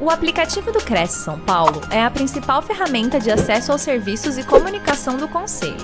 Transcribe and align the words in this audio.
O 0.00 0.10
aplicativo 0.10 0.70
do 0.70 0.78
Cresce 0.78 1.24
São 1.24 1.40
Paulo 1.40 1.80
é 1.90 2.00
a 2.00 2.08
principal 2.08 2.62
ferramenta 2.62 3.18
de 3.18 3.32
acesso 3.32 3.72
aos 3.72 3.80
serviços 3.82 4.38
e 4.38 4.46
comunicação 4.46 5.16
do 5.16 5.26
Conselho. 5.26 5.74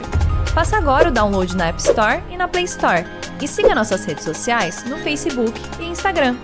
Faça 0.54 0.76
agora 0.76 1.08
o 1.08 1.12
download 1.12 1.56
na 1.56 1.66
App 1.66 1.80
Store 1.80 2.22
e 2.30 2.36
na 2.36 2.46
Play 2.46 2.62
Store. 2.62 3.02
E 3.42 3.48
siga 3.48 3.74
nossas 3.74 4.04
redes 4.04 4.22
sociais 4.22 4.84
no 4.84 4.98
Facebook 4.98 5.60
e 5.80 5.86
Instagram. 5.86 6.36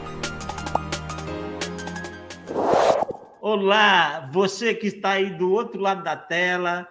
Olá, 3.41 4.29
você 4.33 4.75
que 4.75 4.89
está 4.89 5.11
aí 5.11 5.31
do 5.31 5.53
outro 5.53 5.81
lado 5.81 6.03
da 6.03 6.17
tela, 6.17 6.89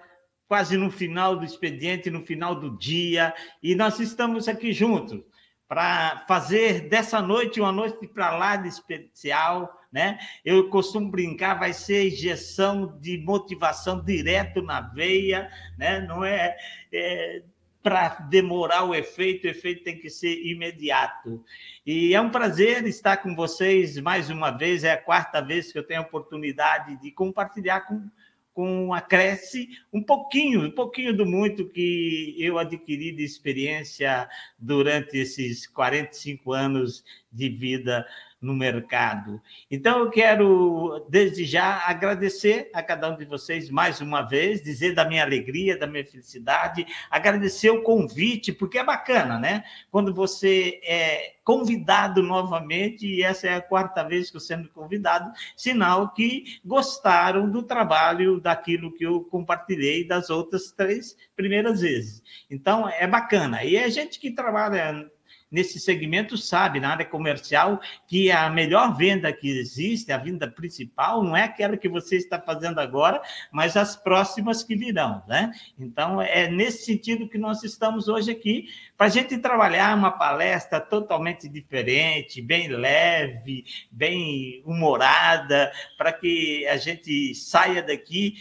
quase 0.48 0.78
no 0.78 0.90
final 0.90 1.36
do 1.36 1.44
expediente, 1.44 2.10
no 2.10 2.26
final 2.26 2.56
do 2.56 2.78
dia, 2.78 3.34
e 3.62 3.76
nós 3.76 4.00
estamos 4.00 4.48
aqui 4.48 4.72
juntos 4.72 5.20
para 5.68 6.24
fazer 6.26 6.88
dessa 6.88 7.22
noite 7.22 7.60
uma 7.60 7.74
noite 7.74 8.08
para 8.08 8.32
lá 8.38 8.56
de 8.56 8.70
especial 8.70 9.78
né? 9.92 10.20
Eu 10.46 10.70
costumo 10.70 11.10
brincar, 11.10 11.60
vai 11.60 11.74
ser 11.74 12.08
injeção 12.08 12.98
de 13.00 13.18
motivação 13.18 14.04
direto 14.04 14.62
na 14.62 14.82
veia, 14.82 15.52
né? 15.78 16.00
Não 16.02 16.24
é, 16.24 16.58
é 16.92 17.42
para 17.82 18.10
demorar 18.30 18.84
o 18.84 18.94
efeito, 18.94 19.48
o 19.48 19.50
efeito 19.50 19.84
tem 19.84 19.98
que 19.98 20.10
ser 20.10 20.46
imediato. 20.46 21.44
E 21.86 22.14
é 22.14 22.22
um 22.22 22.30
prazer 22.30 22.86
estar 22.86 23.18
com 23.18 23.34
vocês 23.34 23.98
mais 24.00 24.30
uma 24.30 24.52
vez, 24.52 24.84
é 24.84 24.92
a 24.92 25.02
quarta 25.02 25.42
vez 25.42 25.72
que 25.72 25.80
eu 25.80 25.84
tenho 25.84 26.02
a 26.02 26.04
oportunidade 26.04 26.98
de 27.02 27.12
compartilhar 27.12 27.82
com, 27.82 28.10
com 28.54 28.94
a 28.94 29.00
Cresce 29.00 29.70
um 29.94 30.04
pouquinho, 30.04 30.66
um 30.66 30.72
pouquinho 30.72 31.16
do 31.16 31.26
muito 31.26 31.70
que 31.70 32.36
eu 32.38 32.60
adquiri 32.60 33.14
de 33.14 33.24
experiência 33.24 34.28
durante 34.58 35.18
esses 35.18 35.66
45 35.66 36.52
anos 36.52 37.04
de 37.32 37.48
vida 37.48 38.06
no 38.42 38.54
mercado. 38.54 39.42
Então, 39.70 40.00
eu 40.00 40.10
quero, 40.10 41.06
desde 41.10 41.46
já, 41.46 41.86
agradecer 41.86 42.70
a 42.74 42.82
cada 42.82 43.10
um 43.10 43.18
de 43.18 43.26
vocês 43.26 43.70
mais 43.70 44.00
uma 44.00 44.22
vez, 44.22 44.62
dizer 44.62 44.94
da 44.94 45.04
minha 45.04 45.24
alegria, 45.24 45.78
da 45.78 45.86
minha 45.86 46.06
felicidade, 46.06 46.88
agradecer 47.10 47.70
o 47.70 47.82
convite, 47.82 48.54
porque 48.54 48.78
é 48.78 48.84
bacana, 48.84 49.38
né? 49.38 49.64
Quando 49.92 50.14
você 50.14 50.80
é 50.84 51.34
convidado 51.44 52.22
novamente, 52.22 53.06
e 53.06 53.24
essa 53.24 53.48
é 53.48 53.56
a 53.56 53.62
quarta 53.62 54.04
vez 54.04 54.30
que 54.30 54.38
eu 54.38 54.42
sendo 54.42 54.70
convidado, 54.70 55.32
sinal 55.58 56.14
que 56.14 56.60
gostaram 56.64 57.50
do 57.50 57.64
trabalho, 57.64 58.40
daquilo 58.40 58.94
que 58.94 59.04
eu 59.04 59.22
compartilhei 59.22 60.08
das 60.08 60.30
outras 60.30 60.72
três 60.72 61.18
primeiras 61.36 61.82
vezes. 61.82 62.24
Então, 62.50 62.88
é 62.88 63.08
bacana. 63.08 63.64
E 63.64 63.76
é 63.76 63.90
gente 63.90 64.20
que 64.20 64.32
trabalha 64.32 65.10
nesse 65.52 65.80
segmento 65.80 66.38
sabe, 66.38 66.80
na 66.80 66.90
área 66.90 67.06
comercial, 67.06 67.80
que 68.08 68.32
a 68.32 68.50
melhor 68.50 68.96
venda 68.96 69.32
que 69.34 69.50
existe, 69.50 70.12
a 70.12 70.18
venda 70.18 70.48
principal, 70.48 71.24
não 71.24 71.36
é 71.36 71.44
aquela 71.44 71.78
que 71.78 71.90
você 71.90 72.18
está 72.18 72.40
fazendo 72.40 72.80
agora, 72.80 73.22
mas 73.52 73.76
as 73.76 73.96
próximas 73.96 74.64
que 74.64 74.76
virão, 74.76 75.24
né? 75.28 75.52
Então, 75.78 76.22
é 76.22 76.50
nesse 76.50 76.86
sentido 76.86 77.28
que 77.28 77.38
nós 77.38 77.64
estamos 77.64 78.08
hoje 78.08 78.32
aqui, 78.32 78.70
para 78.98 79.08
a 79.08 79.10
gente 79.10 79.38
trabalhar 79.38 79.98
uma 79.98 80.12
palestra 80.12 80.80
totalmente 80.80 81.48
diferente, 81.48 82.42
bem 82.42 82.68
leve, 82.68 83.66
bem 83.92 84.62
humorada, 84.66 85.72
para 85.98 86.14
que 86.14 86.68
a 86.68 86.78
gente 86.78 87.34
saia 87.36 87.82
daqui 87.82 88.36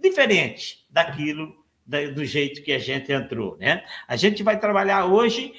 diferente 0.00 0.86
daquilo 0.90 1.58
do 2.14 2.24
jeito 2.24 2.62
que 2.62 2.72
a 2.72 2.78
gente 2.78 3.10
entrou, 3.10 3.56
né? 3.56 3.82
A 4.06 4.14
gente 4.14 4.42
vai 4.42 4.60
trabalhar 4.60 5.06
hoje 5.06 5.54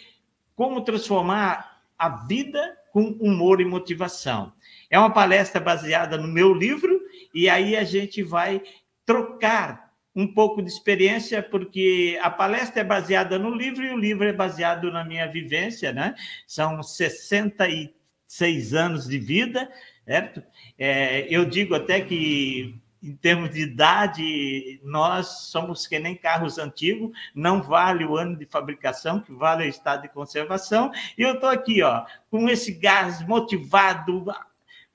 como 0.60 0.82
transformar 0.82 1.80
a 1.98 2.10
vida 2.10 2.78
com 2.92 3.16
humor 3.22 3.62
e 3.62 3.66
motivação. 3.66 4.52
É 4.90 5.00
uma 5.00 5.10
palestra 5.10 5.62
baseada 5.62 6.18
no 6.18 6.28
meu 6.28 6.54
livro, 6.54 7.00
e 7.34 7.48
aí 7.48 7.78
a 7.78 7.86
gente 7.86 8.22
vai 8.22 8.62
trocar 9.06 9.94
um 10.14 10.28
pouco 10.28 10.62
de 10.62 10.68
experiência, 10.68 11.42
porque 11.42 12.20
a 12.22 12.30
palestra 12.30 12.82
é 12.82 12.84
baseada 12.84 13.40
no 13.40 13.56
livro 13.56 13.86
e 13.86 13.92
o 13.92 13.98
livro 13.98 14.28
é 14.28 14.33
baseado 14.33 14.92
na 14.92 15.06
minha 15.06 15.28
vivência, 15.28 15.94
né? 15.94 16.14
São 16.45 16.83
66 16.83 18.73
anos 18.73 19.08
de 19.08 19.17
vida, 19.17 19.72
certo? 20.04 20.44
É, 20.78 21.26
eu 21.33 21.45
digo 21.45 21.73
até 21.73 22.02
que 22.02 22.78
em 23.02 23.15
termos 23.15 23.52
de 23.52 23.61
idade, 23.61 24.80
nós 24.83 25.27
somos 25.49 25.87
que 25.87 25.98
nem 25.98 26.15
carros 26.15 26.58
antigos, 26.58 27.11
não 27.33 27.61
vale 27.61 28.05
o 28.05 28.17
ano 28.17 28.36
de 28.36 28.45
fabricação, 28.45 29.20
que 29.20 29.32
vale 29.32 29.65
o 29.65 29.70
estado 29.70 30.02
de 30.02 30.10
conservação. 30.10 30.92
E 31.17 31.21
eu 31.21 31.36
estou 31.36 31.49
aqui, 31.49 31.82
ó, 31.82 32.05
com 32.30 32.49
esse 32.49 32.73
gás 32.73 33.26
motivado, 33.26 34.26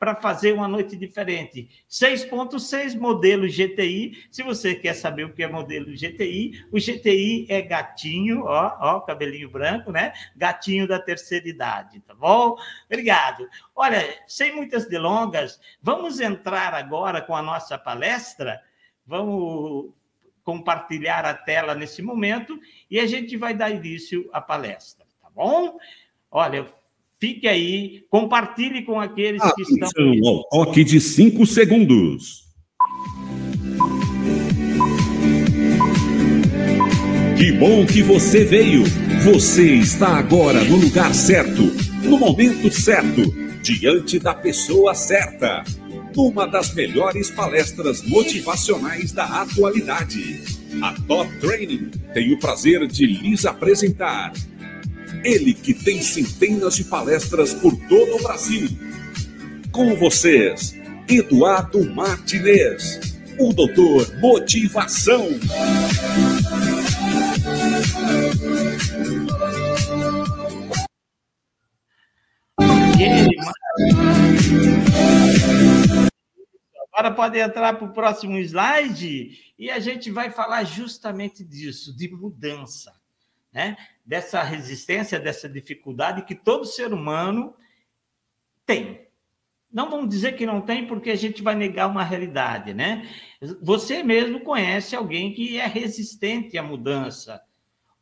para 0.04 0.14
fazer 0.14 0.52
uma 0.52 0.68
noite 0.68 0.94
diferente. 0.96 1.66
6.6 1.88 2.94
modelo 3.00 3.48
GTI. 3.48 4.26
Se 4.30 4.42
você 4.42 4.74
quer 4.74 4.92
saber 4.92 5.24
o 5.24 5.32
que 5.32 5.42
é 5.42 5.48
modelo 5.48 5.94
GTI, 5.94 6.66
o 6.70 6.78
GTI 6.78 7.46
é 7.48 7.62
gatinho, 7.62 8.44
ó, 8.44 8.76
ó, 8.80 9.00
cabelinho 9.00 9.48
branco, 9.48 9.90
né? 9.90 10.12
Gatinho 10.36 10.86
da 10.86 10.98
terceira 11.00 11.48
idade, 11.48 12.00
tá 12.00 12.14
bom? 12.14 12.54
Obrigado. 12.84 13.48
Olha, 13.74 14.06
sem 14.26 14.54
muitas 14.54 14.86
delongas, 14.86 15.58
vamos 15.80 16.20
entrar 16.20 16.74
agora 16.74 17.22
com 17.22 17.34
a 17.34 17.40
nossa 17.40 17.78
palestra. 17.78 18.60
Vamos 19.06 19.90
compartilhar 20.42 21.24
a 21.24 21.32
tela 21.32 21.74
nesse 21.74 22.02
momento 22.02 22.60
e 22.90 23.00
a 23.00 23.06
gente 23.06 23.38
vai 23.38 23.54
dar 23.54 23.70
início 23.70 24.28
à 24.34 24.40
palestra, 24.42 25.06
tá 25.22 25.30
bom? 25.30 25.78
Olha, 26.30 26.66
Fique 27.24 27.48
aí, 27.48 28.02
compartilhe 28.10 28.82
com 28.82 29.00
aqueles 29.00 29.40
que 29.54 29.62
estão. 29.62 29.88
ao 30.26 30.66
toque 30.66 30.84
de 30.84 31.00
cinco 31.00 31.46
segundos. 31.46 32.44
Que 37.38 37.50
bom 37.52 37.86
que 37.86 38.02
você 38.02 38.44
veio! 38.44 38.84
Você 39.24 39.76
está 39.76 40.18
agora 40.18 40.62
no 40.64 40.76
lugar 40.76 41.14
certo, 41.14 41.62
no 42.02 42.18
momento 42.18 42.70
certo, 42.70 43.22
diante 43.62 44.18
da 44.18 44.34
pessoa 44.34 44.94
certa. 44.94 45.64
Numa 46.14 46.46
das 46.46 46.74
melhores 46.74 47.30
palestras 47.30 48.06
motivacionais 48.06 49.12
da 49.12 49.24
atualidade. 49.24 50.42
A 50.82 50.92
Top 51.08 51.34
Training 51.40 51.90
tem 52.12 52.34
o 52.34 52.38
prazer 52.38 52.86
de 52.86 53.06
lhes 53.06 53.46
apresentar 53.46 54.30
ele 55.24 55.54
que 55.54 55.72
tem 55.72 56.02
centenas 56.02 56.76
de 56.76 56.84
palestras 56.84 57.54
por 57.54 57.74
todo 57.88 58.16
o 58.16 58.22
Brasil. 58.22 58.68
Com 59.72 59.96
vocês, 59.96 60.74
Eduardo 61.08 61.82
Martinez, 61.94 63.00
o 63.38 63.52
doutor 63.52 64.16
Motivação. 64.18 65.28
Agora 76.92 77.10
pode 77.10 77.38
entrar 77.38 77.72
para 77.74 77.86
o 77.86 77.92
próximo 77.92 78.38
slide 78.38 79.54
e 79.58 79.70
a 79.70 79.80
gente 79.80 80.10
vai 80.10 80.30
falar 80.30 80.64
justamente 80.64 81.42
disso, 81.42 81.96
de 81.96 82.08
mudança 82.08 82.92
né? 83.54 83.76
Dessa 84.04 84.42
resistência, 84.42 85.18
dessa 85.18 85.48
dificuldade 85.48 86.24
que 86.24 86.34
todo 86.34 86.64
ser 86.64 86.92
humano 86.92 87.54
tem. 88.66 89.04
Não 89.72 89.90
vamos 89.90 90.08
dizer 90.08 90.36
que 90.36 90.46
não 90.46 90.60
tem, 90.60 90.86
porque 90.86 91.10
a 91.10 91.16
gente 91.16 91.42
vai 91.42 91.54
negar 91.54 91.88
uma 91.88 92.04
realidade, 92.04 92.72
né? 92.72 93.08
Você 93.60 94.02
mesmo 94.02 94.40
conhece 94.40 94.94
alguém 94.94 95.32
que 95.32 95.58
é 95.58 95.66
resistente 95.66 96.56
à 96.56 96.62
mudança, 96.62 97.42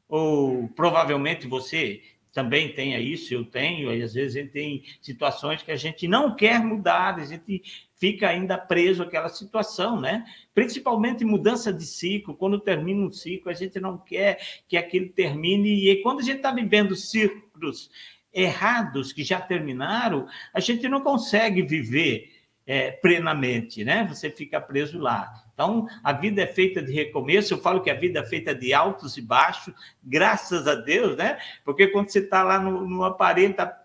ou 0.06 0.68
provavelmente 0.68 1.46
você 1.46 2.02
também 2.32 2.74
tenha 2.74 2.98
isso, 2.98 3.32
eu 3.32 3.44
tenho, 3.44 3.94
e 3.94 4.02
às 4.02 4.14
vezes 4.14 4.36
a 4.36 4.40
gente 4.40 4.52
tem 4.52 4.84
situações 5.00 5.62
que 5.62 5.70
a 5.70 5.76
gente 5.76 6.08
não 6.08 6.34
quer 6.34 6.62
mudar, 6.62 7.16
a 7.18 7.24
gente 7.24 7.62
fica 8.02 8.28
ainda 8.28 8.58
preso 8.58 9.04
àquela 9.04 9.28
situação, 9.28 10.00
né? 10.00 10.24
Principalmente 10.52 11.24
mudança 11.24 11.72
de 11.72 11.86
ciclo, 11.86 12.34
quando 12.34 12.58
termina 12.58 13.00
um 13.00 13.12
ciclo, 13.12 13.48
a 13.48 13.54
gente 13.54 13.78
não 13.78 13.96
quer 13.96 14.40
que 14.66 14.76
aquele 14.76 15.08
termine, 15.08 15.88
e 15.88 16.02
quando 16.02 16.18
a 16.18 16.22
gente 16.24 16.38
está 16.38 16.50
vivendo 16.50 16.96
ciclos 16.96 17.92
errados 18.34 19.12
que 19.12 19.22
já 19.22 19.40
terminaram, 19.40 20.26
a 20.52 20.58
gente 20.58 20.88
não 20.88 21.00
consegue 21.00 21.62
viver 21.62 22.28
é, 22.66 22.90
plenamente, 22.90 23.84
né? 23.84 24.04
Você 24.08 24.30
fica 24.30 24.60
preso 24.60 24.98
lá. 24.98 25.32
Então, 25.54 25.86
a 26.02 26.12
vida 26.12 26.42
é 26.42 26.46
feita 26.48 26.82
de 26.82 26.92
recomeço. 26.92 27.54
Eu 27.54 27.58
falo 27.58 27.82
que 27.82 27.90
a 27.90 27.94
vida 27.94 28.18
é 28.18 28.26
feita 28.26 28.52
de 28.52 28.74
altos 28.74 29.16
e 29.16 29.22
baixos, 29.22 29.72
graças 30.02 30.66
a 30.66 30.74
Deus, 30.74 31.16
né? 31.16 31.38
Porque 31.64 31.86
quando 31.86 32.08
você 32.08 32.18
está 32.18 32.42
lá 32.42 32.58
no, 32.58 32.84
no 32.84 33.04
aparelho, 33.04 33.52
está 33.52 33.80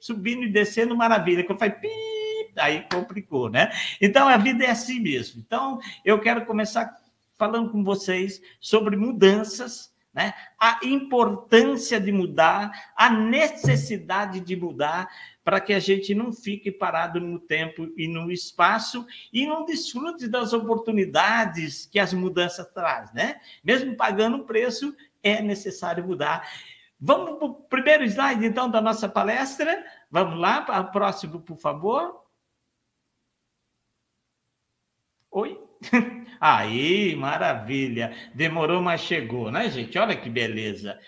subindo 0.00 0.42
e 0.42 0.50
descendo, 0.50 0.96
maravilha. 0.96 1.44
Quando 1.44 1.60
faz 1.60 1.74
pip, 1.74 2.19
aí 2.60 2.86
complicou, 2.92 3.48
né? 3.48 3.70
Então, 4.00 4.28
a 4.28 4.36
vida 4.36 4.64
é 4.64 4.70
assim 4.70 5.00
mesmo. 5.00 5.42
Então, 5.44 5.80
eu 6.04 6.20
quero 6.20 6.44
começar 6.46 6.94
falando 7.38 7.70
com 7.70 7.82
vocês 7.82 8.40
sobre 8.60 8.96
mudanças, 8.96 9.90
né? 10.12 10.34
a 10.58 10.78
importância 10.82 11.98
de 11.98 12.12
mudar, 12.12 12.70
a 12.94 13.08
necessidade 13.08 14.40
de 14.40 14.56
mudar, 14.56 15.08
para 15.42 15.60
que 15.60 15.72
a 15.72 15.78
gente 15.78 16.14
não 16.14 16.32
fique 16.32 16.70
parado 16.70 17.18
no 17.18 17.38
tempo 17.38 17.88
e 17.96 18.06
no 18.06 18.30
espaço 18.30 19.06
e 19.32 19.46
não 19.46 19.64
desfrute 19.64 20.28
das 20.28 20.52
oportunidades 20.52 21.86
que 21.86 21.98
as 21.98 22.12
mudanças 22.12 22.68
trazem, 22.72 23.14
né? 23.14 23.40
Mesmo 23.64 23.96
pagando 23.96 24.36
um 24.36 24.44
preço, 24.44 24.94
é 25.22 25.40
necessário 25.40 26.06
mudar. 26.06 26.46
Vamos 27.00 27.38
para 27.38 27.46
o 27.46 27.54
primeiro 27.54 28.04
slide, 28.04 28.44
então, 28.44 28.70
da 28.70 28.82
nossa 28.82 29.08
palestra. 29.08 29.82
Vamos 30.10 30.38
lá, 30.38 30.60
para 30.60 30.80
o 30.80 30.90
próximo, 30.90 31.40
por 31.40 31.56
favor. 31.56 32.19
Oi? 35.30 35.58
Aí, 36.40 37.14
maravilha. 37.16 38.14
Demorou, 38.34 38.82
mas 38.82 39.02
chegou, 39.02 39.50
né, 39.50 39.70
gente? 39.70 39.98
Olha 39.98 40.16
que 40.16 40.28
beleza. 40.28 40.98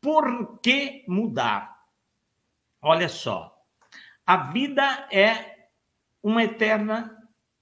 Por 0.00 0.58
que 0.60 1.04
mudar? 1.08 1.82
Olha 2.80 3.08
só. 3.08 3.56
A 4.26 4.36
vida 4.36 5.08
é 5.10 5.66
uma 6.22 6.44
eterna 6.44 7.16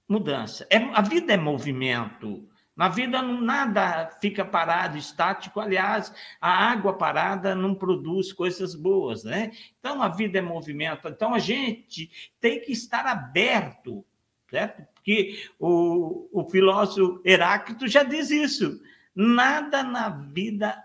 mudança. 0.07 0.67
É, 0.69 0.77
a 0.77 1.01
vida 1.01 1.33
é 1.33 1.37
movimento. 1.37 2.47
Na 2.75 2.87
vida 2.87 3.21
nada 3.21 4.09
fica 4.21 4.45
parado, 4.45 4.97
estático. 4.97 5.59
Aliás, 5.59 6.13
a 6.39 6.49
água 6.49 6.97
parada 6.97 7.53
não 7.53 7.75
produz 7.75 8.31
coisas 8.31 8.75
boas, 8.75 9.23
né? 9.23 9.51
Então 9.79 10.01
a 10.01 10.07
vida 10.09 10.39
é 10.39 10.41
movimento. 10.41 11.07
Então 11.07 11.33
a 11.33 11.39
gente 11.39 12.09
tem 12.39 12.59
que 12.59 12.71
estar 12.71 13.05
aberto, 13.05 14.05
certo? 14.49 14.90
Porque 15.01 15.49
o, 15.59 16.29
o 16.31 16.49
filósofo 16.49 17.19
Heráclito 17.25 17.87
já 17.87 18.03
diz 18.03 18.29
isso. 18.29 18.79
Nada 19.15 19.83
na 19.83 20.09
vida 20.09 20.81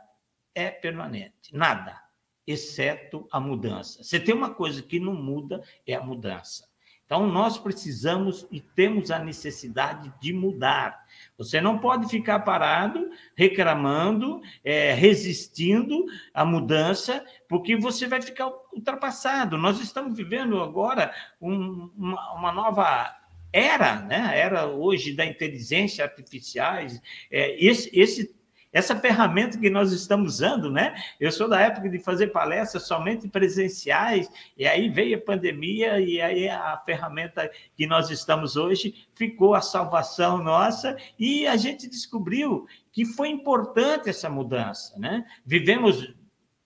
é 0.55 0.71
permanente, 0.71 1.55
nada, 1.55 2.01
exceto 2.47 3.29
a 3.31 3.39
mudança. 3.39 4.03
Você 4.03 4.19
tem 4.19 4.35
uma 4.35 4.55
coisa 4.55 4.83
que 4.83 4.99
não 4.99 5.15
muda, 5.15 5.63
é 5.87 5.95
a 5.95 6.03
mudança. 6.03 6.67
Então, 7.07 7.25
nós 7.29 7.57
precisamos 7.57 8.49
e 8.51 8.61
temos 8.61 9.13
a 9.13 9.21
necessidade 9.21 10.13
de 10.21 10.33
mudar. 10.33 11.07
Você 11.39 11.61
não 11.61 11.79
pode 11.79 12.09
ficar 12.09 12.41
parado, 12.41 13.09
reclamando, 13.37 14.41
é, 14.65 14.93
resistindo 14.93 16.05
à 16.35 16.45
mudança, 16.45 17.25
porque 17.49 17.77
você 17.77 18.09
vai 18.09 18.21
ficar 18.21 18.51
ultrapassado. 18.73 19.57
Nós 19.57 19.81
estamos 19.81 20.17
vivendo 20.17 20.61
agora 20.61 21.15
um, 21.41 21.93
uma, 21.97 22.33
uma, 22.35 22.51
nova 22.53 23.17
era, 23.57 24.03
né? 24.03 24.39
Era 24.39 24.67
hoje 24.67 25.15
da 25.15 25.25
inteligência 25.25 26.05
artificiais. 26.05 27.01
É, 27.31 27.57
esse, 27.65 27.91
esse 27.99 28.37
essa 28.71 28.95
ferramenta 28.95 29.59
que 29.59 29.71
nós 29.71 29.91
estamos 29.91 30.35
usando, 30.35 30.71
né? 30.71 30.95
Eu 31.19 31.33
sou 31.33 31.49
da 31.49 31.59
época 31.59 31.89
de 31.89 31.99
fazer 31.99 32.27
palestras 32.27 32.87
somente 32.87 33.27
presenciais, 33.27 34.31
e 34.55 34.67
aí 34.67 34.91
veio 34.91 35.17
a 35.17 35.21
pandemia, 35.21 35.99
e 35.99 36.21
aí 36.21 36.47
a 36.47 36.77
ferramenta 36.85 37.51
que 37.75 37.87
nós 37.87 38.11
estamos 38.11 38.55
hoje 38.55 39.07
ficou 39.15 39.55
a 39.55 39.63
salvação 39.63 40.43
nossa, 40.43 40.95
e 41.19 41.47
a 41.47 41.57
gente 41.57 41.89
descobriu 41.89 42.67
que 42.93 43.07
foi 43.07 43.31
importante 43.31 44.11
essa 44.11 44.29
mudança, 44.29 44.99
né? 44.99 45.25
Vivemos 45.47 46.15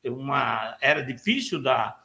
uma 0.03 0.77
era 0.81 1.03
difícil 1.03 1.63
da, 1.63 2.00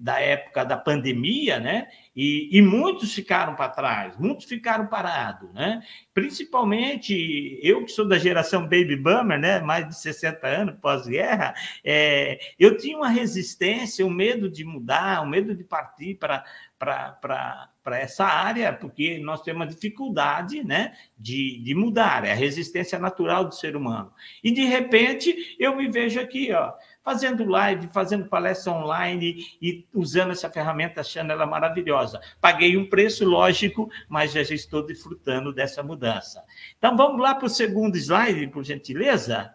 da 0.00 0.18
época 0.18 0.64
da 0.64 0.78
pandemia, 0.78 1.60
né? 1.60 1.88
E, 2.16 2.48
e 2.56 2.62
muitos 2.62 3.12
ficaram 3.12 3.54
para 3.54 3.68
trás, 3.68 4.16
muitos 4.16 4.46
ficaram 4.46 4.86
parados, 4.86 5.52
né? 5.52 5.82
Principalmente 6.14 7.60
eu 7.62 7.84
que 7.84 7.92
sou 7.92 8.08
da 8.08 8.18
geração 8.18 8.62
baby 8.62 8.96
boomer, 8.96 9.38
né? 9.38 9.60
Mais 9.60 9.86
de 9.86 9.94
60 9.94 10.46
anos 10.46 10.76
pós-guerra, 10.80 11.54
é, 11.84 12.40
eu 12.58 12.78
tinha 12.78 12.96
uma 12.96 13.10
resistência, 13.10 14.06
um 14.06 14.10
medo 14.10 14.50
de 14.50 14.64
mudar, 14.64 15.22
um 15.22 15.28
medo 15.28 15.54
de 15.54 15.64
partir 15.64 16.14
para 16.14 16.44
para 16.80 17.98
essa 17.98 18.24
área, 18.24 18.72
porque 18.72 19.18
nós 19.18 19.42
temos 19.42 19.60
uma 19.60 19.66
dificuldade 19.66 20.64
né, 20.64 20.94
de, 21.18 21.62
de 21.62 21.74
mudar, 21.74 22.24
é 22.24 22.32
a 22.32 22.34
resistência 22.34 22.98
natural 22.98 23.44
do 23.44 23.54
ser 23.54 23.76
humano. 23.76 24.10
E, 24.42 24.50
de 24.50 24.64
repente, 24.64 25.56
eu 25.58 25.76
me 25.76 25.90
vejo 25.90 26.18
aqui, 26.18 26.50
ó, 26.52 26.72
fazendo 27.02 27.44
live, 27.44 27.88
fazendo 27.92 28.28
palestra 28.28 28.72
online 28.72 29.46
e 29.60 29.86
usando 29.94 30.32
essa 30.32 30.50
ferramenta, 30.50 31.00
achando 31.00 31.32
ela 31.32 31.46
maravilhosa. 31.46 32.20
Paguei 32.40 32.76
um 32.76 32.88
preço, 32.88 33.24
lógico, 33.24 33.90
mas 34.08 34.32
já 34.32 34.42
estou 34.42 34.84
desfrutando 34.84 35.52
dessa 35.52 35.82
mudança. 35.82 36.44
Então, 36.78 36.96
vamos 36.96 37.20
lá 37.20 37.34
para 37.34 37.46
o 37.46 37.50
segundo 37.50 37.96
slide, 37.96 38.46
por 38.48 38.64
gentileza? 38.64 39.54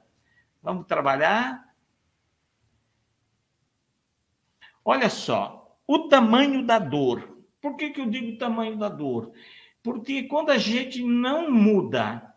Vamos 0.61 0.87
trabalhar. 0.87 1.63
Olha 4.83 5.09
só, 5.09 5.77
o 5.87 6.07
tamanho 6.07 6.65
da 6.65 6.79
dor. 6.79 7.37
Por 7.61 7.75
que, 7.75 7.89
que 7.91 8.01
eu 8.01 8.09
digo 8.09 8.37
tamanho 8.37 8.77
da 8.77 8.89
dor? 8.89 9.31
Porque 9.81 10.23
quando 10.23 10.49
a 10.51 10.57
gente 10.57 11.03
não 11.03 11.51
muda 11.51 12.34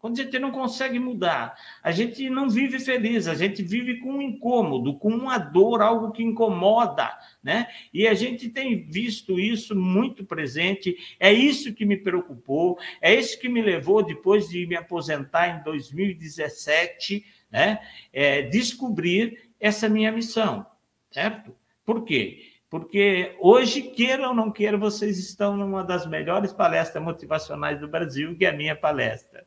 quando 0.00 0.18
a 0.18 0.24
gente 0.24 0.38
não 0.38 0.50
consegue 0.50 0.98
mudar, 0.98 1.54
a 1.82 1.90
gente 1.92 2.30
não 2.30 2.48
vive 2.48 2.80
feliz, 2.80 3.28
a 3.28 3.34
gente 3.34 3.62
vive 3.62 3.98
com 3.98 4.14
um 4.14 4.22
incômodo, 4.22 4.98
com 4.98 5.10
uma 5.10 5.36
dor, 5.36 5.82
algo 5.82 6.10
que 6.10 6.22
incomoda, 6.22 7.10
né? 7.42 7.66
E 7.92 8.08
a 8.08 8.14
gente 8.14 8.48
tem 8.48 8.82
visto 8.86 9.38
isso 9.38 9.76
muito 9.76 10.24
presente. 10.24 10.96
É 11.20 11.30
isso 11.30 11.74
que 11.74 11.84
me 11.84 11.98
preocupou, 11.98 12.78
é 13.02 13.14
isso 13.14 13.38
que 13.38 13.48
me 13.48 13.60
levou, 13.60 14.02
depois 14.02 14.48
de 14.48 14.66
me 14.66 14.74
aposentar 14.74 15.48
em 15.48 15.62
2017, 15.62 17.22
né? 17.52 17.78
É, 18.10 18.40
descobrir 18.40 19.50
essa 19.60 19.86
minha 19.86 20.10
missão, 20.10 20.64
certo? 21.10 21.54
Por 21.84 22.04
quê? 22.06 22.50
Porque 22.70 23.36
hoje, 23.38 23.82
queira 23.82 24.28
ou 24.28 24.34
não 24.34 24.50
queira, 24.50 24.78
vocês 24.78 25.18
estão 25.18 25.58
numa 25.58 25.84
das 25.84 26.06
melhores 26.06 26.54
palestras 26.54 27.04
motivacionais 27.04 27.78
do 27.78 27.88
Brasil, 27.88 28.34
que 28.34 28.46
é 28.46 28.48
a 28.48 28.56
minha 28.56 28.76
palestra. 28.76 29.44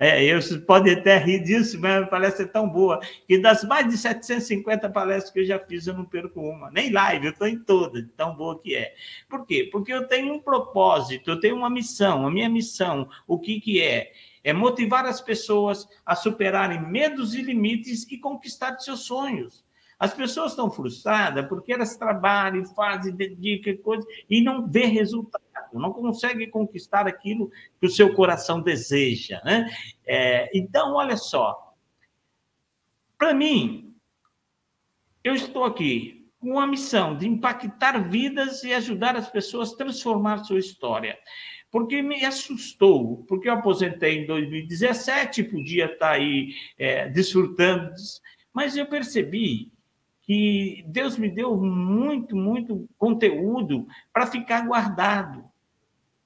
É, 0.00 0.22
eu 0.24 0.38
pode 0.64 0.88
até 0.90 1.18
rir 1.18 1.40
disso, 1.42 1.78
mas 1.80 2.04
a 2.04 2.06
palestra 2.06 2.44
é 2.44 2.48
tão 2.48 2.68
boa 2.68 3.00
que 3.26 3.36
das 3.36 3.64
mais 3.64 3.88
de 3.88 3.98
750 3.98 4.88
palestras 4.90 5.32
que 5.32 5.40
eu 5.40 5.44
já 5.44 5.58
fiz, 5.58 5.88
eu 5.88 5.94
não 5.94 6.04
perco 6.04 6.40
uma. 6.40 6.70
Nem 6.70 6.92
live, 6.92 7.26
eu 7.26 7.32
estou 7.32 7.48
em 7.48 7.58
todas, 7.58 8.04
tão 8.16 8.36
boa 8.36 8.60
que 8.60 8.76
é. 8.76 8.94
Por 9.28 9.44
quê? 9.44 9.68
Porque 9.72 9.92
eu 9.92 10.06
tenho 10.06 10.32
um 10.32 10.38
propósito, 10.40 11.30
eu 11.30 11.40
tenho 11.40 11.56
uma 11.56 11.68
missão. 11.68 12.24
A 12.24 12.30
minha 12.30 12.48
missão, 12.48 13.08
o 13.26 13.40
que, 13.40 13.60
que 13.60 13.82
é? 13.82 14.12
É 14.44 14.52
motivar 14.52 15.04
as 15.04 15.20
pessoas 15.20 15.88
a 16.06 16.14
superarem 16.14 16.80
medos 16.80 17.34
e 17.34 17.42
limites 17.42 18.06
e 18.08 18.18
conquistar 18.18 18.78
seus 18.78 19.00
sonhos. 19.00 19.64
As 19.98 20.14
pessoas 20.14 20.52
estão 20.52 20.70
frustradas 20.70 21.44
porque 21.48 21.72
elas 21.72 21.96
trabalham, 21.96 22.64
fazem, 22.66 23.16
dedicam 23.16 23.76
coisas 23.78 24.06
e 24.30 24.40
não 24.40 24.64
vê 24.64 24.84
resultado, 24.84 25.42
não 25.74 25.92
consegue 25.92 26.46
conquistar 26.46 27.06
aquilo 27.06 27.50
que 27.80 27.86
o 27.86 27.90
seu 27.90 28.14
coração 28.14 28.60
deseja. 28.60 29.40
Né? 29.44 29.68
É, 30.06 30.50
então, 30.56 30.94
olha 30.94 31.16
só. 31.16 31.74
Para 33.16 33.34
mim, 33.34 33.94
eu 35.24 35.34
estou 35.34 35.64
aqui 35.64 36.18
com 36.40 36.58
a 36.58 36.66
missão 36.66 37.16
de 37.16 37.26
impactar 37.26 38.08
vidas 38.08 38.62
e 38.62 38.72
ajudar 38.72 39.16
as 39.16 39.28
pessoas 39.28 39.72
a 39.72 39.76
transformar 39.76 40.44
sua 40.44 40.58
história. 40.58 41.18
Porque 41.70 42.00
me 42.00 42.24
assustou, 42.24 43.24
porque 43.28 43.48
eu 43.48 43.54
aposentei 43.54 44.22
em 44.22 44.26
2017, 44.26 45.44
podia 45.44 45.86
estar 45.86 46.12
aí 46.12 46.54
é, 46.78 47.08
desfrutando, 47.08 47.92
mas 48.54 48.76
eu 48.76 48.86
percebi 48.86 49.70
que 50.22 50.84
Deus 50.86 51.16
me 51.18 51.30
deu 51.30 51.56
muito, 51.56 52.36
muito 52.36 52.88
conteúdo 52.98 53.86
para 54.12 54.26
ficar 54.26 54.66
guardado. 54.66 55.47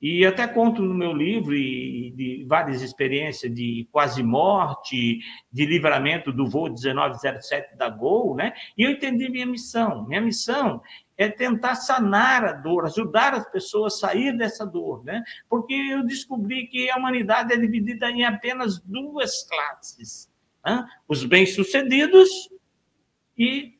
E 0.02 0.26
até 0.26 0.48
conto 0.48 0.82
no 0.82 0.92
meu 0.92 1.12
livro 1.12 1.54
de 1.54 2.44
várias 2.48 2.82
experiências 2.82 3.54
de 3.54 3.86
quase 3.92 4.20
morte, 4.20 5.20
de 5.50 5.64
livramento 5.64 6.32
do 6.32 6.44
voo 6.44 6.64
1907 6.64 7.76
da 7.76 7.88
Gol, 7.88 8.34
né? 8.34 8.52
E 8.76 8.82
eu 8.82 8.90
entendi 8.90 9.28
minha 9.28 9.46
missão. 9.46 10.04
Minha 10.08 10.20
missão 10.20 10.82
é 11.16 11.28
tentar 11.28 11.76
sanar 11.76 12.44
a 12.44 12.52
dor, 12.52 12.86
ajudar 12.86 13.32
as 13.32 13.48
pessoas 13.48 13.94
a 13.94 14.08
sair 14.08 14.36
dessa 14.36 14.66
dor, 14.66 15.04
né? 15.04 15.22
Porque 15.48 15.72
eu 15.72 16.04
descobri 16.04 16.66
que 16.66 16.90
a 16.90 16.96
humanidade 16.96 17.52
é 17.52 17.56
dividida 17.56 18.10
em 18.10 18.24
apenas 18.24 18.80
duas 18.80 19.44
classes: 19.44 20.28
né? 20.66 20.84
os 21.06 21.24
bem-sucedidos 21.24 22.50
e 23.38 23.78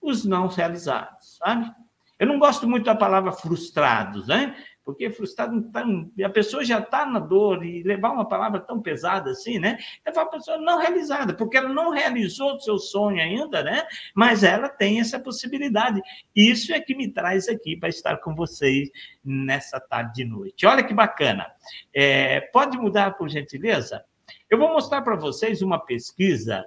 os 0.00 0.24
não 0.24 0.46
realizados, 0.46 1.36
sabe? 1.36 1.70
Eu 2.18 2.26
não 2.26 2.38
gosto 2.38 2.68
muito 2.68 2.84
da 2.84 2.96
palavra 2.96 3.32
frustrados, 3.32 4.26
né? 4.26 4.56
Porque 4.88 5.10
frustrado, 5.10 5.70
tá, 5.70 5.84
a 6.24 6.30
pessoa 6.30 6.64
já 6.64 6.78
está 6.78 7.04
na 7.04 7.18
dor 7.18 7.62
e 7.62 7.82
levar 7.82 8.10
uma 8.10 8.26
palavra 8.26 8.58
tão 8.58 8.80
pesada 8.80 9.32
assim, 9.32 9.58
né? 9.58 9.76
É 10.02 10.10
uma 10.10 10.24
pessoa 10.24 10.56
não 10.56 10.78
realizada, 10.78 11.34
porque 11.34 11.58
ela 11.58 11.68
não 11.68 11.90
realizou 11.90 12.54
o 12.54 12.60
seu 12.60 12.78
sonho 12.78 13.20
ainda, 13.20 13.62
né? 13.62 13.86
Mas 14.14 14.42
ela 14.42 14.66
tem 14.66 14.98
essa 14.98 15.20
possibilidade. 15.20 16.00
Isso 16.34 16.72
é 16.72 16.80
que 16.80 16.94
me 16.94 17.06
traz 17.06 17.50
aqui 17.50 17.76
para 17.76 17.90
estar 17.90 18.16
com 18.16 18.34
vocês 18.34 18.88
nessa 19.22 19.78
tarde 19.78 20.14
de 20.14 20.24
noite. 20.24 20.64
Olha 20.64 20.82
que 20.82 20.94
bacana. 20.94 21.46
É, 21.92 22.40
pode 22.40 22.78
mudar, 22.78 23.10
por 23.18 23.28
gentileza? 23.28 24.02
Eu 24.48 24.56
vou 24.56 24.70
mostrar 24.70 25.02
para 25.02 25.16
vocês 25.16 25.60
uma 25.60 25.78
pesquisa 25.78 26.64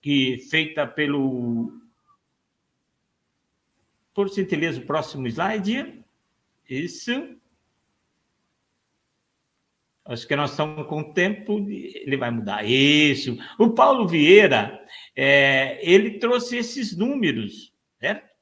que 0.00 0.38
feita 0.48 0.86
pelo 0.86 1.72
Por 4.14 4.28
gentileza, 4.28 4.78
o 4.78 4.86
próximo 4.86 5.26
slide. 5.26 6.01
Isso. 6.68 7.36
Acho 10.04 10.26
que 10.26 10.34
nós 10.34 10.50
estamos 10.50 10.86
com 10.88 11.12
tempo, 11.12 11.58
ele 11.68 12.16
vai 12.16 12.30
mudar. 12.30 12.64
Isso. 12.64 13.38
O 13.58 13.70
Paulo 13.70 14.08
Vieira, 14.08 14.84
é, 15.14 15.78
ele 15.82 16.18
trouxe 16.18 16.56
esses 16.56 16.96
números, 16.96 17.72
certo? 18.00 18.32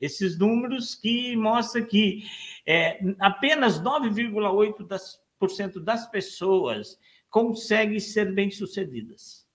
Esses 0.00 0.38
números 0.38 0.94
que 0.94 1.36
mostram 1.36 1.84
que 1.84 2.24
é, 2.66 2.98
apenas 3.18 3.80
9,8% 3.82 4.86
das, 4.86 5.20
das 5.84 6.10
pessoas 6.10 6.98
conseguem 7.28 8.00
ser 8.00 8.32
bem-sucedidas. 8.32 9.46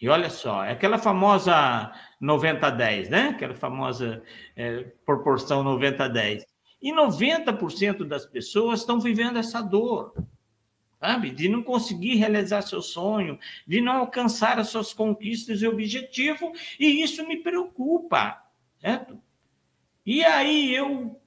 E 0.00 0.08
olha 0.08 0.30
só, 0.30 0.64
é 0.64 0.72
aquela 0.72 0.96
famosa 0.96 1.92
90-10, 2.22 3.10
né? 3.10 3.28
Aquela 3.28 3.54
famosa 3.54 4.22
é, 4.56 4.84
proporção 5.04 5.62
90-10. 5.62 6.42
E 6.80 6.92
90% 6.92 8.04
das 8.04 8.24
pessoas 8.24 8.80
estão 8.80 8.98
vivendo 8.98 9.38
essa 9.38 9.60
dor, 9.60 10.14
sabe? 10.98 11.30
De 11.30 11.48
não 11.48 11.62
conseguir 11.62 12.16
realizar 12.16 12.62
seu 12.62 12.80
sonho, 12.80 13.38
de 13.66 13.80
não 13.80 13.98
alcançar 13.98 14.58
as 14.58 14.68
suas 14.68 14.92
conquistas 14.92 15.60
e 15.60 15.66
objetivo, 15.66 16.52
e 16.78 17.02
isso 17.02 17.26
me 17.26 17.36
preocupa, 17.38 18.42
certo? 18.80 19.20
E 20.04 20.24
aí 20.24 20.74
eu, 20.74 21.20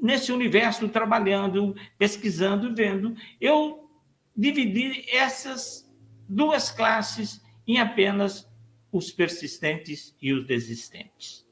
nesse 0.00 0.32
universo, 0.32 0.88
trabalhando, 0.88 1.76
pesquisando, 1.96 2.74
vendo, 2.74 3.16
eu 3.40 3.88
dividi 4.36 5.04
essas 5.08 5.88
duas 6.28 6.70
classes 6.70 7.42
em 7.66 7.78
apenas 7.78 8.48
os 8.90 9.10
persistentes 9.10 10.16
e 10.20 10.32
os 10.32 10.46
desistentes. 10.46 11.46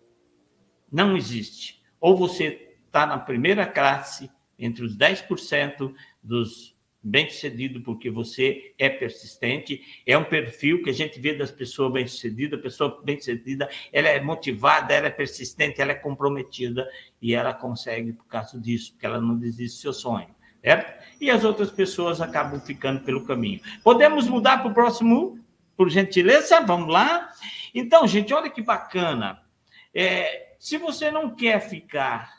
Não 0.91 1.17
existe. 1.17 1.83
Ou 2.01 2.17
você 2.17 2.66
está 2.97 3.05
na 3.05 3.19
primeira 3.19 3.67
classe, 3.67 4.31
entre 4.59 4.83
os 4.83 4.97
10% 4.97 5.93
dos 6.23 6.75
bem-sucedidos, 7.03 7.83
porque 7.83 8.11
você 8.11 8.75
é 8.79 8.89
persistente, 8.89 9.83
é 10.07 10.17
um 10.17 10.25
perfil 10.25 10.83
que 10.83 10.89
a 10.89 10.95
gente 10.95 11.21
vê 11.21 11.35
das 11.35 11.51
pessoas 11.51 11.93
bem-sucedidas, 11.93 12.59
a 12.59 12.63
pessoa 12.63 13.03
bem-sucedida, 13.05 13.69
ela 13.93 14.09
é 14.09 14.19
motivada, 14.19 14.95
ela 14.95 15.09
é 15.09 15.11
persistente, 15.11 15.81
ela 15.81 15.93
é 15.93 15.95
comprometida, 15.95 16.89
e 17.21 17.35
ela 17.35 17.53
consegue 17.53 18.15
por 18.15 18.27
causa 18.27 18.59
disso, 18.59 18.93
porque 18.93 19.05
ela 19.05 19.21
não 19.21 19.37
desiste 19.37 19.77
do 19.77 19.83
seu 19.83 19.93
sonho, 19.93 20.35
certo? 20.65 21.05
E 21.21 21.31
as 21.31 21.45
outras 21.45 21.71
pessoas 21.71 22.23
acabam 22.23 22.59
ficando 22.59 23.01
pelo 23.03 23.27
caminho. 23.27 23.61
Podemos 23.85 24.27
mudar 24.27 24.63
para 24.63 24.71
o 24.71 24.75
próximo, 24.75 25.39
por 25.77 25.91
gentileza? 25.91 26.61
Vamos 26.63 26.89
lá? 26.89 27.31
Então, 27.75 28.07
gente, 28.09 28.33
olha 28.33 28.51
que 28.51 28.63
bacana. 28.63 29.43
É, 29.95 30.55
se 30.59 30.79
você 30.79 31.11
não 31.11 31.37
quer 31.37 31.61
ficar 31.61 32.36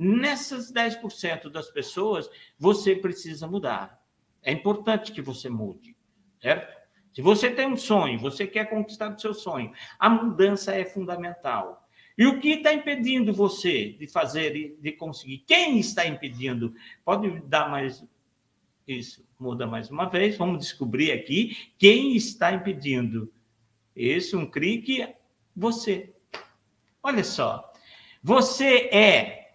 Nessas 0.00 0.72
10% 0.72 1.50
das 1.50 1.68
pessoas, 1.72 2.30
você 2.56 2.94
precisa 2.94 3.48
mudar. 3.48 4.00
É 4.40 4.52
importante 4.52 5.10
que 5.10 5.20
você 5.20 5.48
mude, 5.48 5.96
certo? 6.40 6.72
Se 7.12 7.20
você 7.20 7.50
tem 7.50 7.66
um 7.66 7.76
sonho, 7.76 8.16
você 8.16 8.46
quer 8.46 8.70
conquistar 8.70 9.12
o 9.12 9.18
seu 9.18 9.34
sonho, 9.34 9.72
a 9.98 10.08
mudança 10.08 10.72
é 10.72 10.84
fundamental. 10.84 11.88
E 12.16 12.24
o 12.26 12.38
que 12.38 12.50
está 12.50 12.72
impedindo 12.72 13.32
você 13.32 13.90
de 13.90 14.06
fazer, 14.06 14.76
de 14.80 14.92
conseguir? 14.92 15.38
Quem 15.38 15.80
está 15.80 16.06
impedindo? 16.06 16.72
Pode 17.04 17.40
dar 17.48 17.68
mais. 17.68 18.04
Isso, 18.86 19.28
muda 19.36 19.66
mais 19.66 19.90
uma 19.90 20.08
vez. 20.08 20.36
Vamos 20.36 20.60
descobrir 20.60 21.10
aqui 21.10 21.72
quem 21.76 22.14
está 22.14 22.52
impedindo. 22.52 23.32
Esse, 23.96 24.36
um 24.36 24.48
clique, 24.48 25.12
você. 25.56 26.14
Olha 27.02 27.24
só. 27.24 27.72
Você 28.22 28.88
é 28.92 29.47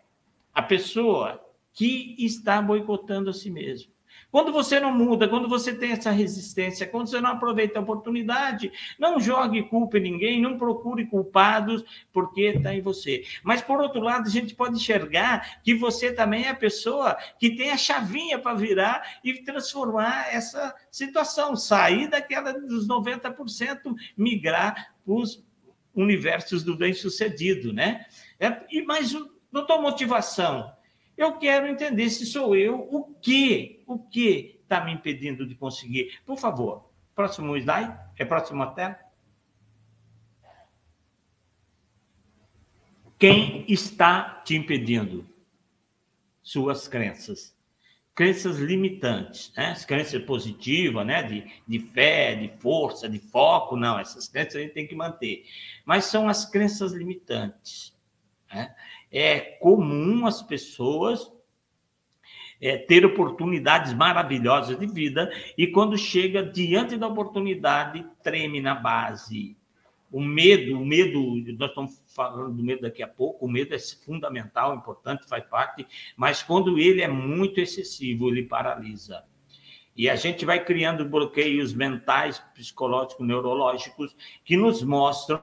a 0.53 0.61
pessoa 0.61 1.43
que 1.73 2.15
está 2.19 2.61
boicotando 2.61 3.29
a 3.29 3.33
si 3.33 3.49
mesmo. 3.49 3.93
Quando 4.33 4.51
você 4.51 4.79
não 4.79 4.91
muda, 4.91 5.27
quando 5.27 5.47
você 5.47 5.75
tem 5.75 5.91
essa 5.91 6.09
resistência, 6.09 6.87
quando 6.87 7.07
você 7.07 7.21
não 7.21 7.29
aproveita 7.29 7.77
a 7.77 7.81
oportunidade, 7.83 8.71
não 8.97 9.19
jogue 9.19 9.61
culpa 9.69 9.99
em 9.99 10.01
ninguém, 10.01 10.41
não 10.41 10.57
procure 10.57 11.05
culpados, 11.05 11.83
porque 12.11 12.41
está 12.41 12.73
em 12.73 12.81
você. 12.81 13.23
Mas, 13.43 13.61
por 13.61 13.79
outro 13.79 14.01
lado, 14.01 14.27
a 14.27 14.31
gente 14.31 14.55
pode 14.55 14.77
enxergar 14.77 15.61
que 15.61 15.75
você 15.75 16.11
também 16.11 16.45
é 16.45 16.49
a 16.49 16.55
pessoa 16.55 17.15
que 17.39 17.55
tem 17.55 17.69
a 17.69 17.77
chavinha 17.77 18.39
para 18.39 18.55
virar 18.55 19.19
e 19.23 19.35
transformar 19.43 20.33
essa 20.33 20.75
situação, 20.89 21.55
sair 21.55 22.07
daquela 22.07 22.53
dos 22.53 22.87
90%, 22.87 23.95
migrar 24.17 24.95
para 25.05 25.13
os 25.13 25.43
universos 25.93 26.63
do 26.63 26.75
bem-sucedido, 26.75 27.71
né? 27.71 28.05
É, 28.39 28.63
e, 28.71 28.81
mas 28.81 29.15
Doutor 29.53 29.79
Motivação, 29.79 30.75
eu 31.15 31.37
quero 31.37 31.67
entender 31.67 32.09
se 32.09 32.25
sou 32.25 32.55
eu, 32.55 32.87
o 32.91 33.13
que, 33.21 33.83
o 33.85 33.99
que 33.99 34.59
está 34.63 34.83
me 34.83 34.91
impedindo 34.91 35.45
de 35.45 35.53
conseguir. 35.53 36.19
Por 36.25 36.39
favor, 36.39 36.89
próximo 37.13 37.55
slide, 37.55 37.95
é 38.17 38.25
próxima 38.25 38.73
tela. 38.73 38.97
Quem 43.19 43.63
está 43.71 44.41
te 44.43 44.55
impedindo? 44.55 45.23
Suas 46.41 46.87
crenças. 46.87 47.55
Crenças 48.15 48.57
limitantes, 48.57 49.53
né? 49.55 49.67
As 49.67 49.85
crenças 49.85 50.19
positivas, 50.23 51.05
né? 51.05 51.21
De, 51.21 51.61
de 51.67 51.79
fé, 51.79 52.33
de 52.33 52.47
força, 52.59 53.07
de 53.07 53.19
foco, 53.19 53.75
não, 53.75 53.99
essas 53.99 54.27
crenças 54.27 54.55
a 54.55 54.59
gente 54.61 54.73
tem 54.73 54.87
que 54.87 54.95
manter. 54.95 55.45
Mas 55.85 56.05
são 56.05 56.27
as 56.27 56.43
crenças 56.43 56.91
limitantes. 56.91 57.93
Né? 58.51 58.73
É 59.13 59.39
comum 59.39 60.25
as 60.25 60.41
pessoas 60.41 61.31
é, 62.59 62.77
ter 62.77 63.05
oportunidades 63.05 63.93
maravilhosas 63.93 64.79
de 64.79 64.87
vida 64.87 65.31
e 65.57 65.67
quando 65.67 65.97
chega 65.97 66.41
diante 66.41 66.97
da 66.97 67.07
oportunidade 67.07 68.03
treme 68.23 68.59
na 68.59 68.73
base. 68.73 69.55
O 70.11 70.21
medo, 70.21 70.79
o 70.79 70.85
medo, 70.85 71.19
nós 71.57 71.69
estamos 71.69 72.03
falando 72.15 72.55
do 72.55 72.63
medo 72.63 72.81
daqui 72.81 73.01
a 73.01 73.07
pouco, 73.07 73.45
o 73.45 73.51
medo 73.51 73.73
é 73.73 73.79
fundamental, 73.79 74.75
importante, 74.75 75.27
faz 75.27 75.43
parte, 75.45 75.85
mas 76.15 76.43
quando 76.43 76.77
ele 76.77 77.01
é 77.01 77.07
muito 77.07 77.59
excessivo, 77.59 78.29
ele 78.29 78.43
paralisa. 78.43 79.23
E 79.95 80.09
a 80.09 80.15
gente 80.15 80.43
vai 80.43 80.63
criando 80.63 81.05
bloqueios 81.05 81.71
mentais, 81.71 82.39
psicológicos, 82.55 83.25
neurológicos, 83.25 84.15
que 84.43 84.57
nos 84.57 84.81
mostram 84.81 85.41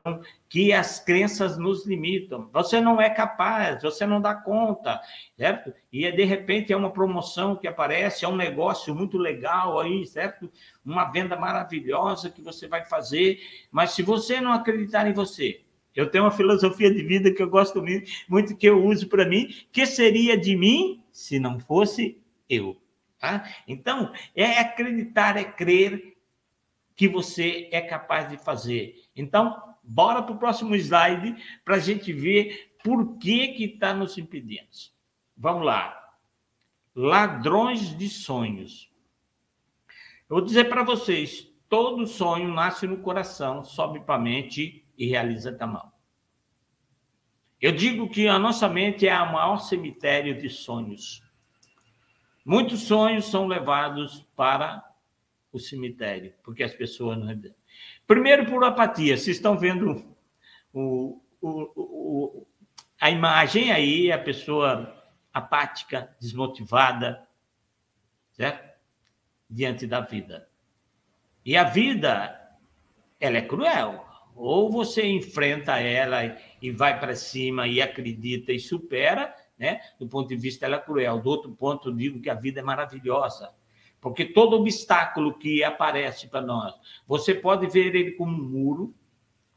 que 0.48 0.72
as 0.72 0.98
crenças 0.98 1.56
nos 1.56 1.86
limitam. 1.86 2.50
Você 2.52 2.80
não 2.80 3.00
é 3.00 3.08
capaz, 3.08 3.80
você 3.80 4.04
não 4.04 4.20
dá 4.20 4.34
conta, 4.34 5.00
certo? 5.36 5.72
E 5.92 6.10
de 6.10 6.24
repente 6.24 6.72
é 6.72 6.76
uma 6.76 6.90
promoção 6.90 7.54
que 7.54 7.68
aparece, 7.68 8.24
é 8.24 8.28
um 8.28 8.34
negócio 8.34 8.92
muito 8.92 9.16
legal 9.16 9.78
aí, 9.78 10.04
certo? 10.04 10.50
Uma 10.84 11.04
venda 11.04 11.36
maravilhosa 11.36 12.28
que 12.28 12.42
você 12.42 12.66
vai 12.66 12.84
fazer, 12.84 13.38
mas 13.70 13.92
se 13.92 14.02
você 14.02 14.40
não 14.40 14.52
acreditar 14.52 15.06
em 15.08 15.12
você, 15.12 15.60
eu 15.94 16.10
tenho 16.10 16.24
uma 16.24 16.30
filosofia 16.30 16.92
de 16.92 17.02
vida 17.02 17.32
que 17.32 17.42
eu 17.42 17.48
gosto 17.48 17.82
muito, 18.28 18.56
que 18.56 18.66
eu 18.66 18.84
uso 18.84 19.08
para 19.08 19.28
mim, 19.28 19.48
que 19.70 19.86
seria 19.86 20.36
de 20.36 20.56
mim 20.56 21.02
se 21.12 21.38
não 21.38 21.60
fosse 21.60 22.20
eu. 22.48 22.79
Tá? 23.20 23.46
Então, 23.68 24.12
é 24.34 24.58
acreditar, 24.58 25.36
é 25.36 25.44
crer 25.44 26.16
que 26.96 27.06
você 27.06 27.68
é 27.70 27.80
capaz 27.80 28.28
de 28.30 28.38
fazer. 28.38 28.94
Então, 29.14 29.76
bora 29.82 30.22
para 30.22 30.34
o 30.34 30.38
próximo 30.38 30.74
slide 30.74 31.36
para 31.64 31.76
a 31.76 31.78
gente 31.78 32.12
ver 32.12 32.76
por 32.82 33.18
que 33.18 33.48
que 33.48 33.64
está 33.64 33.92
nos 33.92 34.16
impedindo. 34.16 34.68
Vamos 35.36 35.66
lá. 35.66 35.96
Ladrões 36.94 37.96
de 37.96 38.08
sonhos. 38.08 38.90
Eu 40.28 40.36
vou 40.36 40.44
dizer 40.44 40.68
para 40.70 40.82
vocês, 40.82 41.46
todo 41.68 42.06
sonho 42.06 42.52
nasce 42.52 42.86
no 42.86 42.98
coração, 42.98 43.62
sobe 43.62 44.00
para 44.00 44.14
a 44.14 44.18
mente 44.18 44.84
e 44.96 45.06
realiza 45.06 45.56
a 45.60 45.66
mão. 45.66 45.92
Eu 47.60 47.72
digo 47.72 48.08
que 48.08 48.26
a 48.26 48.38
nossa 48.38 48.66
mente 48.68 49.06
é 49.06 49.20
o 49.20 49.32
maior 49.32 49.58
cemitério 49.58 50.40
de 50.40 50.48
sonhos. 50.48 51.22
Muitos 52.44 52.82
sonhos 52.82 53.26
são 53.26 53.46
levados 53.46 54.26
para 54.34 54.84
o 55.52 55.58
cemitério, 55.58 56.32
porque 56.42 56.62
as 56.62 56.74
pessoas 56.74 57.18
não. 57.18 57.38
Primeiro, 58.06 58.46
por 58.46 58.64
apatia. 58.64 59.16
Vocês 59.16 59.36
estão 59.36 59.58
vendo 59.58 60.16
o, 60.72 61.20
o, 61.40 61.72
o, 61.76 62.46
a 63.00 63.10
imagem 63.10 63.72
aí, 63.72 64.10
a 64.10 64.18
pessoa 64.18 64.96
apática, 65.32 66.14
desmotivada, 66.20 67.26
certo? 68.32 68.70
Diante 69.48 69.86
da 69.86 70.00
vida. 70.00 70.48
E 71.44 71.56
a 71.56 71.64
vida, 71.64 72.58
ela 73.18 73.38
é 73.38 73.42
cruel. 73.42 74.06
Ou 74.34 74.70
você 74.70 75.04
enfrenta 75.06 75.78
ela 75.78 76.36
e 76.62 76.70
vai 76.70 76.98
para 76.98 77.14
cima 77.14 77.66
e 77.66 77.82
acredita 77.82 78.52
e 78.52 78.58
supera, 78.58 79.34
né? 79.60 79.80
Do 79.98 80.08
ponto 80.08 80.26
de 80.26 80.36
vista, 80.36 80.64
ela 80.64 80.76
é 80.76 80.80
cruel. 80.80 81.20
Do 81.20 81.28
outro 81.28 81.52
ponto, 81.52 81.94
digo 81.94 82.18
que 82.18 82.30
a 82.30 82.34
vida 82.34 82.60
é 82.60 82.62
maravilhosa. 82.62 83.52
Porque 84.00 84.24
todo 84.24 84.56
obstáculo 84.56 85.34
que 85.34 85.62
aparece 85.62 86.26
para 86.28 86.40
nós, 86.40 86.74
você 87.06 87.34
pode 87.34 87.66
ver 87.66 87.94
ele 87.94 88.12
como 88.12 88.32
um 88.32 88.42
muro, 88.42 88.94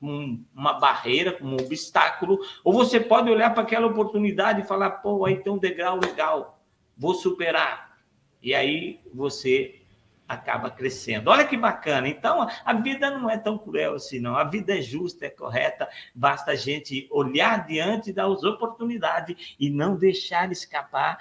um, 0.01 0.43
uma 0.53 0.73
barreira, 0.73 1.31
como 1.31 1.53
um 1.53 1.63
obstáculo, 1.65 2.37
ou 2.61 2.73
você 2.73 2.99
pode 2.99 3.31
olhar 3.31 3.53
para 3.53 3.63
aquela 3.63 3.87
oportunidade 3.87 4.59
e 4.59 4.65
falar, 4.65 4.89
pô, 4.91 5.25
aí 5.25 5.37
tem 5.37 5.53
um 5.53 5.57
degrau 5.57 5.97
legal, 5.97 6.61
vou 6.97 7.13
superar. 7.13 7.97
E 8.41 8.53
aí 8.53 8.99
você 9.13 9.82
acaba 10.27 10.69
crescendo. 10.69 11.29
Olha 11.29 11.45
que 11.45 11.57
bacana. 11.57 12.07
Então, 12.07 12.47
a 12.63 12.73
vida 12.73 13.09
não 13.11 13.29
é 13.29 13.37
tão 13.37 13.57
cruel 13.57 13.95
assim, 13.95 14.19
não. 14.19 14.35
A 14.35 14.43
vida 14.43 14.77
é 14.77 14.81
justa, 14.81 15.25
é 15.25 15.29
correta. 15.29 15.87
Basta 16.13 16.51
a 16.51 16.55
gente 16.55 17.07
olhar 17.11 17.65
diante 17.65 18.11
das 18.11 18.43
oportunidades 18.43 19.55
e 19.59 19.69
não 19.69 19.95
deixar 19.95 20.51
escapar 20.51 21.17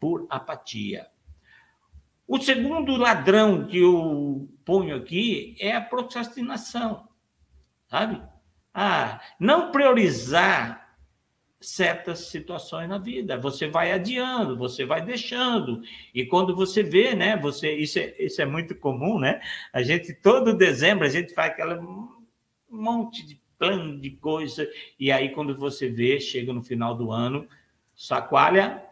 por 0.00 0.26
apatia. 0.28 1.06
O 2.26 2.40
segundo 2.40 2.96
ladrão 2.96 3.66
que 3.66 3.78
eu 3.78 4.48
ponho 4.64 4.96
aqui 4.96 5.56
é 5.60 5.72
a 5.72 5.80
procrastinação, 5.80 7.06
sabe? 7.86 8.22
Ah, 8.72 9.20
não 9.38 9.70
priorizar 9.70 10.83
certas 11.66 12.26
situações 12.26 12.88
na 12.88 12.98
vida. 12.98 13.38
Você 13.38 13.66
vai 13.66 13.92
adiando, 13.92 14.56
você 14.56 14.84
vai 14.84 15.04
deixando. 15.04 15.82
E 16.14 16.24
quando 16.24 16.54
você 16.54 16.82
vê, 16.82 17.14
né? 17.14 17.36
Você 17.38 17.74
isso 17.74 17.98
é, 17.98 18.14
isso 18.18 18.40
é 18.40 18.46
muito 18.46 18.74
comum, 18.74 19.18
né? 19.18 19.40
A 19.72 19.82
gente 19.82 20.14
todo 20.14 20.56
dezembro 20.56 21.04
a 21.04 21.10
gente 21.10 21.34
faz 21.34 21.52
aquela 21.52 21.80
monte 22.70 23.26
de 23.26 23.40
plano 23.58 24.00
de 24.00 24.10
coisa 24.10 24.68
e 24.98 25.10
aí 25.10 25.30
quando 25.30 25.56
você 25.56 25.88
vê, 25.88 26.20
chega 26.20 26.52
no 26.52 26.62
final 26.62 26.94
do 26.94 27.10
ano, 27.10 27.48
sacoalha, 27.94 28.82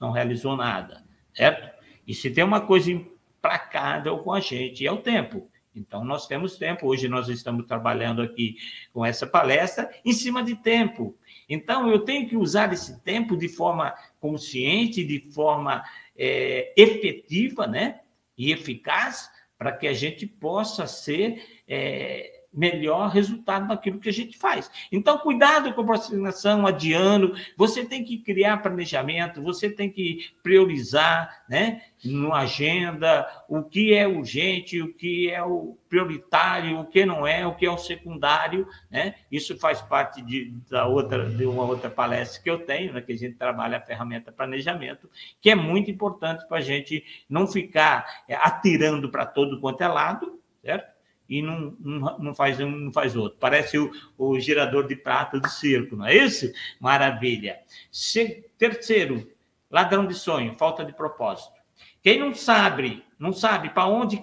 não 0.00 0.10
realizou 0.10 0.56
nada, 0.56 1.04
certo? 1.34 1.74
E 2.06 2.14
se 2.14 2.30
tem 2.30 2.44
uma 2.44 2.60
coisa 2.60 2.90
implacável 2.90 4.18
com 4.18 4.32
a 4.32 4.40
gente, 4.40 4.86
é 4.86 4.92
o 4.92 4.98
tempo. 4.98 5.50
Então, 5.76 6.04
nós 6.04 6.26
temos 6.26 6.56
tempo. 6.56 6.86
Hoje, 6.86 7.08
nós 7.08 7.28
estamos 7.28 7.66
trabalhando 7.66 8.22
aqui 8.22 8.56
com 8.92 9.04
essa 9.04 9.26
palestra 9.26 9.90
em 10.04 10.12
cima 10.12 10.42
de 10.42 10.56
tempo. 10.56 11.16
Então, 11.48 11.90
eu 11.90 12.00
tenho 12.00 12.28
que 12.28 12.36
usar 12.36 12.72
esse 12.72 13.00
tempo 13.02 13.36
de 13.36 13.48
forma 13.48 13.94
consciente, 14.20 15.04
de 15.04 15.30
forma 15.32 15.84
é, 16.16 16.72
efetiva 16.76 17.66
né? 17.66 18.00
e 18.36 18.52
eficaz, 18.52 19.30
para 19.58 19.72
que 19.72 19.86
a 19.86 19.92
gente 19.92 20.26
possa 20.26 20.86
ser 20.86 21.62
é, 21.66 22.35
melhor 22.56 23.10
resultado 23.10 23.68
daquilo 23.68 24.00
que 24.00 24.08
a 24.08 24.12
gente 24.12 24.38
faz. 24.38 24.70
Então, 24.90 25.18
cuidado 25.18 25.74
com 25.74 25.82
a 25.82 25.84
procrastinação, 25.84 26.66
adiando. 26.66 27.34
Você 27.56 27.84
tem 27.84 28.02
que 28.02 28.18
criar 28.18 28.62
planejamento, 28.62 29.42
você 29.42 29.68
tem 29.68 29.90
que 29.90 30.30
priorizar, 30.42 31.44
né? 31.48 31.82
No 32.02 32.32
agenda, 32.32 33.26
o 33.48 33.62
que 33.62 33.92
é 33.92 34.06
urgente, 34.08 34.80
o 34.80 34.94
que 34.94 35.30
é 35.30 35.42
o 35.42 35.76
prioritário, 35.88 36.80
o 36.80 36.86
que 36.86 37.04
não 37.04 37.26
é, 37.26 37.46
o 37.46 37.54
que 37.54 37.66
é 37.66 37.70
o 37.70 37.78
secundário, 37.78 38.66
né? 38.90 39.14
Isso 39.30 39.58
faz 39.58 39.82
parte 39.82 40.22
de, 40.22 40.52
da 40.70 40.86
outra, 40.86 41.28
de 41.28 41.44
uma 41.44 41.64
outra 41.64 41.90
palestra 41.90 42.42
que 42.42 42.50
eu 42.50 42.58
tenho, 42.58 42.92
né? 42.92 43.00
que 43.00 43.12
a 43.12 43.16
gente 43.16 43.36
trabalha 43.36 43.78
a 43.78 43.80
ferramenta 43.80 44.32
planejamento, 44.32 45.10
que 45.40 45.50
é 45.50 45.54
muito 45.54 45.90
importante 45.90 46.46
para 46.48 46.58
a 46.58 46.62
gente 46.62 47.04
não 47.28 47.46
ficar 47.46 48.24
é, 48.28 48.34
atirando 48.34 49.10
para 49.10 49.26
todo 49.26 49.60
quanto 49.60 49.82
é 49.82 49.88
lado, 49.88 50.40
certo? 50.62 50.95
E 51.28 51.42
não, 51.42 51.76
não, 51.80 52.18
não, 52.18 52.34
faz 52.34 52.60
um, 52.60 52.70
não 52.70 52.92
faz 52.92 53.16
outro. 53.16 53.38
Parece 53.38 53.78
o, 53.78 53.90
o 54.16 54.38
de 54.38 54.96
prata 54.96 55.40
do 55.40 55.48
circo, 55.48 55.96
não 55.96 56.06
é 56.06 56.14
isso? 56.14 56.52
Maravilha. 56.80 57.60
Se, 57.90 58.48
terceiro, 58.56 59.30
ladrão 59.70 60.06
de 60.06 60.14
sonho, 60.14 60.54
falta 60.54 60.84
de 60.84 60.92
propósito. 60.92 61.56
Quem 62.02 62.18
não 62.18 62.34
sabe, 62.34 63.04
não 63.18 63.32
sabe 63.32 63.70
para 63.70 63.86
onde 63.86 64.22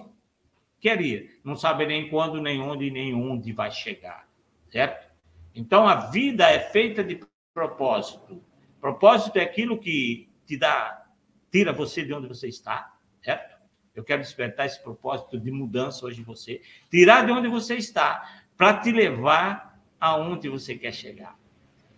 quer 0.80 1.00
ir, 1.00 1.40
não 1.44 1.56
sabe 1.56 1.86
nem 1.86 2.08
quando, 2.08 2.40
nem 2.40 2.60
onde, 2.60 2.90
nem 2.90 3.14
onde 3.14 3.52
vai 3.52 3.70
chegar, 3.70 4.28
certo? 4.70 5.10
Então 5.54 5.86
a 5.86 6.10
vida 6.10 6.50
é 6.50 6.58
feita 6.58 7.04
de 7.04 7.20
propósito. 7.52 8.42
Propósito 8.80 9.38
é 9.38 9.42
aquilo 9.42 9.78
que 9.78 10.28
te 10.46 10.56
dá, 10.56 11.06
tira 11.50 11.72
você 11.72 12.04
de 12.04 12.12
onde 12.12 12.26
você 12.26 12.48
está, 12.48 12.94
certo? 13.22 13.53
Eu 13.94 14.02
quero 14.02 14.22
despertar 14.22 14.66
esse 14.66 14.82
propósito 14.82 15.38
de 15.38 15.50
mudança 15.50 16.04
hoje 16.04 16.20
em 16.20 16.24
você, 16.24 16.60
tirar 16.90 17.24
de 17.24 17.32
onde 17.32 17.48
você 17.48 17.76
está, 17.76 18.42
para 18.56 18.78
te 18.78 18.90
levar 18.90 19.80
aonde 20.00 20.48
você 20.48 20.76
quer 20.76 20.92
chegar. 20.92 21.38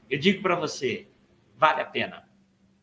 Eu 0.09 0.19
digo 0.19 0.43
para 0.43 0.55
você, 0.55 1.09
vale 1.57 1.81
a 1.81 1.85
pena, 1.85 2.29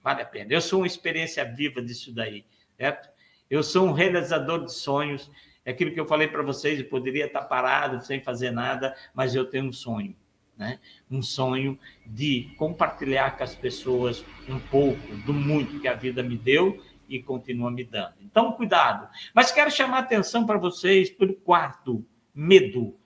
vale 0.02 0.22
a 0.22 0.26
pena. 0.26 0.52
Eu 0.52 0.62
sou 0.62 0.82
uma 0.82 0.88
experiência 0.88 1.46
viva 1.46 1.82
disso 1.82 2.14
daí, 2.14 2.44
certo? 2.76 3.10
Eu 3.50 3.62
sou 3.62 3.88
um 3.88 3.92
realizador 3.92 4.66
de 4.66 4.74
sonhos. 4.74 5.30
É 5.64 5.72
aquilo 5.72 5.94
que 5.94 6.00
eu 6.00 6.08
falei 6.08 6.28
para 6.28 6.42
vocês, 6.42 6.80
eu 6.80 6.86
poderia 6.86 7.28
estar 7.28 7.44
parado 7.44 8.04
sem 8.04 8.20
fazer 8.20 8.52
nada, 8.52 8.96
mas 9.14 9.36
eu 9.36 9.46
tenho 9.46 9.66
um 9.66 9.72
sonho. 9.72 10.16
Né? 10.58 10.80
Um 11.10 11.22
sonho 11.22 11.80
de 12.06 12.54
compartilhar 12.58 13.38
com 13.38 13.44
as 13.44 13.56
pessoas 13.56 14.24
um 14.48 14.60
pouco 14.60 15.16
do 15.26 15.34
muito 15.34 15.80
que 15.80 15.88
a 15.88 15.94
vida 15.94 16.22
me 16.22 16.38
deu 16.38 16.84
e 17.16 17.24
continua 17.24 17.70
me 17.70 17.84
dando. 17.84 18.16
Então, 18.22 18.52
cuidado. 18.54 19.08
Mas 19.34 19.52
quero 19.52 19.70
chamar 19.70 20.00
atenção 20.00 20.46
para 20.46 20.58
vocês 20.58 21.10
pelo 21.10 21.34
quarto, 21.36 22.06
medo. 22.34 22.98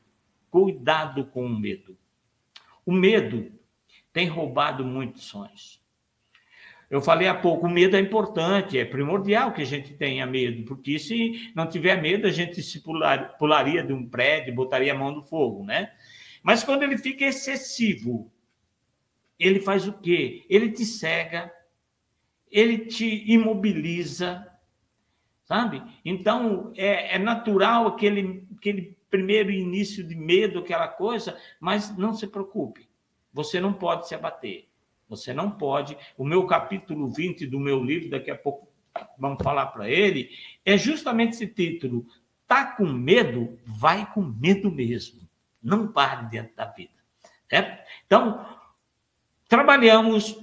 Cuidado 0.49 1.25
com 1.25 1.45
o 1.45 1.59
medo. 1.59 1.97
O 2.85 2.91
medo 2.91 3.51
tem 4.13 4.27
roubado 4.27 4.85
muitos 4.85 5.25
sonhos. 5.25 5.81
Eu 6.89 7.01
falei 7.01 7.27
há 7.27 7.35
pouco, 7.35 7.67
o 7.67 7.69
medo 7.69 7.97
é 7.97 7.99
importante, 7.99 8.79
é 8.79 8.85
primordial 8.85 9.51
que 9.51 9.61
a 9.61 9.65
gente 9.65 9.93
tenha 9.93 10.25
medo, 10.25 10.63
porque 10.63 10.97
se 10.97 11.51
não 11.53 11.67
tiver 11.67 12.01
medo, 12.01 12.25
a 12.25 12.31
gente 12.31 12.63
se 12.63 12.81
pular, 12.81 13.37
pularia 13.37 13.83
de 13.83 13.91
um 13.91 14.07
prédio, 14.07 14.55
botaria 14.55 14.93
a 14.93 14.97
mão 14.97 15.11
no 15.11 15.21
fogo, 15.21 15.65
né? 15.65 15.91
Mas 16.41 16.63
quando 16.63 16.83
ele 16.83 16.97
fica 16.97 17.25
excessivo, 17.25 18.31
ele 19.37 19.59
faz 19.59 19.85
o 19.85 19.93
quê? 19.99 20.45
Ele 20.49 20.71
te 20.71 20.85
cega, 20.85 21.51
ele 22.51 22.79
te 22.79 23.31
imobiliza, 23.31 24.47
sabe? 25.45 25.81
Então, 26.03 26.71
é, 26.75 27.15
é 27.15 27.19
natural 27.19 27.87
aquele, 27.87 28.45
aquele 28.57 28.97
primeiro 29.09 29.51
início 29.51 30.03
de 30.03 30.15
medo, 30.15 30.59
aquela 30.59 30.87
coisa, 30.87 31.37
mas 31.59 31.95
não 31.97 32.13
se 32.13 32.27
preocupe, 32.27 32.87
você 33.33 33.59
não 33.59 33.73
pode 33.73 34.07
se 34.07 34.15
abater. 34.15 34.67
Você 35.09 35.33
não 35.33 35.49
pode. 35.49 35.97
O 36.17 36.25
meu 36.25 36.45
capítulo 36.45 37.09
20 37.09 37.47
do 37.47 37.59
meu 37.59 37.83
livro, 37.83 38.09
daqui 38.09 38.29
a 38.29 38.35
pouco 38.35 38.67
vamos 39.17 39.41
falar 39.43 39.67
para 39.67 39.89
ele, 39.89 40.29
é 40.65 40.77
justamente 40.77 41.33
esse 41.33 41.47
título. 41.47 42.05
Tá 42.47 42.65
com 42.75 42.85
medo? 42.85 43.57
Vai 43.65 44.11
com 44.11 44.21
medo 44.21 44.71
mesmo. 44.71 45.21
Não 45.61 45.91
pare 45.91 46.29
dentro 46.29 46.55
da 46.55 46.65
vida. 46.65 46.93
Certo? 47.49 47.87
Então, 48.05 48.45
trabalhamos 49.47 50.37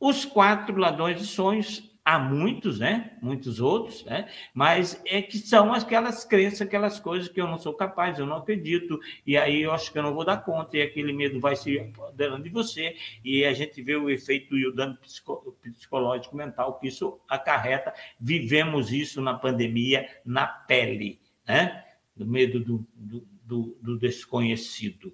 os 0.00 0.24
quatro 0.24 0.76
ladrões 0.76 1.18
de 1.18 1.26
sonhos, 1.26 1.88
há 2.08 2.18
muitos, 2.18 2.78
né? 2.78 3.18
Muitos 3.20 3.60
outros, 3.60 4.02
né? 4.06 4.30
Mas 4.54 4.98
é 5.04 5.20
que 5.20 5.36
são 5.36 5.74
aquelas 5.74 6.24
crenças, 6.24 6.62
aquelas 6.62 6.98
coisas 6.98 7.28
que 7.28 7.38
eu 7.38 7.46
não 7.46 7.58
sou 7.58 7.74
capaz, 7.74 8.18
eu 8.18 8.24
não 8.24 8.36
acredito, 8.36 8.98
e 9.26 9.36
aí 9.36 9.60
eu 9.60 9.72
acho 9.72 9.92
que 9.92 9.98
eu 9.98 10.02
não 10.02 10.14
vou 10.14 10.24
dar 10.24 10.38
conta, 10.38 10.78
e 10.78 10.80
aquele 10.80 11.12
medo 11.12 11.38
vai 11.38 11.54
se 11.54 11.78
apoderando 11.78 12.44
de 12.44 12.48
você, 12.48 12.96
e 13.22 13.44
a 13.44 13.52
gente 13.52 13.82
vê 13.82 13.94
o 13.94 14.08
efeito 14.08 14.56
e 14.56 14.66
o 14.66 14.74
dano 14.74 14.96
psicológico 15.60 16.34
mental 16.34 16.78
que 16.78 16.88
isso 16.88 17.20
acarreta. 17.28 17.92
Vivemos 18.18 18.90
isso 18.90 19.20
na 19.20 19.34
pandemia, 19.34 20.08
na 20.24 20.46
pele, 20.46 21.20
né? 21.46 21.84
Do 22.16 22.26
medo 22.26 22.58
do, 22.58 22.88
do, 22.94 23.28
do, 23.44 23.78
do 23.82 23.98
desconhecido. 23.98 25.12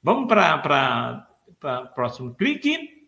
Vamos 0.00 0.28
para 0.28 1.26
o 1.50 1.94
próximo 1.94 2.32
clique. 2.32 2.99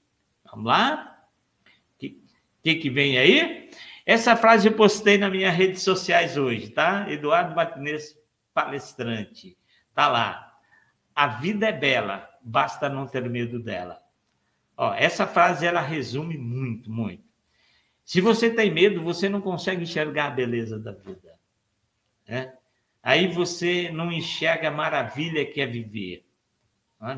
Vamos 0.52 0.66
lá? 0.66 1.26
O 1.64 1.98
que, 1.98 2.22
que, 2.62 2.74
que 2.76 2.90
vem 2.90 3.18
aí? 3.18 3.70
Essa 4.04 4.36
frase 4.36 4.68
eu 4.68 4.74
postei 4.74 5.16
nas 5.16 5.30
minhas 5.32 5.54
redes 5.54 5.82
sociais 5.82 6.36
hoje, 6.36 6.68
tá? 6.68 7.10
Eduardo 7.10 7.56
Martinez, 7.56 8.16
palestrante. 8.52 9.56
Tá 9.94 10.08
lá. 10.08 10.58
A 11.14 11.26
vida 11.26 11.68
é 11.68 11.72
bela, 11.72 12.28
basta 12.42 12.88
não 12.88 13.06
ter 13.06 13.28
medo 13.28 13.58
dela. 13.58 14.02
Ó, 14.76 14.92
essa 14.94 15.26
frase 15.26 15.66
ela 15.66 15.80
resume 15.80 16.36
muito, 16.36 16.90
muito. 16.90 17.24
Se 18.04 18.20
você 18.20 18.50
tem 18.50 18.70
medo, 18.70 19.02
você 19.02 19.28
não 19.28 19.40
consegue 19.40 19.84
enxergar 19.84 20.26
a 20.26 20.30
beleza 20.30 20.78
da 20.78 20.92
vida. 20.92 21.34
Né? 22.28 22.52
Aí 23.02 23.26
você 23.26 23.90
não 23.90 24.12
enxerga 24.12 24.68
a 24.68 24.72
maravilha 24.72 25.46
que 25.46 25.60
é 25.60 25.66
viver. 25.66 26.26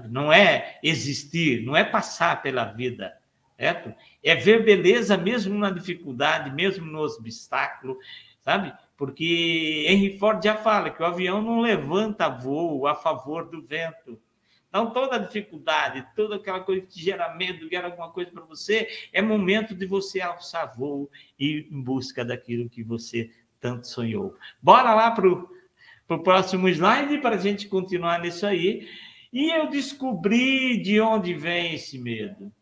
Não 0.08 0.32
é 0.32 0.78
existir, 0.82 1.62
não 1.62 1.76
é 1.76 1.84
passar 1.84 2.40
pela 2.42 2.64
vida, 2.64 3.14
certo? 3.56 3.94
É 4.22 4.34
ver 4.34 4.64
beleza 4.64 5.16
mesmo 5.16 5.58
na 5.58 5.70
dificuldade, 5.70 6.54
mesmo 6.54 6.86
no 6.86 7.04
obstáculo, 7.04 7.98
sabe? 8.40 8.72
Porque 8.96 9.86
Henry 9.88 10.18
Ford 10.18 10.42
já 10.42 10.56
fala 10.56 10.90
que 10.90 11.02
o 11.02 11.06
avião 11.06 11.42
não 11.42 11.60
levanta 11.60 12.28
voo 12.28 12.86
a 12.86 12.94
favor 12.94 13.48
do 13.48 13.62
vento. 13.62 14.20
Então, 14.68 14.90
toda 14.90 15.18
dificuldade, 15.18 16.04
toda 16.16 16.36
aquela 16.36 16.60
coisa 16.60 16.84
que 16.84 17.00
gera 17.00 17.32
medo, 17.36 17.68
gera 17.68 17.86
alguma 17.86 18.10
coisa 18.10 18.32
para 18.32 18.42
você, 18.42 18.88
é 19.12 19.22
momento 19.22 19.72
de 19.72 19.86
você 19.86 20.20
alçar 20.20 20.76
voo 20.76 21.08
e 21.38 21.46
ir 21.46 21.68
em 21.70 21.80
busca 21.80 22.24
daquilo 22.24 22.68
que 22.68 22.82
você 22.82 23.30
tanto 23.60 23.86
sonhou. 23.86 24.36
Bora 24.60 24.92
lá 24.94 25.12
para 25.12 25.28
o 25.28 26.22
próximo 26.24 26.68
slide 26.68 27.18
para 27.18 27.36
a 27.36 27.38
gente 27.38 27.68
continuar 27.68 28.20
nisso 28.20 28.44
aí. 28.44 28.88
E 29.32 29.50
eu 29.50 29.68
descobri 29.68 30.76
de 30.82 31.00
onde 31.00 31.34
vem 31.34 31.74
esse 31.74 31.98
medo. 31.98 32.52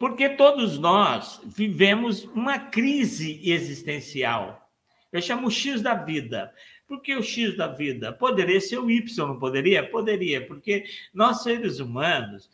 Porque 0.00 0.30
todos 0.30 0.78
nós 0.78 1.42
vivemos 1.44 2.24
uma 2.24 2.58
crise 2.58 3.38
existencial. 3.44 4.66
Eu 5.12 5.20
chamo 5.20 5.50
X 5.50 5.82
da 5.82 5.92
vida. 5.92 6.54
Por 6.88 7.02
que 7.02 7.14
o 7.14 7.22
X 7.22 7.54
da 7.54 7.66
vida? 7.66 8.10
Poderia 8.10 8.62
ser 8.62 8.78
o 8.78 8.90
Y, 8.90 9.28
não 9.28 9.38
poderia? 9.38 9.86
Poderia, 9.90 10.46
porque 10.46 10.86
nós, 11.12 11.42
seres 11.42 11.80
humanos, 11.80 12.50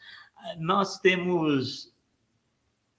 nós 0.58 0.98
temos 0.98 1.94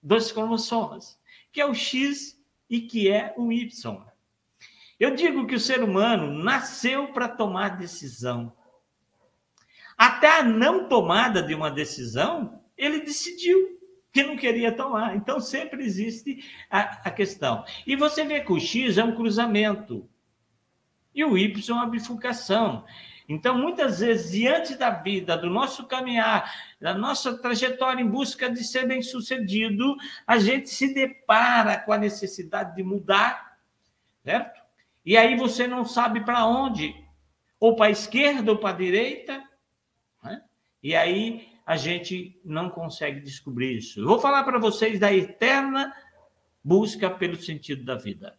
dois 0.01 0.31
cromossomas, 0.31 1.19
que 1.51 1.59
é 1.59 1.65
o 1.65 1.73
X 1.73 2.41
e 2.69 2.79
que 2.79 3.11
é 3.11 3.33
o 3.35 3.51
Y. 3.51 4.01
Eu 4.97 5.13
digo 5.13 5.45
que 5.45 5.55
o 5.55 5.59
ser 5.59 5.83
humano 5.83 6.31
nasceu 6.41 7.09
para 7.09 7.27
tomar 7.27 7.77
decisão. 7.77 8.55
Até 9.97 10.39
a 10.39 10.43
não 10.43 10.87
tomada 10.87 11.43
de 11.43 11.53
uma 11.53 11.69
decisão, 11.69 12.63
ele 12.77 13.01
decidiu 13.01 13.76
que 14.17 14.23
não 14.23 14.35
queria 14.35 14.71
tomar. 14.71 15.15
Então, 15.15 15.39
sempre 15.39 15.83
existe 15.83 16.43
a, 16.71 17.07
a 17.07 17.11
questão. 17.11 17.63
E 17.85 17.95
você 17.95 18.23
vê 18.23 18.41
que 18.41 18.51
o 18.51 18.59
X 18.59 18.97
é 18.97 19.03
um 19.03 19.15
cruzamento 19.15 20.09
e 21.13 21.23
o 21.23 21.37
Y 21.37 21.69
é 21.69 21.73
uma 21.73 21.85
bifurcação. 21.85 22.83
Então, 23.29 23.55
muitas 23.55 23.99
vezes, 23.99 24.31
diante 24.31 24.75
da 24.75 24.89
vida, 24.89 25.37
do 25.37 25.51
nosso 25.51 25.85
caminhar, 25.85 26.51
da 26.81 26.95
nossa 26.95 27.37
trajetória 27.37 28.01
em 28.01 28.07
busca 28.07 28.49
de 28.49 28.63
ser 28.63 28.87
bem-sucedido, 28.87 29.95
a 30.25 30.39
gente 30.39 30.69
se 30.69 30.95
depara 30.95 31.77
com 31.77 31.93
a 31.93 31.97
necessidade 31.97 32.75
de 32.75 32.81
mudar, 32.81 33.59
certo? 34.23 34.59
E 35.05 35.15
aí 35.15 35.35
você 35.35 35.67
não 35.67 35.85
sabe 35.85 36.21
para 36.21 36.43
onde, 36.47 36.95
ou 37.59 37.75
para 37.75 37.87
a 37.87 37.91
esquerda 37.91 38.51
ou 38.51 38.57
para 38.57 38.69
a 38.69 38.77
direita, 38.77 39.43
né? 40.23 40.41
e 40.81 40.95
aí 40.95 41.56
a 41.67 41.75
gente 41.75 42.39
não 42.45 42.69
consegue 42.69 43.19
descobrir 43.19 43.75
isso. 43.75 43.99
Eu 43.99 44.07
vou 44.07 44.21
falar 44.21 44.45
para 44.45 44.57
vocês 44.57 44.97
da 45.01 45.13
eterna 45.13 45.93
busca 46.63 47.09
pelo 47.09 47.35
sentido 47.35 47.83
da 47.83 47.95
vida. 47.95 48.37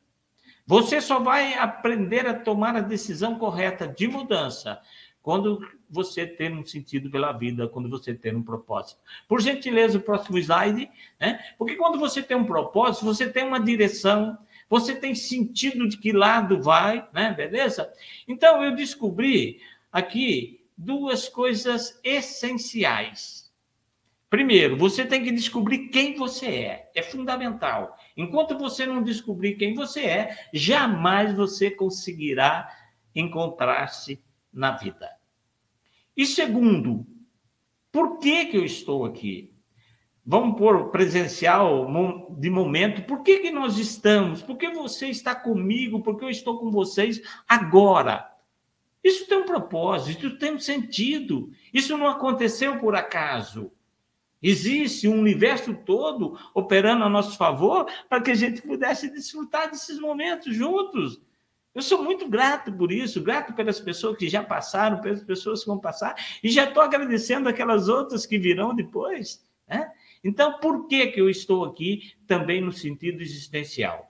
Você 0.67 0.99
só 0.99 1.21
vai 1.21 1.53
aprender 1.53 2.27
a 2.27 2.33
tomar 2.33 2.75
a 2.75 2.81
decisão 2.81 3.39
correta 3.39 3.87
de 3.87 4.09
mudança 4.09 4.81
quando 5.23 5.61
você 5.91 6.27
ter 6.27 6.51
um 6.51 6.65
sentido 6.65 7.11
pela 7.11 7.33
vida, 7.33 7.69
quando 7.69 7.91
você 7.91 8.15
ter 8.15 8.35
um 8.35 8.43
propósito. 8.43 8.99
Por 9.29 9.43
gentileza, 9.43 9.99
o 9.99 10.03
próximo 10.03 10.39
slide, 10.39 10.91
né? 11.21 11.39
Porque 11.59 11.77
quando 11.77 11.99
você 11.99 12.23
tem 12.23 12.35
um 12.35 12.47
propósito, 12.47 13.05
você 13.05 13.29
tem 13.29 13.45
uma 13.45 13.61
direção, 13.61 14.39
você 14.71 14.95
tem 14.95 15.15
sentido 15.15 15.87
de 15.87 15.99
que 15.99 16.13
lado 16.13 16.63
vai, 16.63 17.07
né? 17.13 17.35
Beleza? 17.35 17.93
Então 18.27 18.65
eu 18.65 18.75
descobri 18.75 19.61
aqui 19.93 20.58
duas 20.79 21.29
coisas 21.29 21.99
essenciais 22.03 23.49
Primeiro, 24.31 24.77
você 24.77 25.07
tem 25.07 25.25
que 25.25 25.33
descobrir 25.33 25.89
quem 25.89 26.15
você 26.15 26.47
é. 26.47 26.91
É 26.95 27.03
fundamental. 27.03 27.97
Enquanto 28.17 28.59
você 28.59 28.85
não 28.85 29.03
descobrir 29.03 29.55
quem 29.55 29.75
você 29.75 30.01
é, 30.03 30.49
jamais 30.53 31.35
você 31.35 31.71
conseguirá 31.71 32.69
encontrar-se 33.15 34.23
na 34.53 34.73
vida. 34.73 35.09
E 36.15 36.27
segundo, 36.27 37.07
por 37.91 38.19
que, 38.19 38.47
que 38.47 38.57
eu 38.57 38.65
estou 38.65 39.07
aqui? 39.07 39.55
Vamos 40.27 40.59
pôr 40.59 40.91
presencial 40.91 41.91
de 42.39 42.51
momento. 42.51 43.07
Por 43.07 43.23
que, 43.23 43.39
que 43.39 43.51
nós 43.51 43.79
estamos? 43.79 44.43
Por 44.43 44.59
que 44.59 44.69
você 44.69 45.07
está 45.07 45.35
comigo? 45.35 46.03
Por 46.03 46.19
que 46.19 46.27
eu 46.27 46.31
estou 46.31 46.59
com 46.59 46.71
vocês 46.71 47.23
agora? 47.49 48.31
Isso 49.09 49.27
tem 49.27 49.39
um 49.39 49.47
propósito, 49.47 50.27
isso 50.27 50.39
tem 50.39 50.55
um 50.55 50.59
sentido. 50.59 51.51
Isso 51.73 51.97
não 51.97 52.07
aconteceu 52.07 52.79
por 52.79 52.95
acaso. 52.95 53.73
Existe 54.43 55.09
um 55.09 55.19
universo 55.19 55.75
todo 55.75 56.39
operando 56.53 57.05
a 57.05 57.09
nosso 57.09 57.39
favor 57.39 57.87
para 58.07 58.21
que 58.21 58.31
a 58.31 58.35
gente 58.35 58.61
pudesse 58.61 59.09
desfrutar 59.11 59.71
desses 59.71 59.99
momentos 59.99 60.55
juntos. 60.55 61.23
Eu 61.75 61.81
sou 61.81 62.05
muito 62.05 62.29
grato 62.29 62.71
por 62.71 62.93
isso, 62.93 63.23
grato 63.23 63.55
pelas 63.55 63.81
pessoas 63.81 64.19
que 64.19 64.29
já 64.29 64.45
passaram, 64.45 65.01
pelas 65.01 65.25
pessoas 65.25 65.61
que 65.61 65.69
vão 65.69 65.79
passar, 65.79 66.15
e 66.45 66.51
já 66.51 66.65
estou 66.65 66.83
agradecendo 66.83 67.49
aquelas 67.49 67.89
outras 67.89 68.27
que 68.27 68.39
virão 68.39 68.75
depois. 68.75 69.43
Né? 69.67 69.91
Então, 70.23 70.59
por 70.61 70.87
que, 70.87 71.07
que 71.07 71.21
eu 71.21 71.31
estou 71.31 71.65
aqui 71.65 72.13
também 72.27 72.61
no 72.61 72.73
sentido 72.73 73.23
existencial? 73.23 74.07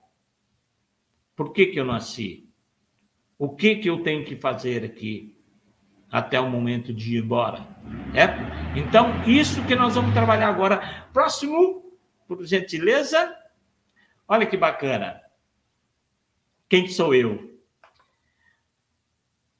Por 1.37 1.53
que, 1.53 1.67
que 1.67 1.79
eu 1.79 1.85
nasci? 1.85 2.48
O 3.39 3.55
que, 3.55 3.77
que 3.77 3.89
eu 3.89 4.03
tenho 4.03 4.25
que 4.25 4.37
fazer 4.37 4.85
aqui? 4.85 5.39
até 6.11 6.41
o 6.41 6.49
momento 6.49 6.93
de 6.93 7.17
ir 7.17 7.23
embora. 7.23 7.67
É? 8.15 8.79
Então, 8.79 9.23
isso 9.27 9.65
que 9.67 9.75
nós 9.75 9.95
vamos 9.95 10.15
trabalhar 10.15 10.49
agora. 10.49 11.07
Próximo, 11.13 11.93
por 12.27 12.45
gentileza. 12.45 13.35
Olha 14.27 14.47
que 14.47 14.57
bacana. 14.57 15.21
Quem 16.69 16.89
sou 16.89 17.15
eu? 17.15 17.57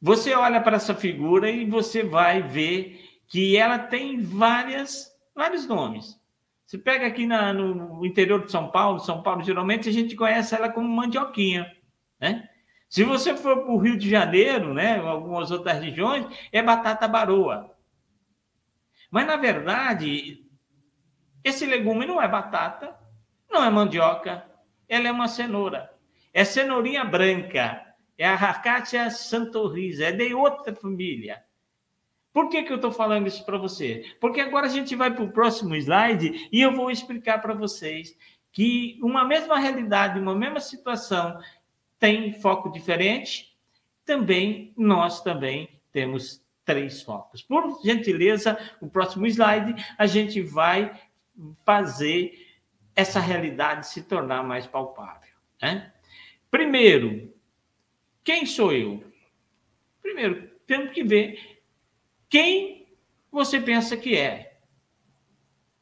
Você 0.01 0.35
olha 0.35 0.61
para 0.61 0.77
essa 0.77 0.95
figura 0.95 1.51
e 1.51 1.65
você 1.65 2.03
vai 2.03 2.43
ver 2.43 3.21
que 3.27 3.57
ela 3.57 3.79
tem 3.79 4.21
várias, 4.21 5.15
vários 5.35 5.67
nomes. 5.67 6.19
Você 6.65 6.79
pega 6.79 7.07
aqui 7.07 7.27
na, 7.27 7.53
no 7.53 8.05
interior 8.05 8.45
de 8.45 8.53
São 8.53 8.71
Paulo, 8.71 9.01
São 9.01 9.23
Paulo, 9.23 9.43
geralmente 9.43 9.89
a 9.89 9.93
gente 9.93 10.15
conhece 10.15 10.55
ela 10.55 10.69
como 10.69 10.87
mandioquinha, 10.89 11.75
né? 12.21 12.49
Se 12.89 13.05
você 13.05 13.37
for 13.37 13.65
para 13.65 13.71
o 13.71 13.79
Rio 13.79 13.99
de 13.99 14.09
Janeiro, 14.09 14.73
né, 14.73 14.99
algumas 14.99 15.51
outras 15.51 15.79
regiões, 15.79 16.27
é 16.51 16.63
batata 16.63 17.07
baroa. 17.07 17.77
Mas, 19.11 19.27
na 19.27 19.37
verdade, 19.37 20.45
esse 21.45 21.67
legume 21.67 22.07
não 22.07 22.21
é 22.21 22.27
batata, 22.27 22.97
não 23.51 23.63
é 23.63 23.71
mandioca, 23.71 24.45
ela 24.89 25.09
é 25.09 25.13
uma 25.13 25.29
cenoura. 25.29 25.91
É 26.33 26.45
cenourinha 26.45 27.05
branca, 27.05 27.83
é 28.17 28.27
a 28.27 28.35
Racatia 28.35 29.11
santorrisa, 29.11 30.07
é 30.07 30.13
de 30.13 30.35
outra 30.35 30.75
família. 30.75 31.43
Por 32.33 32.49
que, 32.49 32.63
que 32.63 32.73
eu 32.73 32.77
estou 32.77 32.93
falando 32.93 33.27
isso 33.27 33.45
para 33.45 33.59
você? 33.59 34.05
Porque 34.21 34.41
agora 34.41 34.67
a 34.67 34.71
gente 34.71 34.95
vai 34.95 35.13
para 35.13 35.25
o 35.25 35.33
próximo 35.33 35.75
slide 35.75 36.49
e 36.53 36.61
eu 36.61 36.73
vou 36.75 36.91
explicar 36.91 37.41
para 37.41 37.55
vocês 37.55 38.17
que 38.53 38.99
uma 39.03 39.25
mesma 39.25 39.59
realidade, 39.59 40.21
uma 40.21 40.35
mesma 40.35 40.61
situação 40.61 41.39
tem 41.99 42.33
foco 42.33 42.71
diferente, 42.71 43.57
também 44.05 44.73
nós 44.77 45.23
também 45.23 45.81
temos 45.93 46.43
três 46.65 47.03
focos. 47.03 47.43
Por 47.43 47.81
gentileza, 47.83 48.59
o 48.81 48.89
próximo 48.89 49.27
slide, 49.27 49.75
a 49.97 50.07
gente 50.07 50.41
vai 50.41 50.99
fazer 51.65 52.47
essa 52.95 53.21
realidade 53.21 53.87
se 53.87 54.03
tornar 54.03 54.43
mais 54.43 54.67
palpável. 54.67 55.35
Né? 55.63 55.93
Primeiro, 56.51 57.33
quem 58.25 58.45
sou 58.45 58.73
eu? 58.73 59.05
Primeiro, 60.03 60.49
temos 60.67 60.93
que 60.93 61.03
ver 61.03 61.61
quem 62.29 62.87
você 63.31 63.61
pensa 63.61 63.97
que 63.97 64.17
é. 64.17 64.48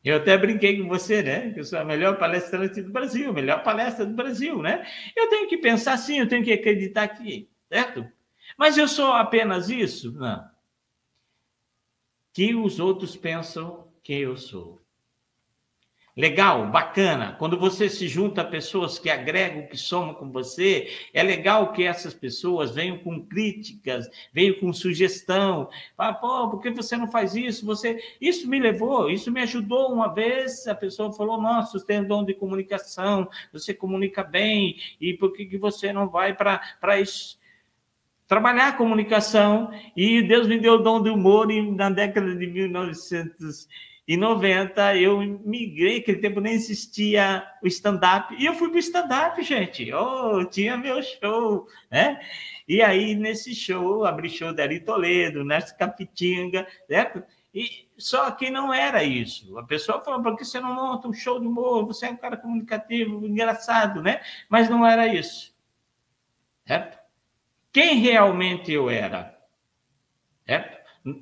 Eu 0.06 0.18
até 0.18 0.38
brinquei 0.38 0.80
com 0.80 0.86
você, 0.86 1.20
né? 1.20 1.52
Que 1.52 1.58
eu 1.58 1.64
sou 1.64 1.80
a 1.80 1.84
melhor 1.84 2.16
palestrante 2.16 2.80
do 2.80 2.92
Brasil, 2.92 3.28
a 3.28 3.32
melhor 3.32 3.64
palestra 3.64 4.06
do 4.06 4.14
Brasil, 4.14 4.62
né? 4.62 4.86
Eu 5.16 5.28
tenho 5.28 5.48
que 5.48 5.58
pensar 5.58 5.94
assim, 5.94 6.20
eu 6.20 6.28
tenho 6.28 6.44
que 6.44 6.52
acreditar 6.52 7.02
aqui, 7.02 7.50
certo? 7.68 8.06
Mas 8.56 8.78
eu 8.78 8.86
sou 8.86 9.12
apenas 9.12 9.68
isso? 9.68 10.12
Não. 10.12 10.48
Que 12.32 12.54
os 12.54 12.78
outros 12.78 13.16
pensam 13.16 13.88
que 14.00 14.14
eu 14.14 14.36
sou. 14.36 14.80
Legal, 16.16 16.70
bacana. 16.70 17.36
Quando 17.38 17.58
você 17.58 17.90
se 17.90 18.08
junta 18.08 18.40
a 18.40 18.44
pessoas 18.44 18.98
que 18.98 19.10
agregam, 19.10 19.66
que 19.66 19.76
somam 19.76 20.14
com 20.14 20.32
você, 20.32 20.90
é 21.12 21.22
legal 21.22 21.74
que 21.74 21.82
essas 21.82 22.14
pessoas 22.14 22.74
venham 22.74 22.96
com 22.96 23.22
críticas, 23.22 24.08
venham 24.32 24.58
com 24.58 24.72
sugestão. 24.72 25.68
Fala, 25.94 26.14
pô, 26.14 26.48
por 26.48 26.62
que 26.62 26.70
você 26.70 26.96
não 26.96 27.06
faz 27.06 27.36
isso? 27.36 27.66
Você, 27.66 28.02
isso 28.18 28.48
me 28.48 28.58
levou, 28.58 29.10
isso 29.10 29.30
me 29.30 29.42
ajudou 29.42 29.92
uma 29.92 30.08
vez. 30.08 30.66
A 30.66 30.74
pessoa 30.74 31.12
falou, 31.12 31.38
nossa, 31.38 31.78
você 31.78 31.84
tem 31.84 32.02
dom 32.02 32.24
de 32.24 32.32
comunicação, 32.32 33.28
você 33.52 33.74
comunica 33.74 34.24
bem, 34.24 34.78
e 34.98 35.12
por 35.12 35.34
que, 35.34 35.44
que 35.44 35.58
você 35.58 35.92
não 35.92 36.08
vai 36.08 36.34
para 36.34 36.98
isso? 36.98 37.38
trabalhar 38.28 38.70
a 38.70 38.72
comunicação 38.72 39.70
e 39.96 40.20
Deus 40.20 40.48
me 40.48 40.58
deu 40.58 40.72
o 40.72 40.78
dom 40.78 41.00
do 41.00 41.14
humor 41.14 41.48
e 41.48 41.62
na 41.62 41.88
década 41.88 42.34
de 42.34 42.44
1900 42.48 43.68
em 44.08 44.16
90, 44.16 44.96
eu 44.96 45.20
migrei, 45.20 45.98
aquele 45.98 46.20
tempo 46.20 46.40
nem 46.40 46.54
existia 46.54 47.44
o 47.62 47.66
stand-up, 47.66 48.34
e 48.38 48.46
eu 48.46 48.54
fui 48.54 48.68
para 48.68 48.76
o 48.76 48.80
stand-up, 48.80 49.42
gente. 49.42 49.92
Oh, 49.92 50.44
tinha 50.44 50.76
meu 50.76 51.02
show, 51.02 51.66
né? 51.90 52.20
E 52.68 52.82
aí, 52.82 53.14
nesse 53.14 53.54
show, 53.54 54.04
abri 54.04 54.28
show 54.30 54.52
da 54.54 54.62
Ari 54.62 54.80
Toledo, 54.80 55.44
nessa 55.44 55.74
Capitinga, 55.74 56.66
certo? 56.88 57.22
E 57.54 57.88
só 57.96 58.30
que 58.30 58.50
não 58.50 58.72
era 58.72 59.02
isso. 59.02 59.58
A 59.58 59.64
pessoa 59.64 60.00
falou, 60.02 60.22
por 60.22 60.36
que 60.36 60.44
você 60.44 60.60
não 60.60 60.74
monta 60.74 61.08
um 61.08 61.12
show 61.12 61.40
de 61.40 61.46
humor? 61.46 61.86
Você 61.86 62.06
é 62.06 62.10
um 62.10 62.16
cara 62.16 62.36
comunicativo, 62.36 63.26
engraçado, 63.26 64.02
né? 64.02 64.20
Mas 64.48 64.68
não 64.68 64.86
era 64.86 65.06
isso. 65.06 65.54
certo? 66.66 66.98
Quem 67.72 67.98
realmente 67.98 68.72
eu 68.72 68.90
era? 68.90 69.38
Certo? 70.46 70.75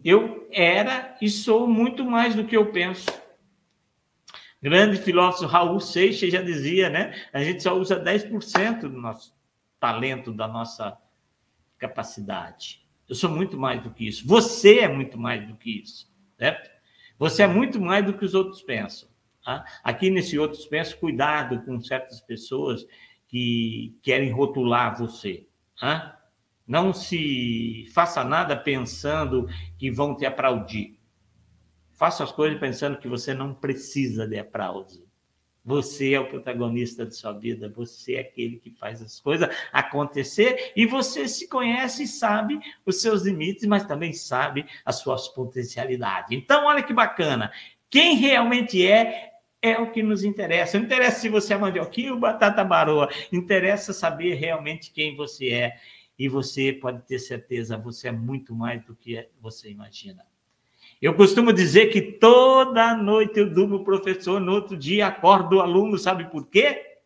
Eu 0.05 0.49
era 0.51 1.16
e 1.20 1.29
sou 1.29 1.66
muito 1.66 2.05
mais 2.05 2.35
do 2.35 2.44
que 2.44 2.57
eu 2.57 2.73
penso. 2.73 3.07
Grande 4.62 4.97
filósofo 4.97 5.44
Raul 5.44 5.79
Seixas 5.79 6.33
já 6.33 6.40
dizia, 6.40 6.88
né? 6.88 7.14
A 7.33 7.44
gente 7.44 7.62
só 7.62 7.77
usa 7.77 8.03
10% 8.03 8.81
do 8.81 8.99
nosso 8.99 9.35
talento, 9.79 10.33
da 10.33 10.49
nossa 10.49 10.97
capacidade. 11.77 12.83
Eu 13.07 13.14
sou 13.14 13.29
muito 13.29 13.59
mais 13.59 13.83
do 13.83 13.90
que 13.90 14.09
isso. 14.09 14.27
Você 14.27 14.79
é 14.79 14.88
muito 14.88 15.18
mais 15.18 15.47
do 15.47 15.55
que 15.55 15.83
isso, 15.83 16.11
certo? 16.38 16.70
Você 17.18 17.42
é 17.42 17.47
muito 17.47 17.79
mais 17.79 18.07
do 18.07 18.14
que 18.14 18.25
os 18.25 18.35
outros 18.35 18.62
pensam. 18.62 19.09
Tá? 19.44 19.64
Aqui 19.83 20.09
nesse 20.09 20.38
outros 20.38 20.64
pensam, 20.64 20.99
cuidado 20.99 21.62
com 21.66 21.79
certas 21.83 22.20
pessoas 22.23 22.87
que 23.29 23.94
querem 24.03 24.31
rotular 24.31 24.97
você. 24.97 25.47
Tá? 25.79 26.23
Não 26.66 26.92
se 26.92 27.87
faça 27.92 28.24
nada 28.24 28.57
pensando 28.57 29.48
que 29.79 29.90
vão 29.90 30.16
te 30.16 30.24
aplaudir. 30.24 30.98
Faça 31.92 32.24
as 32.24 32.33
coisas 32.33 32.59
pensando 32.59 32.98
que 32.98 33.09
você 33.09 33.35
não 33.35 33.55
precisa 33.55 34.27
de 34.27 34.38
aplauso. 34.38 35.05
Você 35.64 36.12
é 36.12 36.20
o 36.20 36.29
protagonista 36.29 37.07
de 37.07 37.16
sua 37.16 37.33
vida, 37.33 37.72
você 37.74 38.16
é 38.16 38.20
aquele 38.20 38.59
que 38.59 38.70
faz 38.70 39.00
as 39.00 39.18
coisas 39.18 39.48
acontecer 39.72 40.72
e 40.77 40.85
você 40.85 41.27
se 41.27 41.48
conhece 41.48 42.03
e 42.03 42.07
sabe 42.07 42.61
os 42.85 43.00
seus 43.00 43.22
limites, 43.22 43.64
mas 43.64 43.87
também 43.87 44.12
sabe 44.12 44.66
as 44.85 44.96
suas 44.96 45.29
potencialidades. 45.29 46.33
Então, 46.33 46.66
olha 46.66 46.83
que 46.83 46.92
bacana. 46.92 47.50
Quem 47.88 48.16
realmente 48.16 48.87
é, 48.87 49.33
é 49.62 49.79
o 49.79 49.90
que 49.90 50.03
nos 50.03 50.22
interessa. 50.22 50.79
Não 50.79 50.85
interessa 50.85 51.20
se 51.20 51.31
você 51.31 51.55
é 51.55 51.57
mandioquinha 51.57 52.12
ou 52.12 52.20
batata 52.20 52.62
baroa, 52.62 53.09
interessa 53.33 53.94
saber 53.94 54.35
realmente 54.35 54.92
quem 54.92 55.16
você 55.16 55.48
é. 55.48 55.77
E 56.18 56.29
você 56.29 56.72
pode 56.72 57.03
ter 57.07 57.18
certeza, 57.18 57.77
você 57.77 58.09
é 58.09 58.12
muito 58.12 58.55
mais 58.55 58.85
do 58.85 58.94
que 58.94 59.29
você 59.40 59.70
imagina. 59.70 60.24
Eu 61.03 61.14
costumo 61.14 61.53
dizer 61.53 61.87
que 61.87 62.00
toda 62.00 62.96
noite 62.96 63.38
eu 63.38 63.53
durmo 63.53 63.85
professor, 63.85 64.40
no 64.40 64.53
outro 64.53 64.77
dia 64.77 65.07
acordo 65.07 65.57
o 65.57 65.61
aluno, 65.61 65.98
sabe 65.98 66.31
por 66.31 66.46
quê? 66.46 66.98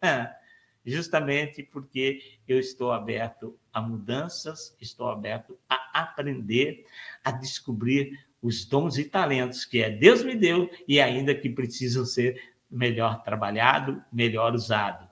justamente 0.84 1.62
porque 1.62 2.20
eu 2.46 2.58
estou 2.58 2.92
aberto 2.92 3.58
a 3.72 3.80
mudanças, 3.80 4.76
estou 4.80 5.08
aberto 5.08 5.58
a 5.68 6.02
aprender, 6.02 6.86
a 7.22 7.30
descobrir 7.30 8.18
os 8.40 8.64
dons 8.64 8.96
e 8.96 9.04
talentos 9.04 9.64
que 9.64 9.82
é 9.82 9.90
Deus 9.90 10.22
me 10.24 10.34
deu 10.34 10.70
e 10.86 11.00
ainda 11.00 11.34
que 11.34 11.50
precisam 11.50 12.04
ser 12.04 12.40
melhor 12.70 13.22
trabalhado, 13.22 14.02
melhor 14.12 14.54
usado. 14.54 15.07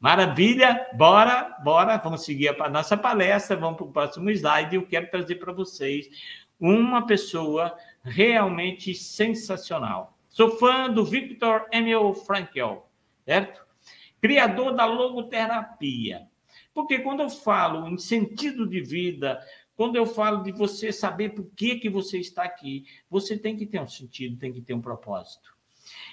Maravilha, 0.00 0.88
bora, 0.94 1.56
bora, 1.62 1.96
vamos 1.98 2.24
seguir 2.24 2.60
a 2.60 2.68
nossa 2.68 2.96
palestra, 2.96 3.56
vamos 3.56 3.76
para 3.76 3.86
o 3.86 3.92
próximo 3.92 4.30
slide. 4.30 4.76
Eu 4.76 4.86
quero 4.86 5.10
trazer 5.10 5.36
para 5.36 5.52
vocês 5.52 6.08
uma 6.58 7.06
pessoa 7.06 7.76
realmente 8.02 8.94
sensacional. 8.94 10.18
Sou 10.28 10.58
fã 10.58 10.90
do 10.90 11.04
Victor 11.04 11.66
Emil 11.72 12.14
Frankl, 12.14 12.82
certo? 13.24 13.64
Criador 14.20 14.74
da 14.74 14.84
logoterapia. 14.84 16.28
Porque 16.72 17.00
quando 17.00 17.20
eu 17.20 17.30
falo 17.30 17.88
em 17.88 17.98
sentido 17.98 18.66
de 18.66 18.80
vida, 18.80 19.40
quando 19.76 19.96
eu 19.96 20.06
falo 20.06 20.42
de 20.42 20.52
você 20.52 20.92
saber 20.92 21.30
por 21.30 21.50
que, 21.56 21.76
que 21.76 21.88
você 21.88 22.18
está 22.18 22.44
aqui, 22.44 22.84
você 23.08 23.36
tem 23.36 23.56
que 23.56 23.66
ter 23.66 23.80
um 23.80 23.88
sentido, 23.88 24.38
tem 24.38 24.52
que 24.52 24.60
ter 24.60 24.74
um 24.74 24.80
propósito. 24.80 25.56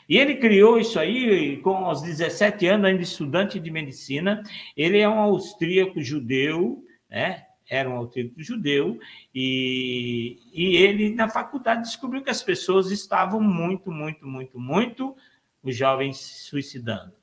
E 0.08 0.18
ele 0.18 0.36
criou 0.36 0.80
isso 0.80 1.00
aí 1.00 1.58
com 1.58 1.90
os 1.90 2.02
17 2.02 2.66
anos, 2.68 2.86
ainda 2.86 3.02
estudante 3.02 3.60
de 3.60 3.70
medicina. 3.70 4.42
Ele 4.76 5.00
é 5.00 5.08
um 5.08 5.20
austríaco 5.20 6.02
judeu, 6.02 6.84
né? 7.10 7.48
era 7.70 7.90
um 7.90 7.98
autêntico 7.98 8.42
judeu, 8.42 9.00
e, 9.36 10.40
e 10.54 10.78
ele, 10.78 11.14
na 11.14 11.28
faculdade, 11.28 11.82
descobriu 11.82 12.24
que 12.24 12.30
as 12.30 12.42
pessoas 12.42 12.92
estavam 12.92 13.42
muito, 13.42 13.92
muito, 13.92 14.26
muito, 14.26 14.60
muito, 14.60 15.16
os 15.62 15.76
jovens 15.76 16.18
se 16.18 16.46
suicidando. 16.46 17.14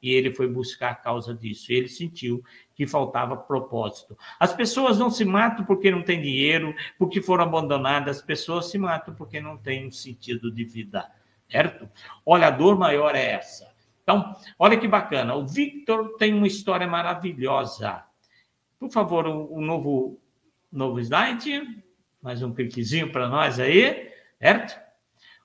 E 0.00 0.10
ele 0.12 0.32
foi 0.32 0.46
buscar 0.46 0.90
a 0.90 0.94
causa 0.94 1.34
disso. 1.34 1.72
Ele 1.72 1.88
sentiu 1.88 2.44
que 2.74 2.86
faltava 2.86 3.36
propósito. 3.36 4.16
As 4.38 4.52
pessoas 4.52 4.96
não 4.96 5.10
se 5.10 5.24
matam 5.24 5.64
porque 5.64 5.90
não 5.90 6.02
têm 6.02 6.22
dinheiro, 6.22 6.72
porque 6.96 7.20
foram 7.20 7.42
abandonadas. 7.42 8.18
As 8.18 8.22
pessoas 8.22 8.70
se 8.70 8.78
matam 8.78 9.12
porque 9.14 9.40
não 9.40 9.56
têm 9.56 9.88
um 9.88 9.90
sentido 9.90 10.52
de 10.52 10.64
vida. 10.64 11.10
Certo? 11.50 11.88
Olha, 12.24 12.48
a 12.48 12.50
dor 12.50 12.78
maior 12.78 13.14
é 13.14 13.32
essa. 13.32 13.72
Então, 14.02 14.34
olha 14.58 14.78
que 14.78 14.88
bacana. 14.88 15.34
O 15.34 15.46
Victor 15.46 16.16
tem 16.16 16.32
uma 16.34 16.46
história 16.46 16.86
maravilhosa. 16.86 18.02
Por 18.78 18.90
favor, 18.90 19.26
um, 19.26 19.58
um 19.58 19.60
novo, 19.60 20.20
novo 20.70 21.00
slide. 21.00 21.82
Mais 22.22 22.42
um 22.42 22.52
cliquezinho 22.52 23.12
para 23.12 23.28
nós 23.28 23.60
aí, 23.60 24.10
certo? 24.40 24.88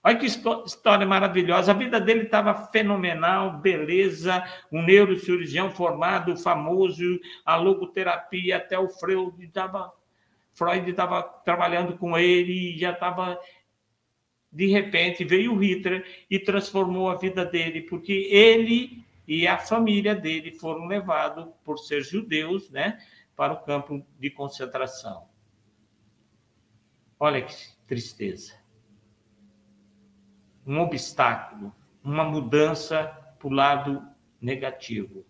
Olha 0.06 0.18
que 0.18 0.26
história 0.26 1.08
maravilhosa. 1.08 1.72
A 1.72 1.76
vida 1.76 2.00
dele 2.00 2.24
estava 2.24 2.54
fenomenal, 2.68 3.60
beleza. 3.60 4.44
Um 4.70 4.82
neurocirurgião 4.82 5.72
formado, 5.72 6.36
famoso, 6.36 7.20
a 7.46 7.56
logoterapia, 7.56 8.58
até 8.58 8.78
o 8.78 8.90
Freud 8.90 9.42
estava. 9.42 9.94
Freud 10.54 10.90
estava 10.90 11.24
trabalhando 11.24 11.98
com 11.98 12.18
ele 12.18 12.78
já 12.78 12.92
estava. 12.92 13.40
De 14.54 14.68
repente 14.68 15.26
veio 15.26 15.58
Hitler 15.58 16.06
e 16.30 16.38
transformou 16.38 17.10
a 17.10 17.16
vida 17.16 17.44
dele, 17.44 17.82
porque 17.82 18.28
ele 18.30 19.04
e 19.28 19.48
a 19.48 19.58
família 19.58 20.14
dele 20.14 20.52
foram 20.52 20.86
levados, 20.86 21.48
por 21.64 21.80
ser 21.80 22.04
judeus, 22.04 22.70
né, 22.70 23.02
para 23.36 23.54
o 23.54 23.64
campo 23.64 24.06
de 24.20 24.30
concentração. 24.30 25.28
Olha 27.20 27.42
que 27.42 27.56
tristeza. 27.88 28.54
Um 30.68 30.80
obstáculo, 30.82 31.74
uma 32.04 32.24
mudança 32.24 33.06
para 33.40 33.48
o 33.48 33.52
lado 33.52 34.08
negativo. 34.40 35.26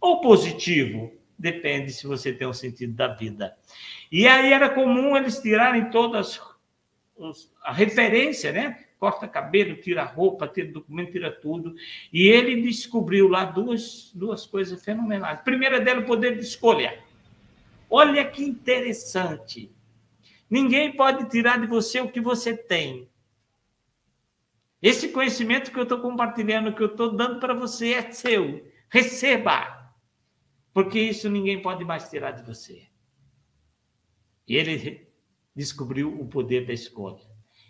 Ou 0.00 0.20
positivo, 0.20 1.12
depende 1.38 1.92
se 1.92 2.06
você 2.06 2.32
tem 2.32 2.46
um 2.46 2.52
sentido 2.52 2.94
da 2.94 3.08
vida. 3.08 3.56
E 4.10 4.26
aí 4.26 4.52
era 4.52 4.68
comum 4.68 5.16
eles 5.16 5.40
tirarem 5.40 5.90
todas 5.90 6.40
a 7.62 7.72
referência, 7.72 8.52
né? 8.52 8.84
Corta 8.98 9.28
cabelo, 9.28 9.76
tira 9.76 10.04
roupa, 10.04 10.48
tira 10.48 10.72
documento, 10.72 11.12
tira 11.12 11.30
tudo. 11.30 11.74
E 12.12 12.28
ele 12.28 12.62
descobriu 12.62 13.28
lá 13.28 13.44
duas, 13.44 14.10
duas 14.14 14.46
coisas 14.46 14.82
fenomenais. 14.84 15.38
A 15.38 15.42
primeira 15.42 15.80
dela, 15.80 16.00
o 16.00 16.06
poder 16.06 16.36
de 16.36 16.42
escolha. 16.42 17.02
Olha 17.88 18.24
que 18.24 18.42
interessante. 18.42 19.70
Ninguém 20.48 20.96
pode 20.96 21.28
tirar 21.28 21.60
de 21.60 21.66
você 21.66 22.00
o 22.00 22.10
que 22.10 22.20
você 22.20 22.56
tem. 22.56 23.08
Esse 24.80 25.08
conhecimento 25.08 25.72
que 25.72 25.78
eu 25.78 25.82
estou 25.84 26.00
compartilhando, 26.00 26.74
que 26.74 26.82
eu 26.82 26.88
estou 26.88 27.10
dando 27.10 27.40
para 27.40 27.54
você, 27.54 27.92
é 27.94 28.12
seu. 28.12 28.70
Receba. 28.88 29.92
Porque 30.72 31.00
isso 31.00 31.28
ninguém 31.28 31.60
pode 31.60 31.84
mais 31.84 32.08
tirar 32.08 32.32
de 32.32 32.42
você. 32.44 32.86
E 34.46 34.56
ele 34.56 35.05
descobriu 35.56 36.20
o 36.20 36.28
poder 36.28 36.66
da 36.66 36.72
escolha. 36.74 37.24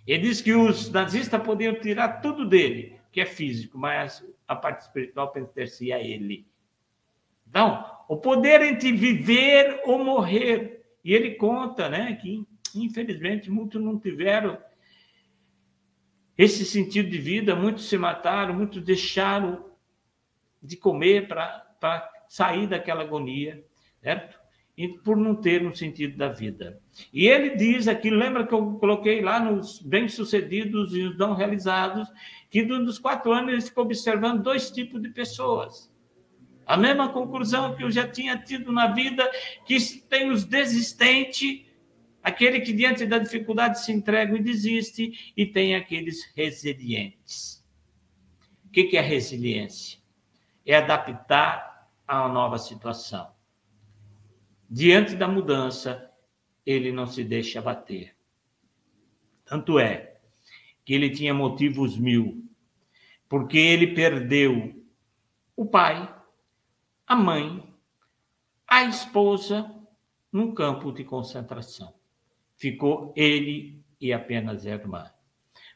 Ele 0.06 0.24
disse 0.24 0.42
que 0.42 0.52
os 0.52 0.90
nazistas 0.90 1.40
podiam 1.42 1.78
tirar 1.80 2.20
tudo 2.20 2.44
dele, 2.44 2.98
que 3.12 3.20
é 3.20 3.24
físico, 3.24 3.78
mas 3.78 4.26
a 4.46 4.56
parte 4.56 4.82
espiritual 4.82 5.32
pertencia 5.32 5.96
a 5.96 6.00
ele. 6.00 6.46
Então, 7.48 7.84
o 8.08 8.16
poder 8.16 8.60
entre 8.62 8.92
viver 8.92 9.80
ou 9.84 10.04
morrer. 10.04 10.84
E 11.04 11.14
ele 11.14 11.36
conta 11.36 11.88
né, 11.88 12.16
que, 12.16 12.44
infelizmente, 12.74 13.50
muitos 13.50 13.80
não 13.80 13.98
tiveram 13.98 14.58
esse 16.36 16.64
sentido 16.64 17.08
de 17.08 17.18
vida, 17.18 17.56
muitos 17.56 17.88
se 17.88 17.96
mataram, 17.96 18.52
muitos 18.52 18.82
deixaram 18.82 19.70
de 20.62 20.76
comer 20.76 21.28
para 21.28 22.10
sair 22.28 22.66
daquela 22.66 23.02
agonia, 23.02 23.64
certo? 24.02 24.38
Por 25.02 25.16
não 25.16 25.34
ter 25.34 25.66
um 25.66 25.74
sentido 25.74 26.18
da 26.18 26.28
vida. 26.28 26.78
E 27.10 27.26
ele 27.26 27.56
diz 27.56 27.88
aqui, 27.88 28.10
lembra 28.10 28.46
que 28.46 28.52
eu 28.52 28.74
coloquei 28.74 29.22
lá 29.22 29.40
nos 29.40 29.80
bem-sucedidos 29.80 30.94
e 30.94 31.00
os 31.00 31.16
não 31.16 31.32
realizados, 31.32 32.06
que 32.50 32.62
dos 32.62 32.98
quatro 32.98 33.32
anos 33.32 33.52
ele 33.52 33.62
ficou 33.62 33.84
observando 33.84 34.42
dois 34.42 34.70
tipos 34.70 35.00
de 35.00 35.08
pessoas. 35.08 35.90
A 36.66 36.76
mesma 36.76 37.08
conclusão 37.08 37.74
que 37.74 37.84
eu 37.84 37.90
já 37.90 38.06
tinha 38.06 38.36
tido 38.36 38.70
na 38.70 38.88
vida, 38.88 39.26
que 39.64 39.78
tem 40.08 40.30
os 40.30 40.44
desistentes, 40.44 41.64
aquele 42.22 42.60
que 42.60 42.72
diante 42.72 43.06
da 43.06 43.18
dificuldade 43.18 43.82
se 43.82 43.92
entrega 43.92 44.36
e 44.36 44.42
desiste, 44.42 45.32
e 45.36 45.46
tem 45.46 45.74
aqueles 45.74 46.24
resilientes. 46.34 47.64
O 48.64 48.68
que 48.68 48.96
é 48.96 49.00
resiliência? 49.00 50.00
É 50.66 50.76
adaptar 50.76 51.88
a 52.06 52.26
uma 52.26 52.34
nova 52.34 52.58
situação. 52.58 53.35
Diante 54.68 55.14
da 55.14 55.28
mudança, 55.28 56.10
ele 56.64 56.90
não 56.90 57.06
se 57.06 57.22
deixa 57.22 57.60
abater. 57.60 58.16
Tanto 59.44 59.78
é 59.78 60.16
que 60.84 60.92
ele 60.92 61.08
tinha 61.10 61.32
motivos 61.32 61.96
mil, 61.96 62.44
porque 63.28 63.56
ele 63.56 63.94
perdeu 63.94 64.84
o 65.54 65.64
pai, 65.64 66.12
a 67.06 67.14
mãe, 67.14 67.72
a 68.66 68.84
esposa 68.84 69.72
num 70.32 70.52
campo 70.52 70.90
de 70.90 71.04
concentração. 71.04 71.94
Ficou 72.56 73.12
ele 73.16 73.80
e 74.00 74.12
apenas 74.12 74.66
a 74.66 74.70
irmã. 74.70 75.10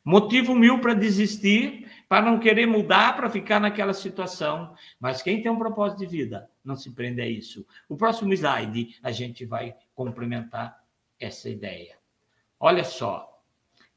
Motivo 0.05 0.55
mil 0.55 0.81
para 0.81 0.94
desistir, 0.94 1.88
para 2.09 2.24
não 2.24 2.40
querer 2.40 2.66
mudar, 2.66 3.14
para 3.14 3.31
ficar 3.31 3.61
naquela 3.61 3.92
situação. 3.92 4.74
Mas 4.98 5.22
quem 5.22 5.40
tem 5.40 5.53
um 5.53 5.59
propósito 5.59 6.00
de 6.00 6.07
vida 6.07 6.49
não 6.64 6.77
se 6.77 6.90
prende 6.90 7.20
a 7.20 7.29
isso. 7.29 7.66
O 7.88 7.96
próximo 7.96 8.33
slide 8.33 8.99
a 9.03 9.11
gente 9.11 9.44
vai 9.44 9.75
complementar 9.94 10.85
essa 11.18 11.49
ideia. 11.49 11.99
Olha 12.59 12.85
só, 12.85 13.42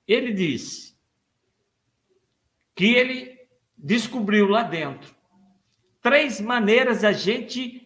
ele 0.08 0.34
diz 0.34 0.98
que 2.76 2.94
ele 2.94 3.48
descobriu 3.78 4.48
lá 4.48 4.64
dentro 4.64 5.14
três 6.02 6.42
maneiras 6.42 7.04
a 7.04 7.12
gente 7.12 7.84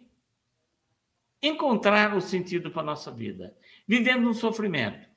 encontrar 1.41 2.15
o 2.15 2.21
sentido 2.21 2.71
para 2.71 2.81
a 2.81 2.85
nossa 2.85 3.11
vida. 3.11 3.55
Vivendo 3.87 4.27
um 4.27 4.33
sofrimento. 4.33 5.07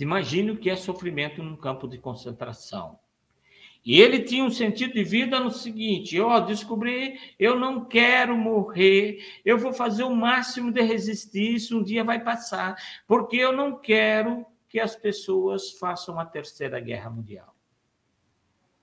Imagine 0.00 0.52
o 0.52 0.58
que 0.58 0.70
é 0.70 0.76
sofrimento 0.76 1.42
num 1.42 1.56
campo 1.56 1.86
de 1.86 1.98
concentração. 1.98 2.98
E 3.84 4.00
ele 4.00 4.20
tinha 4.20 4.44
um 4.44 4.50
sentido 4.50 4.92
de 4.92 5.02
vida 5.02 5.40
no 5.40 5.50
seguinte: 5.50 6.20
ó, 6.20 6.40
descobri, 6.40 7.18
eu 7.38 7.58
não 7.58 7.84
quero 7.84 8.36
morrer, 8.36 9.24
eu 9.44 9.58
vou 9.58 9.72
fazer 9.72 10.04
o 10.04 10.14
máximo 10.14 10.70
de 10.70 10.82
resistir, 10.82 11.54
isso 11.54 11.78
um 11.78 11.82
dia 11.82 12.04
vai 12.04 12.22
passar, 12.22 12.76
porque 13.06 13.36
eu 13.36 13.52
não 13.52 13.78
quero 13.78 14.44
que 14.68 14.78
as 14.78 14.94
pessoas 14.94 15.72
façam 15.72 16.18
a 16.20 16.26
terceira 16.26 16.78
guerra 16.78 17.10
mundial. 17.10 17.54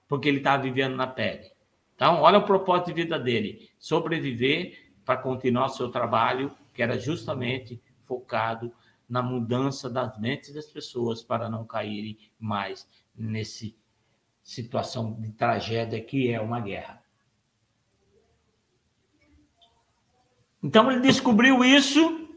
Porque 0.08 0.28
ele 0.28 0.40
estava 0.40 0.64
vivendo 0.64 0.96
na 0.96 1.08
pele. 1.08 1.52
Então, 1.96 2.22
olha 2.22 2.40
o 2.40 2.46
propósito 2.46 2.88
de 2.88 2.94
vida 2.94 3.20
dele: 3.20 3.70
sobreviver 3.78 4.92
para 5.06 5.22
continuar 5.22 5.70
seu 5.70 5.90
trabalho, 5.90 6.52
que 6.74 6.82
era 6.82 7.00
justamente 7.00 7.82
focado 8.06 8.74
na 9.08 9.22
mudança 9.22 9.90
das 9.90 10.20
mentes 10.20 10.54
das 10.54 10.68
pessoas 10.68 11.24
para 11.24 11.50
não 11.50 11.66
caírem 11.66 12.18
mais 12.40 12.88
nesse 13.16 13.76
situação 14.48 15.20
de 15.20 15.34
tragédia 15.34 16.02
que 16.02 16.32
é 16.32 16.40
uma 16.40 16.62
guerra. 16.62 17.04
Então 20.64 20.90
ele 20.90 21.02
descobriu 21.02 21.66
isso, 21.66 22.30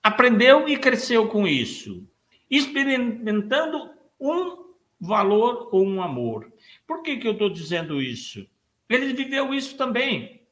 aprendeu 0.00 0.68
e 0.68 0.78
cresceu 0.78 1.28
com 1.28 1.48
isso, 1.48 2.08
experimentando 2.48 3.90
um 4.18 4.74
valor 5.00 5.68
ou 5.72 5.84
um 5.84 6.00
amor. 6.00 6.52
Por 6.86 7.02
que, 7.02 7.16
que 7.16 7.26
eu 7.26 7.32
estou 7.32 7.50
dizendo 7.50 8.00
isso? 8.00 8.48
Ele 8.88 9.12
viveu 9.12 9.52
isso 9.52 9.76
também. 9.76 10.46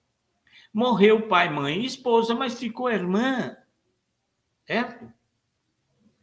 Morreu 0.75 1.29
pai, 1.29 1.49
mãe 1.49 1.81
e 1.81 1.87
esposa, 1.87 2.35
mas 2.35 2.59
ficou 2.59 2.91
irmã. 2.91 3.57
Certo? 4.67 5.13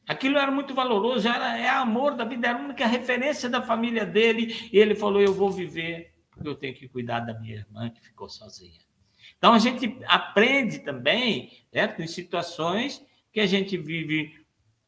Aquilo 0.07 0.37
era 0.37 0.51
muito 0.51 0.73
valoroso, 0.73 1.27
era 1.27 1.57
é 1.57 1.69
amor 1.69 2.15
da 2.15 2.23
vida, 2.23 2.47
era 2.47 2.59
a 2.59 2.61
única 2.61 2.85
referência 2.85 3.49
da 3.49 3.61
família 3.61 4.05
dele. 4.05 4.69
E 4.71 4.77
ele 4.77 4.95
falou: 4.95 5.21
Eu 5.21 5.33
vou 5.33 5.49
viver, 5.49 6.13
porque 6.31 6.47
eu 6.47 6.55
tenho 6.55 6.75
que 6.75 6.87
cuidar 6.87 7.21
da 7.21 7.33
minha 7.39 7.55
irmã 7.55 7.89
que 7.89 8.01
ficou 8.01 8.29
sozinha. 8.29 8.79
Então 9.37 9.53
a 9.53 9.59
gente 9.59 9.97
aprende 10.07 10.79
também, 10.79 11.51
né, 11.73 11.93
em 11.99 12.07
situações 12.07 13.05
que 13.31 13.39
a 13.39 13.45
gente 13.45 13.77
vive 13.77 14.33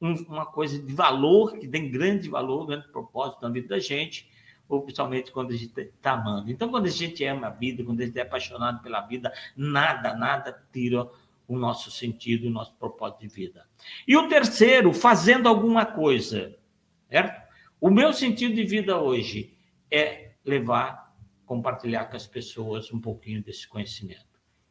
um, 0.02 0.14
uma 0.30 0.46
coisa 0.46 0.80
de 0.82 0.94
valor, 0.94 1.58
que 1.58 1.68
tem 1.68 1.92
grande 1.92 2.30
valor, 2.30 2.66
grande 2.66 2.88
propósito 2.90 3.42
na 3.42 3.50
vida 3.50 3.70
da 3.70 3.80
gente, 3.80 4.30
ou 4.70 4.82
principalmente 4.82 5.32
quando 5.32 5.52
a 5.52 5.56
gente 5.56 5.80
está 5.80 6.12
amando. 6.12 6.52
Então, 6.52 6.70
quando 6.70 6.86
a 6.86 6.90
gente 6.90 7.24
ama 7.26 7.48
a 7.48 7.50
vida, 7.50 7.84
quando 7.84 8.02
a 8.02 8.06
gente 8.06 8.18
é 8.18 8.22
apaixonado 8.22 8.82
pela 8.82 9.02
vida, 9.02 9.34
nada, 9.56 10.14
nada 10.14 10.64
tira 10.72 11.10
o 11.48 11.58
nosso 11.58 11.90
sentido, 11.90 12.48
o 12.48 12.52
nosso 12.52 12.76
propósito 12.76 13.22
de 13.22 13.28
vida. 13.28 13.66
E 14.08 14.18
o 14.18 14.28
terceiro, 14.28 14.94
fazendo 14.94 15.48
alguma 15.48 15.86
coisa. 15.86 16.56
Certo? 17.10 17.48
O 17.80 17.90
meu 17.90 18.12
sentido 18.12 18.54
de 18.54 18.64
vida 18.64 19.00
hoje 19.00 19.58
é 19.90 20.32
levar, 20.44 21.16
compartilhar 21.46 22.06
com 22.06 22.18
as 22.18 22.28
pessoas 22.28 22.92
um 22.92 23.00
pouquinho 23.00 23.42
desse 23.42 23.68
conhecimento. 23.68 24.26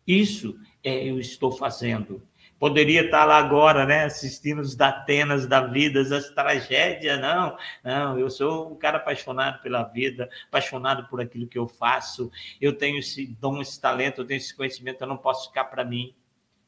Isso 0.07 0.59
é 0.85 1.09
eu 1.09 1.19
estou 1.19 1.51
fazendo. 1.51 2.23
Poderia 2.59 3.05
estar 3.05 3.25
lá 3.25 3.37
agora, 3.37 3.85
né, 3.85 4.05
assistindo 4.05 4.61
os 4.61 4.75
Datenas 4.75 5.47
da 5.47 5.67
vida, 5.67 6.01
as 6.01 6.31
tragédias, 6.31 7.21
não, 7.21 7.57
não, 7.85 8.19
eu 8.19 8.31
sou 8.31 8.73
um 8.73 8.77
cara 8.77 8.97
apaixonado 8.97 9.61
pela 9.61 9.83
vida, 9.83 10.31
apaixonado 10.49 11.07
por 11.09 11.21
aquilo 11.21 11.47
que 11.47 11.59
eu 11.59 11.69
faço, 11.69 12.31
eu 12.59 12.73
tenho 12.73 12.99
esse 12.99 13.27
dom, 13.27 13.61
esse 13.61 13.79
talento, 13.79 14.23
eu 14.23 14.27
tenho 14.27 14.39
esse 14.39 14.57
conhecimento, 14.57 15.03
eu 15.03 15.07
não 15.07 15.19
posso 15.19 15.49
ficar 15.49 15.65
para 15.65 15.85
mim 15.85 16.15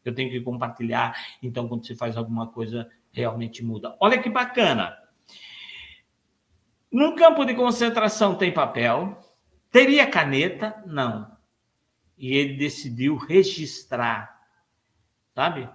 eu 0.08 0.14
tenho 0.14 0.30
que 0.30 0.40
compartilhar. 0.40 1.16
Então, 1.42 1.68
quando 1.68 1.86
você 1.86 1.94
faz 1.94 2.16
alguma 2.16 2.46
coisa, 2.48 2.88
realmente 3.12 3.64
muda. 3.64 3.96
Olha 4.00 4.20
que 4.20 4.30
bacana. 4.30 4.96
Num 6.90 7.14
campo 7.14 7.44
de 7.44 7.54
concentração 7.54 8.34
tem 8.34 8.52
papel, 8.52 9.20
teria 9.70 10.06
caneta? 10.06 10.82
Não. 10.86 11.30
E 12.16 12.34
ele 12.34 12.56
decidiu 12.56 13.16
registrar, 13.16 14.40
sabe? 15.34 15.68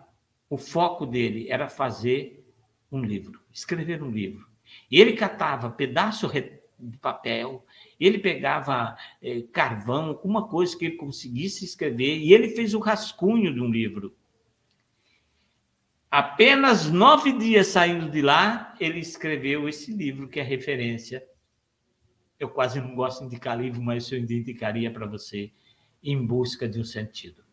O 0.50 0.58
foco 0.58 1.06
dele 1.06 1.50
era 1.50 1.70
fazer 1.70 2.46
um 2.92 3.02
livro, 3.02 3.40
escrever 3.52 4.04
um 4.04 4.12
livro. 4.12 4.48
E 4.90 5.00
ele 5.00 5.14
catava 5.14 5.70
pedaço 5.70 6.30
de 6.80 6.98
papel, 6.98 7.66
ele 8.00 8.18
pegava 8.18 8.98
é, 9.22 9.42
carvão, 9.42 10.10
alguma 10.10 10.48
coisa 10.48 10.78
que 10.78 10.86
ele 10.86 10.96
conseguisse 10.96 11.64
escrever, 11.64 12.18
e 12.18 12.34
ele 12.34 12.50
fez 12.50 12.74
o 12.74 12.80
rascunho 12.80 13.54
de 13.54 13.62
um 13.62 13.70
livro. 13.70 14.16
Apenas 16.14 16.92
nove 16.92 17.32
dias 17.34 17.70
saindo 17.70 18.08
de 18.08 18.22
lá, 18.22 18.76
ele 18.80 19.00
escreveu 19.00 19.68
esse 19.68 19.92
livro 19.92 20.28
que 20.28 20.40
é 20.40 20.44
referência. 20.44 21.26
Eu 22.40 22.50
quase 22.50 22.80
não 22.80 22.94
gosto 22.94 23.22
de 23.22 23.26
indicar 23.26 23.60
livro, 23.60 23.82
mas 23.82 24.12
eu 24.12 24.20
indicaria 24.20 24.92
para 24.94 25.08
você 25.08 25.52
em 26.04 26.24
busca 26.24 26.70
de 26.70 26.80
um 26.80 26.84
sentido. 26.84 27.44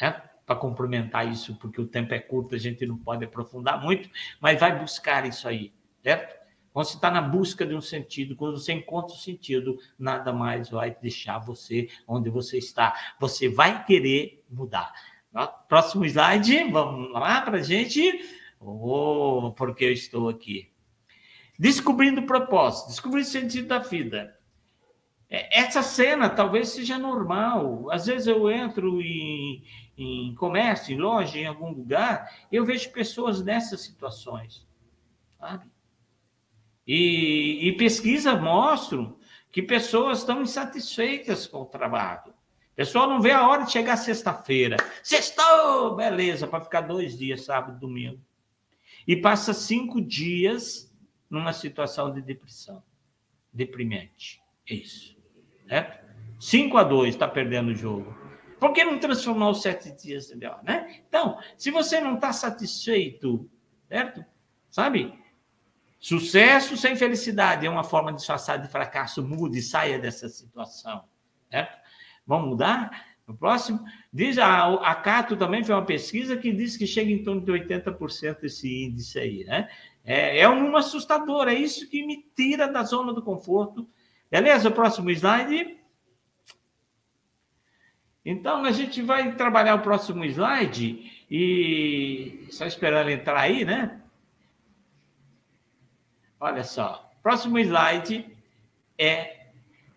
É? 0.00 0.08
Para 0.12 0.54
complementar 0.54 1.28
isso, 1.28 1.58
porque 1.58 1.80
o 1.80 1.88
tempo 1.88 2.14
é 2.14 2.20
curto, 2.20 2.54
a 2.54 2.58
gente 2.58 2.86
não 2.86 2.96
pode 2.96 3.24
aprofundar 3.24 3.82
muito, 3.82 4.08
mas 4.40 4.60
vai 4.60 4.78
buscar 4.78 5.26
isso 5.26 5.48
aí, 5.48 5.74
certo? 6.00 6.46
Quando 6.72 6.86
você 6.86 6.94
está 6.94 7.10
na 7.10 7.20
busca 7.20 7.66
de 7.66 7.74
um 7.74 7.80
sentido, 7.80 8.36
quando 8.36 8.56
você 8.56 8.72
encontra 8.72 9.16
o 9.16 9.18
sentido, 9.18 9.80
nada 9.98 10.32
mais 10.32 10.70
vai 10.70 10.94
deixar 10.94 11.40
você 11.40 11.88
onde 12.06 12.30
você 12.30 12.56
está. 12.56 13.16
Você 13.18 13.48
vai 13.48 13.84
querer 13.84 14.44
mudar. 14.48 14.92
Próximo 15.68 16.06
slide, 16.06 16.64
vamos 16.70 17.12
lá 17.12 17.42
para 17.42 17.58
a 17.58 17.62
gente. 17.62 18.24
Oh, 18.58 19.52
porque 19.54 19.84
eu 19.84 19.92
estou 19.92 20.30
aqui. 20.30 20.72
Descobrindo 21.58 22.22
o 22.22 22.26
propósito, 22.26 22.88
descobrindo 22.88 23.26
o 23.26 23.30
sentido 23.30 23.68
da 23.68 23.78
vida. 23.78 24.38
É, 25.28 25.60
essa 25.60 25.82
cena 25.82 26.30
talvez 26.30 26.70
seja 26.70 26.98
normal. 26.98 27.90
Às 27.90 28.06
vezes 28.06 28.26
eu 28.26 28.50
entro 28.50 29.02
em, 29.02 29.62
em 29.98 30.34
comércio, 30.36 30.94
em 30.94 30.98
loja, 30.98 31.38
em 31.38 31.46
algum 31.46 31.70
lugar, 31.70 32.30
eu 32.50 32.64
vejo 32.64 32.90
pessoas 32.92 33.42
nessas 33.44 33.82
situações. 33.82 34.66
Sabe? 35.38 35.70
E, 36.86 37.68
e 37.68 37.76
pesquisas 37.76 38.40
mostram 38.40 39.18
que 39.52 39.60
pessoas 39.60 40.18
estão 40.18 40.40
insatisfeitas 40.40 41.46
com 41.46 41.62
o 41.62 41.66
trabalho 41.66 42.35
pessoal 42.76 43.08
não 43.08 43.20
vê 43.20 43.32
a 43.32 43.48
hora 43.48 43.64
de 43.64 43.72
chegar 43.72 43.96
sexta-feira. 43.96 44.76
Sextou! 45.02 45.96
Beleza, 45.96 46.46
para 46.46 46.62
ficar 46.62 46.82
dois 46.82 47.16
dias, 47.16 47.44
sábado, 47.44 47.80
domingo. 47.80 48.20
E 49.06 49.16
passa 49.16 49.54
cinco 49.54 50.00
dias 50.00 50.94
numa 51.28 51.52
situação 51.52 52.12
de 52.12 52.20
depressão. 52.20 52.82
Deprimente. 53.52 54.42
Isso. 54.68 55.16
Certo? 55.68 56.06
5 56.38 56.76
a 56.76 56.84
2 56.84 57.14
está 57.14 57.26
perdendo 57.26 57.70
o 57.70 57.74
jogo. 57.74 58.14
Por 58.58 58.72
que 58.72 58.84
não 58.84 58.98
transformar 58.98 59.50
os 59.50 59.62
sete 59.62 59.90
dias 59.92 60.30
melhor, 60.30 60.62
né? 60.62 61.02
Então, 61.08 61.38
se 61.56 61.70
você 61.70 62.00
não 62.00 62.14
está 62.14 62.32
satisfeito, 62.32 63.48
certo? 63.88 64.24
Sabe? 64.70 65.18
Sucesso 65.98 66.76
sem 66.76 66.96
felicidade 66.96 67.66
é 67.66 67.70
uma 67.70 67.84
forma 67.84 68.12
de 68.12 68.18
disfarçar 68.18 68.58
de 68.60 68.68
fracasso. 68.68 69.26
Mude, 69.26 69.62
saia 69.62 69.98
dessa 69.98 70.28
situação, 70.28 71.04
certo? 71.50 71.78
Vamos 72.26 72.48
mudar? 72.50 73.06
No 73.26 73.36
próximo? 73.36 73.84
Diz 74.12 74.38
a, 74.38 74.74
a 74.74 74.94
Cato 74.94 75.36
também 75.36 75.62
fez 75.62 75.76
uma 75.76 75.84
pesquisa 75.84 76.36
que 76.36 76.52
diz 76.52 76.76
que 76.76 76.86
chega 76.86 77.10
em 77.10 77.22
torno 77.22 77.40
de 77.40 77.52
80% 77.52 78.44
esse 78.44 78.84
índice 78.84 79.18
aí, 79.18 79.44
né? 79.44 79.68
É, 80.04 80.40
é 80.40 80.48
um 80.48 80.76
assustador, 80.76 81.48
é 81.48 81.54
isso 81.54 81.88
que 81.90 82.06
me 82.06 82.24
tira 82.36 82.68
da 82.68 82.84
zona 82.84 83.12
do 83.12 83.22
conforto. 83.22 83.88
Beleza? 84.30 84.68
O 84.68 84.72
próximo 84.72 85.10
slide. 85.10 85.76
Então, 88.24 88.64
a 88.64 88.70
gente 88.70 89.02
vai 89.02 89.34
trabalhar 89.34 89.74
o 89.74 89.82
próximo 89.82 90.24
slide 90.24 91.24
e 91.30 92.46
só 92.50 92.66
esperando 92.66 93.10
entrar 93.10 93.40
aí, 93.40 93.64
né? 93.64 94.00
Olha 96.38 96.62
só. 96.62 97.10
Próximo 97.22 97.58
slide 97.58 98.26
é 98.98 99.45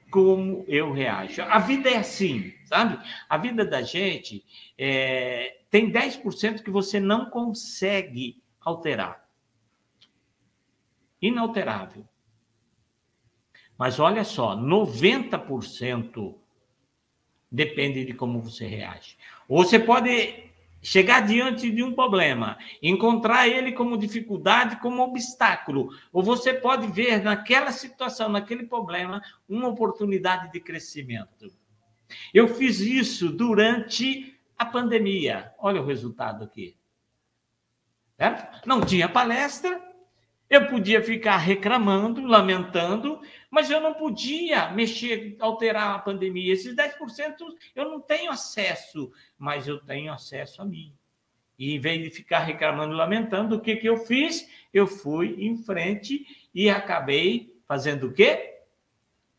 como 0.10 0.66
eu 0.68 0.91
reajo. 0.91 1.41
A 1.43 1.60
vida 1.60 1.89
é 1.89 1.97
assim, 1.97 2.53
sabe? 2.66 2.99
A 3.28 3.38
vida 3.38 3.66
da 3.66 3.82
gente 3.82 4.43
é, 4.78 5.60
tem 5.70 5.91
10% 5.91 6.64
que 6.64 6.72
você 6.72 6.99
não 6.99 7.30
consegue 7.30 8.41
alterar. 8.60 9.28
Inalterável. 11.22 12.07
Mas 13.78 13.99
olha 13.99 14.24
só, 14.24 14.55
90% 14.57 16.36
depende 17.51 18.05
de 18.05 18.14
como 18.14 18.41
você 18.41 18.68
reage. 18.68 19.18
Ou 19.47 19.64
você 19.64 19.80
pode 19.80 20.48
chegar 20.82 21.21
diante 21.21 21.69
de 21.69 21.84
um 21.84 21.93
problema, 21.93 22.57
encontrar 22.82 23.47
ele 23.47 23.71
como 23.71 23.97
dificuldade, 23.97 24.77
como 24.77 25.01
obstáculo, 25.01 25.89
ou 26.11 26.23
você 26.23 26.53
pode 26.53 26.88
ver 26.88 27.23
naquela 27.23 27.71
situação, 27.71 28.30
naquele 28.30 28.63
problema, 28.63 29.21
uma 29.47 29.67
oportunidade 29.67 30.51
de 30.51 30.59
crescimento. 30.59 31.51
Eu 32.34 32.47
fiz 32.47 32.80
isso 32.80 33.30
durante 33.30 34.39
a 34.57 34.65
pandemia. 34.65 35.53
Olha 35.59 35.82
o 35.82 35.86
resultado 35.86 36.43
aqui. 36.43 36.75
Certo? 38.17 38.67
Não 38.67 38.82
tinha 38.82 39.07
palestra, 39.07 39.82
eu 40.49 40.67
podia 40.67 41.01
ficar 41.03 41.37
reclamando, 41.37 42.25
lamentando, 42.25 43.21
mas 43.51 43.69
eu 43.69 43.79
não 43.79 43.93
podia 43.93 44.71
mexer, 44.71 45.35
alterar 45.39 45.95
a 45.95 45.99
pandemia. 45.99 46.51
Esses 46.51 46.75
10% 46.75 47.35
eu 47.75 47.85
não 47.85 48.01
tenho 48.01 48.31
acesso, 48.31 49.11
mas 49.37 49.67
eu 49.67 49.79
tenho 49.79 50.11
acesso 50.11 50.61
a 50.61 50.65
mim. 50.65 50.91
E 51.57 51.75
em 51.75 51.79
vez 51.79 52.01
de 52.01 52.09
ficar 52.09 52.39
reclamando, 52.39 52.95
lamentando, 52.95 53.57
o 53.57 53.61
que, 53.61 53.75
que 53.75 53.87
eu 53.87 53.97
fiz? 53.97 54.49
Eu 54.73 54.87
fui 54.87 55.35
em 55.39 55.57
frente 55.57 56.25
e 56.55 56.69
acabei 56.69 57.53
fazendo 57.67 58.07
o 58.07 58.13
quê? 58.13 58.61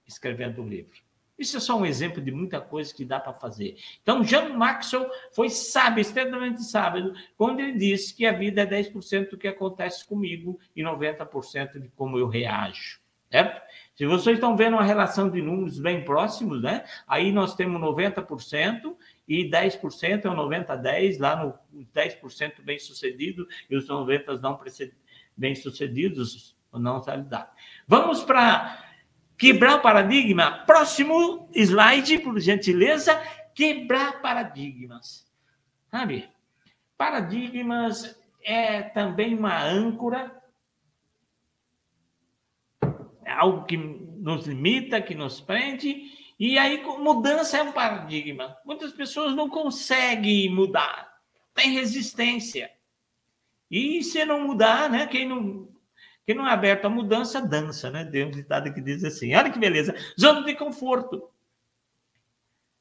Escrevendo 0.07 0.63
um 0.63 0.69
livro. 0.69 1.01
Isso 1.41 1.57
é 1.57 1.61
só 1.61 1.79
um 1.79 1.87
exemplo 1.87 2.21
de 2.23 2.31
muita 2.31 2.61
coisa 2.61 2.95
que 2.95 3.03
dá 3.03 3.19
para 3.19 3.33
fazer. 3.33 3.79
Então, 4.03 4.23
Jean 4.23 4.51
Maxwell 4.51 5.11
foi 5.33 5.49
sábio, 5.49 6.03
extremamente 6.03 6.63
sábio, 6.63 7.15
quando 7.35 7.61
ele 7.61 7.79
disse 7.79 8.15
que 8.15 8.27
a 8.27 8.33
vida 8.33 8.61
é 8.61 8.67
10% 8.67 9.31
do 9.31 9.39
que 9.39 9.49
acontece 9.49 10.07
comigo 10.07 10.61
e 10.77 10.83
90% 10.83 11.81
de 11.81 11.89
como 11.89 12.19
eu 12.19 12.29
reajo. 12.29 13.01
Certo? 13.31 13.63
Se 13.95 14.07
vocês 14.07 14.37
estão 14.37 14.55
vendo 14.57 14.75
uma 14.75 14.85
relação 14.85 15.31
de 15.31 15.41
números 15.41 15.79
bem 15.79 16.05
próximos, 16.05 16.61
né? 16.63 16.85
aí 17.07 17.33
nós 17.33 17.55
temos 17.55 17.81
90% 17.81 18.95
e 19.27 19.49
10% 19.49 20.25
é 20.25 20.29
o 20.29 20.35
90-10, 20.35 21.19
lá 21.21 21.37
no 21.37 21.85
10% 21.95 22.61
bem 22.63 22.79
sucedido 22.79 23.49
e 23.71 23.77
os 23.77 23.89
90% 23.89 24.41
não 24.43 24.61
bem 25.37 25.55
sucedidos, 25.55 26.55
não 26.73 27.01
realidade. 27.01 27.49
Vamos 27.87 28.23
para 28.25 28.90
Quebrar 29.41 29.79
paradigma. 29.79 30.65
Próximo 30.67 31.49
slide, 31.55 32.19
por 32.19 32.39
gentileza. 32.39 33.19
Quebrar 33.55 34.21
paradigmas. 34.21 35.27
Sabe? 35.91 36.29
Paradigmas 36.99 38.21
é 38.43 38.83
também 38.83 39.35
uma 39.35 39.63
âncora, 39.65 40.39
é 43.25 43.33
algo 43.33 43.65
que 43.65 43.79
nos 43.79 44.47
limita, 44.47 45.01
que 45.01 45.15
nos 45.15 45.41
prende. 45.41 46.03
E 46.39 46.59
aí, 46.59 46.83
mudança 46.99 47.57
é 47.57 47.63
um 47.63 47.73
paradigma. 47.73 48.55
Muitas 48.67 48.93
pessoas 48.93 49.35
não 49.35 49.49
conseguem 49.49 50.55
mudar, 50.55 51.11
tem 51.55 51.73
resistência. 51.73 52.71
E 53.71 54.03
se 54.05 54.23
não 54.27 54.43
mudar, 54.47 54.91
né? 54.91 55.07
Quem 55.07 55.27
não 55.27 55.69
quem 56.27 56.35
não 56.35 56.49
é 56.49 56.53
aberto 56.53 56.85
à 56.85 56.89
mudança, 56.89 57.41
dança, 57.41 57.91
né? 57.91 58.05
Tem 58.05 58.25
um 58.25 58.31
ditado 58.31 58.73
que 58.73 58.81
diz 58.81 59.03
assim: 59.05 59.35
olha 59.35 59.51
que 59.51 59.59
beleza, 59.59 59.95
zona 60.19 60.45
de 60.45 60.55
conforto. 60.55 61.31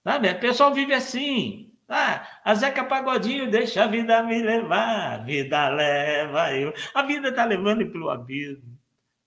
Sabe? 0.03 0.29
O 0.29 0.39
pessoal 0.39 0.73
vive 0.73 0.93
assim. 0.93 1.71
Ah, 1.87 2.39
a 2.43 2.53
Zeca 2.53 2.83
Pagodinho 2.83 3.49
deixa 3.49 3.83
a 3.83 3.87
vida 3.87 4.21
me 4.21 4.39
levar, 4.43 5.13
a 5.13 5.17
vida 5.17 5.69
leva 5.69 6.53
eu. 6.53 6.71
A 6.93 7.01
vida 7.01 7.29
está 7.29 7.43
levando 7.45 7.81
ele 7.81 7.89
pelo 7.89 8.11
abismo. 8.11 8.77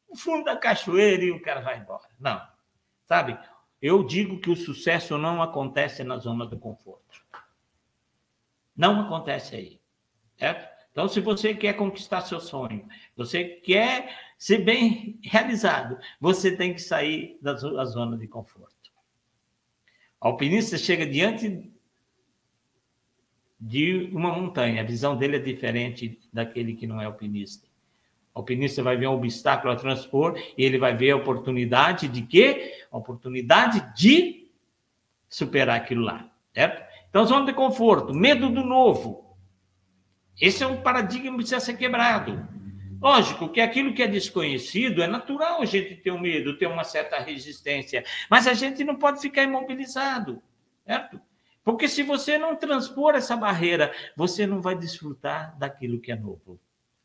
O 0.08 0.16
fundo 0.16 0.44
da 0.44 0.56
cachoeira 0.56 1.24
e 1.24 1.32
o 1.32 1.42
cara 1.42 1.60
vai 1.60 1.78
embora. 1.78 2.06
Não. 2.20 2.40
Sabe? 3.04 3.36
Eu 3.80 4.04
digo 4.04 4.38
que 4.38 4.48
o 4.48 4.54
sucesso 4.54 5.18
não 5.18 5.42
acontece 5.42 6.04
na 6.04 6.18
zona 6.18 6.46
do 6.46 6.56
conforto. 6.56 7.20
Não 8.76 9.00
acontece 9.00 9.56
aí. 9.56 9.80
Certo? 10.36 10.71
Então, 10.92 11.08
se 11.08 11.20
você 11.20 11.54
quer 11.54 11.72
conquistar 11.72 12.20
seu 12.20 12.38
sonho, 12.38 12.86
você 13.16 13.44
quer 13.44 14.14
ser 14.36 14.58
bem 14.58 15.18
realizado, 15.22 15.98
você 16.20 16.54
tem 16.54 16.74
que 16.74 16.82
sair 16.82 17.38
da 17.40 17.54
zona 17.54 18.16
de 18.16 18.28
conforto. 18.28 18.92
O 20.20 20.28
alpinista 20.28 20.76
chega 20.76 21.06
diante 21.06 21.72
de 23.58 24.10
uma 24.12 24.32
montanha, 24.32 24.82
a 24.82 24.84
visão 24.84 25.16
dele 25.16 25.36
é 25.36 25.40
diferente 25.40 26.20
daquele 26.32 26.74
que 26.74 26.86
não 26.86 27.00
é 27.00 27.06
alpinista. 27.06 27.66
O 28.34 28.40
alpinista 28.40 28.82
vai 28.82 28.96
ver 28.96 29.06
um 29.06 29.14
obstáculo 29.14 29.72
a 29.72 29.76
transpor 29.76 30.38
e 30.58 30.64
ele 30.64 30.78
vai 30.78 30.94
ver 30.94 31.12
a 31.12 31.16
oportunidade 31.16 32.06
de 32.06 32.22
quê? 32.22 32.86
A 32.90 32.98
oportunidade 32.98 33.94
de 33.94 34.50
superar 35.28 35.76
aquilo 35.76 36.02
lá, 36.02 36.30
certo? 36.52 36.82
Então, 37.08 37.24
zona 37.24 37.46
de 37.46 37.52
conforto, 37.52 38.12
medo 38.12 38.50
do 38.50 38.62
novo. 38.62 39.21
Esse 40.40 40.62
é 40.62 40.66
um 40.66 40.82
paradigma 40.82 41.30
que 41.30 41.36
precisa 41.36 41.60
ser 41.60 41.76
quebrado. 41.76 42.48
Lógico 43.00 43.48
que 43.48 43.60
aquilo 43.60 43.92
que 43.92 44.02
é 44.02 44.06
desconhecido 44.06 45.02
é 45.02 45.08
natural 45.08 45.60
a 45.60 45.64
gente 45.64 45.96
ter 45.96 46.12
um 46.12 46.20
medo, 46.20 46.56
ter 46.56 46.66
uma 46.66 46.84
certa 46.84 47.18
resistência, 47.18 48.04
mas 48.30 48.46
a 48.46 48.54
gente 48.54 48.84
não 48.84 48.94
pode 48.94 49.20
ficar 49.20 49.42
imobilizado, 49.42 50.40
certo? 50.86 51.20
Porque 51.64 51.88
se 51.88 52.04
você 52.04 52.38
não 52.38 52.54
transpor 52.54 53.16
essa 53.16 53.36
barreira, 53.36 53.92
você 54.16 54.46
não 54.46 54.60
vai 54.60 54.76
desfrutar 54.76 55.56
daquilo 55.58 56.00
que 56.00 56.12
é 56.12 56.16
novo. 56.16 56.60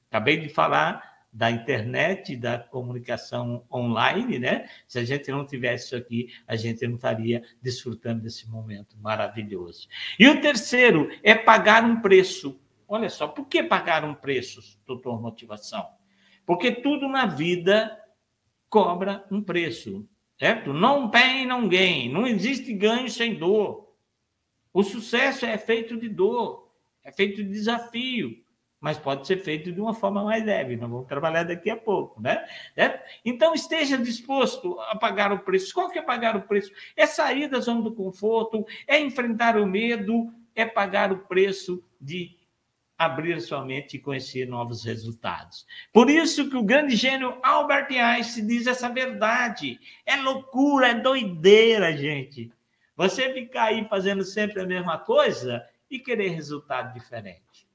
Acabei 0.10 0.38
de 0.38 0.50
falar 0.50 1.18
da 1.32 1.52
internet, 1.52 2.36
da 2.36 2.58
comunicação 2.58 3.64
online, 3.72 4.40
né? 4.40 4.70
Se 4.88 4.98
a 5.00 5.04
gente 5.04 5.30
não 5.32 5.46
tivesse 5.46 5.88
isso 5.88 5.96
aqui, 5.96 6.34
a 6.48 6.56
gente 6.56 6.88
não 6.88 6.96
estaria 6.96 7.44
desfrutando 7.62 8.22
desse 8.22 8.50
momento 8.50 8.96
maravilhoso. 8.98 9.88
E 10.18 10.28
o 10.28 10.42
terceiro 10.42 11.10
é 11.24 11.36
pagar 11.36 11.84
um 11.84 12.02
preço 12.02 12.60
Olha 12.88 13.10
só, 13.10 13.28
por 13.28 13.48
que 13.48 13.62
pagar 13.62 14.06
um 14.06 14.14
preço, 14.14 14.62
doutor 14.86 15.22
Motivação? 15.22 15.86
Porque 16.46 16.72
tudo 16.72 17.10
na 17.10 17.26
vida 17.26 18.02
cobra 18.70 19.26
um 19.30 19.42
preço, 19.42 20.08
certo? 20.40 20.72
Não 20.72 21.12
pain, 21.12 21.46
não 21.46 21.68
gain. 21.68 22.10
Não 22.10 22.26
existe 22.26 22.74
ganho 22.74 23.10
sem 23.10 23.36
dor. 23.36 23.94
O 24.74 24.84
sucesso 24.84 25.46
é 25.46 25.58
feito 25.58 25.98
de 25.98 26.08
dor, 26.08 26.72
é 27.04 27.12
feito 27.12 27.44
de 27.44 27.50
desafio, 27.50 28.42
mas 28.80 28.98
pode 28.98 29.26
ser 29.26 29.38
feito 29.38 29.72
de 29.72 29.82
uma 29.82 29.94
forma 29.94 30.24
mais 30.24 30.46
leve. 30.46 30.78
Nós 30.78 30.90
vamos 30.90 31.08
trabalhar 31.08 31.44
daqui 31.44 31.70
a 31.70 31.76
pouco, 31.76 32.22
né? 32.22 32.46
Então, 33.26 33.54
esteja 33.54 33.98
disposto 33.98 34.80
a 34.82 34.96
pagar 34.96 35.34
o 35.34 35.40
preço. 35.40 35.74
Qual 35.74 35.90
que 35.90 35.98
é 35.98 36.02
pagar 36.02 36.38
o 36.38 36.44
preço? 36.44 36.72
É 36.96 37.06
sair 37.06 37.50
da 37.50 37.60
zona 37.60 37.82
do 37.82 37.94
conforto, 37.94 38.66
é 38.88 39.00
enfrentar 39.00 39.58
o 39.58 39.66
medo, 39.66 40.32
é 40.56 40.66
pagar 40.66 41.12
o 41.12 41.26
preço 41.26 41.84
de 42.00 42.37
abrir 42.98 43.40
sua 43.42 43.64
mente 43.64 43.96
e 43.96 44.00
conhecer 44.00 44.48
novos 44.48 44.84
resultados. 44.84 45.68
Por 45.94 46.10
isso 46.10 46.50
que 46.50 46.58
o 46.58 46.64
grande 46.64 46.96
gênio 46.96 47.38
Albert 47.44 47.88
Einstein 47.92 48.48
diz 48.48 48.66
essa 48.66 48.90
verdade. 48.90 49.80
É 50.06 50.16
loucura, 50.16 50.90
é 50.90 50.94
doideira, 50.96 51.96
gente. 51.96 52.52
Você 52.96 53.32
ficar 53.32 53.66
aí 53.66 53.88
fazendo 53.88 54.24
sempre 54.24 54.62
a 54.62 54.66
mesma 54.66 54.98
coisa 54.98 55.64
e 55.90 56.00
querer 56.00 56.30
resultado 56.30 56.94
diferente. 56.94 57.68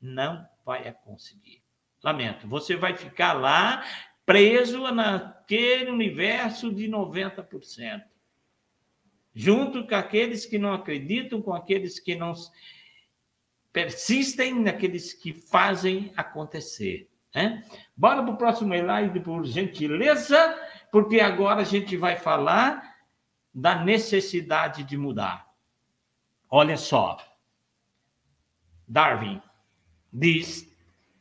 Não 0.00 0.46
vai 0.64 0.94
conseguir. 1.04 1.62
Lamento, 2.02 2.46
você 2.46 2.76
vai 2.76 2.94
ficar 2.94 3.32
lá 3.32 3.82
preso 4.26 4.82
naquele 4.92 5.90
universo 5.90 6.70
de 6.72 6.86
90%. 6.86 8.02
Junto 9.34 9.86
com 9.86 9.94
aqueles 9.94 10.44
que 10.44 10.58
não 10.58 10.74
acreditam, 10.74 11.40
com 11.40 11.54
aqueles 11.54 11.98
que 11.98 12.14
não 12.14 12.34
persistem 13.72 14.60
naqueles 14.60 15.12
que 15.12 15.32
fazem 15.32 16.12
acontecer. 16.16 17.08
Né? 17.34 17.64
Bora 17.96 18.22
para 18.22 18.32
o 18.32 18.36
próximo 18.36 18.74
slide, 18.74 19.20
por 19.20 19.44
gentileza, 19.44 20.56
porque 20.90 21.20
agora 21.20 21.60
a 21.60 21.64
gente 21.64 21.96
vai 21.96 22.16
falar 22.16 22.96
da 23.54 23.84
necessidade 23.84 24.84
de 24.84 24.96
mudar. 24.96 25.46
Olha 26.50 26.76
só. 26.76 27.18
Darwin 28.86 29.42
diz 30.12 30.74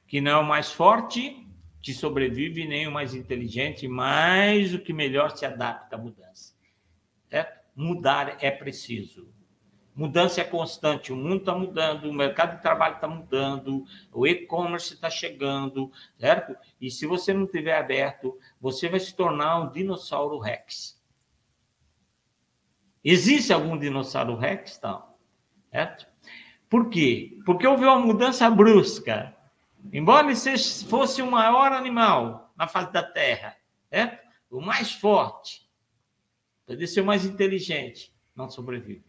que 0.07 0.21
não 0.21 0.31
é 0.31 0.37
o 0.37 0.45
mais 0.45 0.71
forte 0.71 1.45
que 1.81 1.93
sobrevive, 1.93 2.67
nem 2.67 2.87
o 2.87 2.91
mais 2.91 3.13
inteligente, 3.13 3.87
mas 3.87 4.73
o 4.73 4.79
que 4.79 4.93
melhor 4.93 5.35
se 5.35 5.45
adapta 5.45 5.95
à 5.95 5.99
mudança. 5.99 6.55
Certo? 7.29 7.65
Mudar 7.75 8.37
é 8.43 8.49
preciso. 8.49 9.33
Mudança 9.97 10.41
é 10.41 10.43
constante, 10.43 11.11
o 11.11 11.15
mundo 11.15 11.37
está 11.37 11.55
mudando, 11.55 12.05
o 12.05 12.13
mercado 12.13 12.57
de 12.57 12.61
trabalho 12.61 12.95
está 12.95 13.07
mudando, 13.07 13.83
o 14.13 14.27
e-commerce 14.27 14.93
está 14.93 15.09
chegando, 15.09 15.91
certo? 16.19 16.55
E 16.79 16.91
se 16.91 17.07
você 17.07 17.33
não 17.33 17.47
tiver 17.47 17.75
aberto, 17.75 18.37
você 18.61 18.87
vai 18.87 18.99
se 18.99 19.15
tornar 19.15 19.59
um 19.59 19.71
dinossauro 19.71 20.37
Rex. 20.37 21.01
Existe 23.03 23.51
algum 23.51 23.75
dinossauro 23.75 24.35
Rex? 24.35 24.79
Não. 24.83 25.15
Certo? 25.71 26.05
Por 26.69 26.91
quê? 26.91 27.39
Porque 27.43 27.65
houve 27.65 27.83
uma 27.83 27.97
mudança 27.97 28.47
brusca. 28.51 29.35
Embora 29.91 30.27
ele 30.27 30.59
fosse 30.87 31.23
o 31.23 31.31
maior 31.31 31.71
animal 31.71 32.53
na 32.55 32.67
face 32.67 32.93
da 32.93 33.01
Terra, 33.01 33.57
é? 33.89 34.19
o 34.51 34.61
mais 34.61 34.91
forte, 34.91 35.67
pode 36.67 36.87
ser 36.87 37.01
o 37.01 37.05
mais 37.05 37.25
inteligente, 37.25 38.13
não 38.35 38.47
sobrevive. 38.47 39.06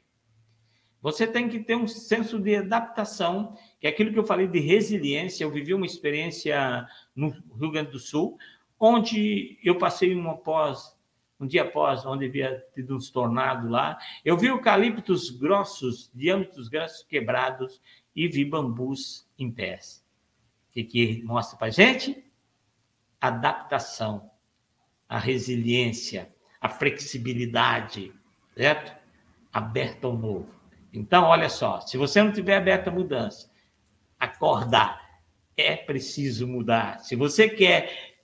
Você 1.00 1.26
tem 1.26 1.48
que 1.48 1.60
ter 1.60 1.76
um 1.76 1.86
senso 1.86 2.40
de 2.40 2.56
adaptação, 2.56 3.56
que 3.80 3.86
é 3.86 3.90
aquilo 3.90 4.12
que 4.12 4.18
eu 4.18 4.26
falei 4.26 4.48
de 4.48 4.58
resiliência. 4.58 5.44
Eu 5.44 5.50
vivi 5.50 5.72
uma 5.72 5.86
experiência 5.86 6.86
no 7.14 7.28
Rio 7.28 7.70
Grande 7.70 7.92
do 7.92 7.98
Sul, 7.98 8.36
onde 8.80 9.58
eu 9.62 9.78
passei 9.78 10.12
uma 10.14 10.36
pós, 10.36 10.96
um 11.38 11.46
dia 11.46 11.62
após, 11.62 12.04
onde 12.04 12.26
havia 12.26 12.64
tido 12.74 12.96
uns 12.96 13.10
tornados 13.10 13.70
lá. 13.70 13.96
Eu 14.24 14.36
vi 14.36 14.48
eucaliptos 14.48 15.30
grossos, 15.30 16.10
diâmetros 16.12 16.68
grossos 16.68 17.04
quebrados, 17.04 17.80
e 18.14 18.26
vi 18.26 18.44
bambus 18.44 19.28
em 19.38 19.48
pés. 19.48 20.04
O 20.68 20.72
que, 20.72 20.82
que 20.82 21.22
mostra 21.22 21.56
para 21.56 21.70
gente? 21.70 22.24
Adaptação, 23.20 24.28
a 25.08 25.18
resiliência, 25.18 26.28
a 26.60 26.68
flexibilidade, 26.68 28.12
certo? 28.56 28.96
Aberta 29.52 30.08
ao 30.08 30.16
novo. 30.16 30.57
Então, 30.92 31.24
olha 31.24 31.48
só, 31.48 31.80
se 31.80 31.96
você 31.96 32.22
não 32.22 32.32
tiver 32.32 32.56
aberto 32.56 32.88
à 32.88 32.90
mudança, 32.90 33.50
acordar, 34.18 35.20
é 35.56 35.76
preciso 35.76 36.46
mudar. 36.46 37.00
Se 37.00 37.14
você 37.16 37.48
quer 37.48 38.16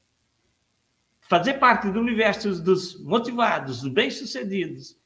fazer 1.20 1.54
parte 1.54 1.90
do 1.90 2.00
universo 2.00 2.62
dos 2.62 3.02
motivados, 3.02 3.82
dos 3.82 3.92
bem-sucedidos, 3.92 4.98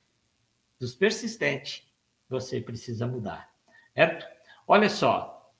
dos 0.79 0.95
persistentes, 0.95 1.87
você 2.29 2.61
precisa 2.61 3.07
mudar. 3.07 3.51
Certo? 3.95 4.27
Olha 4.67 4.89
só. 4.89 5.53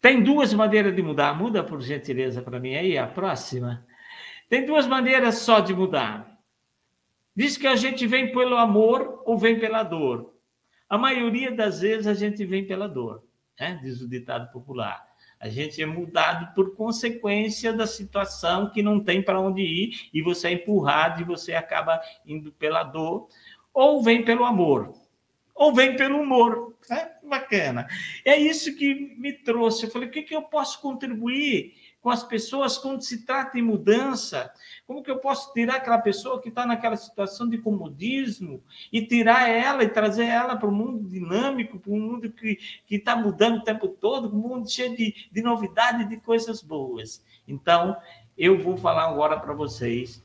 Tem 0.00 0.22
duas 0.22 0.54
maneiras 0.54 0.94
de 0.94 1.02
mudar. 1.02 1.34
Muda, 1.36 1.64
por 1.64 1.80
gentileza, 1.80 2.42
para 2.42 2.60
mim 2.60 2.74
aí, 2.74 2.96
a 2.96 3.06
próxima. 3.06 3.84
Tem 4.48 4.64
duas 4.64 4.86
maneiras 4.86 5.38
só 5.38 5.60
de 5.60 5.74
mudar. 5.74 6.27
Diz 7.38 7.56
que 7.56 7.68
a 7.68 7.76
gente 7.76 8.04
vem 8.04 8.32
pelo 8.32 8.56
amor 8.56 9.22
ou 9.24 9.38
vem 9.38 9.60
pela 9.60 9.84
dor. 9.84 10.34
A 10.88 10.98
maioria 10.98 11.52
das 11.52 11.82
vezes 11.82 12.08
a 12.08 12.12
gente 12.12 12.44
vem 12.44 12.66
pela 12.66 12.88
dor, 12.88 13.22
né? 13.60 13.78
diz 13.80 14.00
o 14.00 14.08
ditado 14.08 14.50
popular. 14.50 15.06
A 15.38 15.48
gente 15.48 15.80
é 15.80 15.86
mudado 15.86 16.52
por 16.52 16.74
consequência 16.74 17.72
da 17.72 17.86
situação 17.86 18.68
que 18.70 18.82
não 18.82 18.98
tem 18.98 19.22
para 19.22 19.38
onde 19.38 19.62
ir 19.62 20.08
e 20.12 20.20
você 20.20 20.48
é 20.48 20.52
empurrado 20.54 21.20
e 21.20 21.24
você 21.24 21.54
acaba 21.54 22.00
indo 22.26 22.50
pela 22.50 22.82
dor, 22.82 23.28
ou 23.72 24.02
vem 24.02 24.24
pelo 24.24 24.44
amor, 24.44 24.92
ou 25.54 25.72
vem 25.72 25.94
pelo 25.94 26.20
humor. 26.20 26.76
É 26.90 27.24
bacana. 27.24 27.86
É 28.24 28.36
isso 28.36 28.74
que 28.74 29.14
me 29.16 29.32
trouxe. 29.32 29.84
Eu 29.84 29.92
falei, 29.92 30.08
o 30.08 30.10
que, 30.10 30.22
que 30.22 30.34
eu 30.34 30.42
posso 30.42 30.82
contribuir 30.82 31.72
com 32.00 32.10
as 32.10 32.22
pessoas 32.22 32.78
quando 32.78 33.02
se 33.02 33.24
trata 33.24 33.58
em 33.58 33.62
mudança? 33.62 34.52
Como 34.86 35.02
que 35.02 35.10
eu 35.10 35.18
posso 35.18 35.52
tirar 35.52 35.76
aquela 35.76 35.98
pessoa 35.98 36.40
que 36.40 36.48
está 36.48 36.64
naquela 36.64 36.96
situação 36.96 37.48
de 37.48 37.58
comodismo 37.58 38.62
e 38.92 39.04
tirar 39.04 39.48
ela 39.48 39.84
e 39.84 39.88
trazer 39.88 40.26
ela 40.26 40.56
para 40.56 40.68
o 40.68 40.72
mundo 40.72 41.08
dinâmico, 41.08 41.78
para 41.78 41.92
um 41.92 42.00
mundo 42.00 42.30
que 42.30 42.58
está 42.90 43.16
mudando 43.16 43.58
o 43.58 43.64
tempo 43.64 43.88
todo, 43.88 44.34
um 44.34 44.38
mundo 44.38 44.70
cheio 44.70 44.96
de, 44.96 45.28
de 45.30 45.42
novidade, 45.42 46.04
de 46.04 46.16
coisas 46.18 46.62
boas. 46.62 47.24
Então, 47.46 47.96
eu 48.36 48.62
vou 48.62 48.76
falar 48.76 49.08
agora 49.08 49.38
para 49.38 49.52
vocês, 49.52 50.24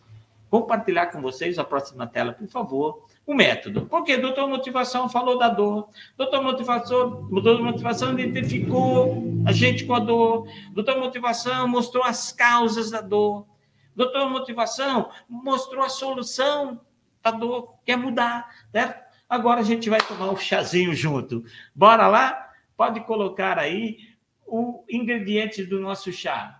compartilhar 0.49 1.07
com 1.07 1.21
vocês 1.21 1.57
a 1.57 1.63
próxima 1.63 2.05
tela, 2.05 2.31
por 2.31 2.47
favor, 2.47 3.05
o 3.25 3.33
método. 3.33 3.85
Porque 3.85 4.17
doutor 4.17 4.47
Motivação 4.47 5.07
falou 5.09 5.37
da 5.37 5.49
dor, 5.49 5.89
doutor 6.17 6.41
Motivação, 6.43 7.27
doutor 7.29 7.61
Motivação 7.61 8.17
identificou 8.17 9.23
a 9.45 9.51
gente 9.51 9.85
com 9.85 9.93
a 9.93 9.99
dor, 9.99 10.47
doutor 10.71 10.97
Motivação 10.97 11.67
mostrou 11.67 12.03
as 12.03 12.31
causas 12.31 12.91
da 12.91 13.01
dor, 13.01 13.47
doutor 13.95 14.29
Motivação 14.29 15.09
mostrou 15.27 15.83
a 15.83 15.89
solução 15.89 16.81
da 17.21 17.31
dor, 17.31 17.75
quer 17.85 17.97
mudar, 17.97 18.49
certo? 18.71 19.03
Agora 19.29 19.61
a 19.61 19.63
gente 19.63 19.89
vai 19.89 20.01
tomar 20.01 20.29
um 20.29 20.37
chazinho 20.37 20.93
junto. 20.93 21.43
Bora 21.73 22.07
lá? 22.07 22.51
Pode 22.75 22.99
colocar 23.01 23.57
aí 23.57 23.97
o 24.45 24.83
ingrediente 24.89 25.63
do 25.63 25.79
nosso 25.79 26.11
chá. 26.11 26.59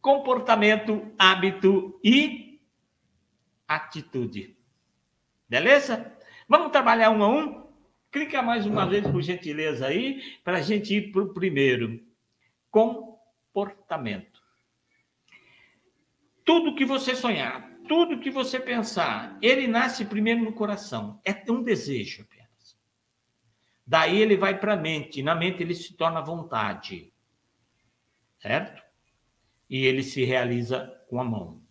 Comportamento, 0.00 1.12
hábito 1.18 2.00
e 2.02 2.49
atitude. 3.70 4.56
Beleza? 5.48 6.12
Vamos 6.48 6.72
trabalhar 6.72 7.10
um 7.10 7.22
a 7.22 7.28
um? 7.28 7.70
Clica 8.10 8.42
mais 8.42 8.66
uma 8.66 8.84
vez, 8.84 9.06
por 9.06 9.22
gentileza, 9.22 9.86
aí, 9.86 10.20
para 10.42 10.58
a 10.58 10.60
gente 10.60 10.92
ir 10.92 11.12
para 11.12 11.22
o 11.22 11.32
primeiro. 11.32 12.04
Comportamento. 12.68 14.42
Tudo 16.44 16.74
que 16.74 16.84
você 16.84 17.14
sonhar, 17.14 17.70
tudo 17.86 18.18
que 18.18 18.30
você 18.30 18.58
pensar, 18.58 19.38
ele 19.40 19.68
nasce 19.68 20.04
primeiro 20.04 20.42
no 20.42 20.52
coração. 20.52 21.20
É 21.24 21.32
um 21.50 21.62
desejo 21.62 22.22
apenas. 22.22 22.76
Daí 23.86 24.20
ele 24.20 24.36
vai 24.36 24.58
para 24.58 24.74
a 24.74 24.76
mente. 24.76 25.22
Na 25.22 25.36
mente 25.36 25.62
ele 25.62 25.74
se 25.74 25.94
torna 25.94 26.20
vontade. 26.20 27.12
Certo? 28.40 28.82
E 29.68 29.86
ele 29.86 30.02
se 30.02 30.24
realiza 30.24 30.92
com 31.08 31.20
a 31.20 31.24
mão. 31.24 31.62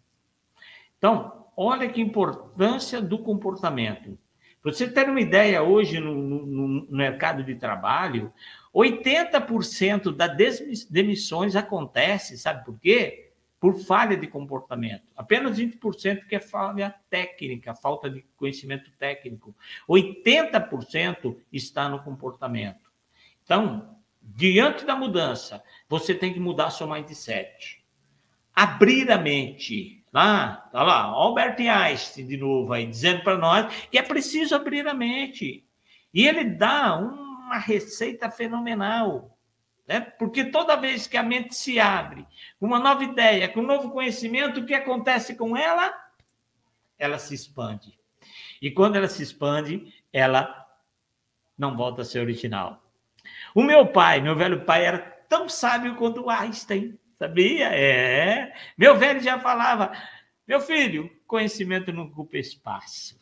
Então, 0.98 1.39
Olha 1.62 1.90
que 1.90 2.00
importância 2.00 3.02
do 3.02 3.20
comportamento. 3.20 4.18
Para 4.62 4.72
você 4.72 4.90
ter 4.90 5.10
uma 5.10 5.20
ideia, 5.20 5.62
hoje 5.62 6.00
no, 6.00 6.16
no, 6.16 6.46
no 6.46 6.98
mercado 6.98 7.44
de 7.44 7.54
trabalho, 7.56 8.32
80% 8.74 10.16
das 10.16 10.88
demissões 10.90 11.58
acontece, 11.58 12.38
sabe 12.38 12.64
por 12.64 12.80
quê? 12.80 13.34
Por 13.60 13.78
falha 13.78 14.16
de 14.16 14.26
comportamento. 14.26 15.12
Apenas 15.18 15.60
20% 15.60 16.28
que 16.28 16.36
é 16.38 16.40
falha 16.40 16.96
técnica, 17.10 17.76
falta 17.76 18.10
de 18.10 18.26
conhecimento 18.38 18.90
técnico. 18.98 19.54
80% 19.90 21.36
está 21.52 21.90
no 21.90 22.02
comportamento. 22.02 22.90
Então, 23.44 23.98
diante 24.22 24.86
da 24.86 24.96
mudança, 24.96 25.62
você 25.90 26.16
tem 26.16 26.32
que 26.32 26.40
mudar 26.40 26.70
seu 26.70 26.90
mindset. 26.90 27.84
Abrir 28.56 29.12
a 29.12 29.18
mente, 29.18 29.99
Lá, 30.12 30.68
tá 30.72 30.82
lá, 30.82 31.04
Albert 31.04 31.58
Einstein 31.60 32.26
de 32.26 32.38
novo 32.38 32.74
aí, 32.74 32.86
dizendo 32.88 33.24
para 33.24 33.38
nós 33.38 33.74
que 33.92 33.98
é 33.98 34.02
preciso 34.02 34.56
abrir 34.56 34.88
a 34.88 34.94
mente. 34.94 35.64
E 36.14 36.28
ele 36.28 36.44
dá 36.44 36.98
uma 36.98 37.58
receita 37.58 38.30
fenomenal. 38.30 39.38
Né? 39.88 40.02
Porque 40.02 40.46
toda 40.46 40.76
vez 40.76 41.08
que 41.08 41.18
a 41.18 41.24
mente 41.24 41.56
se 41.56 41.80
abre, 41.80 42.26
com 42.60 42.66
uma 42.68 42.80
nova 42.80 43.04
ideia, 43.04 43.50
com 43.50 43.60
um 43.60 43.66
novo 43.66 43.92
conhecimento, 43.92 44.60
o 44.60 44.66
que 44.66 44.74
acontece 44.74 45.36
com 45.36 45.58
ela? 45.58 45.94
Ela 46.98 47.18
se 47.18 47.34
expande. 47.34 47.98
E 48.62 48.70
quando 48.70 48.98
ela 48.98 49.08
se 49.08 49.24
expande, 49.24 49.94
ela 50.12 50.68
não 51.58 51.76
volta 51.76 52.02
a 52.02 52.06
ser 52.06 52.20
original. 52.20 52.84
O 53.54 53.64
meu 53.64 53.88
pai, 53.88 54.22
meu 54.22 54.36
velho 54.36 54.64
pai, 54.64 54.86
era 54.86 55.00
tão 55.28 55.50
sábio 55.50 55.96
quanto 55.96 56.30
Einstein. 56.30 56.98
Sabia? 57.20 57.68
É. 57.76 58.54
Meu 58.78 58.98
velho 58.98 59.20
já 59.20 59.38
falava, 59.38 59.92
meu 60.48 60.62
filho, 60.62 61.12
conhecimento 61.28 61.92
não 61.92 62.04
ocupa 62.04 62.38
espaço. 62.38 63.20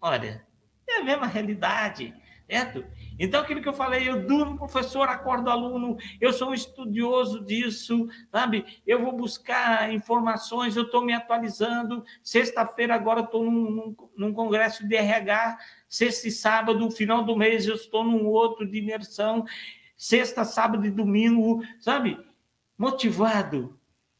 Olha, 0.00 0.44
é 0.88 0.96
a 0.96 1.04
mesma 1.04 1.28
realidade, 1.28 2.12
certo? 2.50 2.84
Então, 3.18 3.40
aquilo 3.40 3.62
que 3.62 3.68
eu 3.68 3.72
falei, 3.72 4.08
eu 4.08 4.26
durmo, 4.26 4.58
professor, 4.58 5.08
acordo 5.08 5.48
aluno, 5.48 5.96
eu 6.20 6.32
sou 6.32 6.50
um 6.50 6.54
estudioso 6.54 7.44
disso, 7.44 8.08
sabe? 8.32 8.82
Eu 8.84 9.00
vou 9.00 9.12
buscar 9.12 9.92
informações, 9.92 10.76
eu 10.76 10.82
estou 10.82 11.04
me 11.04 11.12
atualizando. 11.12 12.04
Sexta-feira, 12.24 12.96
agora, 12.96 13.20
estou 13.20 13.44
num, 13.44 13.70
num, 13.70 13.96
num, 14.16 14.34
congresso 14.34 14.86
de 14.88 14.96
RH. 14.96 15.56
Sexta 15.88 16.26
e 16.26 16.32
sábado, 16.32 16.90
final 16.90 17.24
do 17.24 17.36
mês, 17.36 17.64
eu 17.64 17.76
estou 17.76 18.02
num 18.02 18.26
outro 18.26 18.68
de 18.68 18.78
imersão. 18.78 19.44
Sexta, 19.96 20.44
sábado 20.44 20.84
e 20.84 20.90
domingo, 20.90 21.62
sabe? 21.78 22.25
Motivado, 22.78 23.78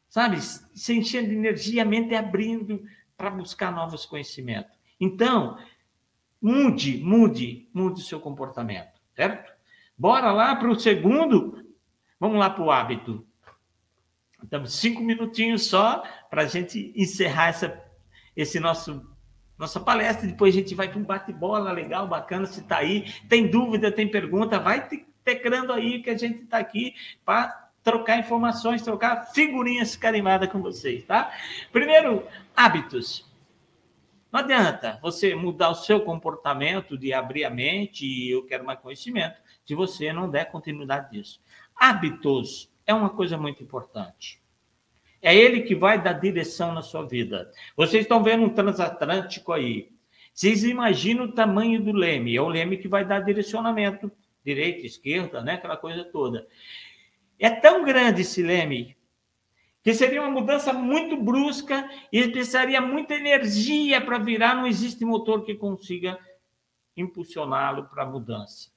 sabe? 0.09 0.40
Se 0.40 0.94
enchendo 0.94 1.28
de 1.28 1.34
energia, 1.34 1.82
a 1.82 1.84
mente 1.84 2.14
abrindo 2.14 2.84
para 3.16 3.30
buscar 3.30 3.72
novos 3.72 4.04
conhecimentos. 4.04 4.72
Então, 5.00 5.59
mude, 6.40 6.98
mude, 6.98 7.68
mude 7.72 8.00
o 8.00 8.04
seu 8.04 8.20
comportamento, 8.20 9.00
certo? 9.14 9.52
Bora 9.96 10.32
lá 10.32 10.54
para 10.57 10.68
o 10.68 10.78
segundo. 10.78 11.64
Vamos 12.20 12.38
lá 12.38 12.50
para 12.50 12.64
o 12.64 12.70
hábito. 12.70 13.26
Estamos 14.42 14.74
cinco 14.74 15.02
minutinhos 15.02 15.66
só 15.66 16.02
para 16.30 16.42
a 16.42 16.46
gente 16.46 16.92
encerrar 16.94 17.48
essa, 17.48 17.82
esse 18.36 18.61
nosso 18.61 19.14
nossa 19.59 19.80
palestra. 19.80 20.26
Depois 20.26 20.54
a 20.54 20.59
gente 20.59 20.74
vai 20.74 20.88
para 20.88 20.98
um 20.98 21.04
bate-bola 21.04 21.72
legal, 21.72 22.07
bacana. 22.07 22.46
Se 22.46 22.61
está 22.61 22.78
aí, 22.78 23.11
tem 23.28 23.50
dúvida, 23.50 23.90
tem 23.90 24.09
pergunta, 24.09 24.59
vai 24.59 24.86
tecrando 25.24 25.72
aí 25.72 26.02
que 26.02 26.11
a 26.11 26.16
gente 26.16 26.42
está 26.44 26.59
aqui 26.59 26.94
para 27.24 27.66
trocar 27.87 28.18
informações, 28.18 28.82
trocar 28.82 29.26
figurinhas 29.32 29.95
carimbadas 29.95 30.51
com 30.51 30.61
vocês, 30.61 31.05
tá? 31.05 31.32
Primeiro, 31.70 32.26
hábitos. 32.57 33.24
Não 34.32 34.41
adianta 34.41 34.99
você 35.01 35.37
mudar 35.37 35.70
o 35.70 35.76
seu 35.76 36.01
comportamento 36.01 36.99
de 36.99 37.12
abrir 37.12 37.45
a 37.45 37.51
mente 37.51 38.05
e 38.05 38.32
eu 38.32 38.45
quero 38.45 38.64
mais 38.64 38.80
conhecimento, 38.80 39.41
se 39.64 39.72
você 39.72 40.12
não 40.12 40.28
der 40.28 40.51
continuidade 40.51 41.12
disso. 41.12 41.41
Hábitos 41.76 42.68
é 42.84 42.93
uma 42.93 43.09
coisa 43.09 43.39
muito 43.39 43.62
importante. 43.62 44.43
É 45.22 45.32
ele 45.32 45.61
que 45.61 45.76
vai 45.76 46.03
dar 46.03 46.14
direção 46.14 46.74
na 46.74 46.82
sua 46.82 47.07
vida. 47.07 47.53
Vocês 47.76 48.03
estão 48.03 48.20
vendo 48.20 48.47
um 48.47 48.51
transatlântico 48.53 49.53
aí. 49.53 49.93
Vocês 50.34 50.64
imaginam 50.64 51.26
o 51.26 51.32
tamanho 51.32 51.80
do 51.80 51.93
leme? 51.93 52.34
É 52.34 52.43
o 52.43 52.49
leme 52.49 52.78
que 52.78 52.89
vai 52.89 53.05
dar 53.05 53.20
direcionamento, 53.20 54.11
direita, 54.45 54.84
esquerda, 54.84 55.41
né? 55.41 55.53
aquela 55.53 55.76
coisa 55.76 56.05
toda. 56.05 56.49
É 57.39 57.51
tão 57.51 57.84
grande 57.84 58.22
esse 58.22 58.43
leme 58.43 58.97
que 59.82 59.95
seria 59.95 60.20
uma 60.20 60.30
mudança 60.30 60.72
muito 60.72 61.16
brusca 61.16 61.89
e 62.12 62.26
precisaria 62.28 62.80
muita 62.80 63.14
energia 63.14 64.01
para 64.01 64.18
virar. 64.18 64.57
Não 64.57 64.66
existe 64.66 65.05
motor 65.05 65.45
que 65.45 65.55
consiga 65.55 66.18
impulsioná-lo 66.97 67.84
para 67.84 68.03
a 68.03 68.11
mudança. 68.11 68.70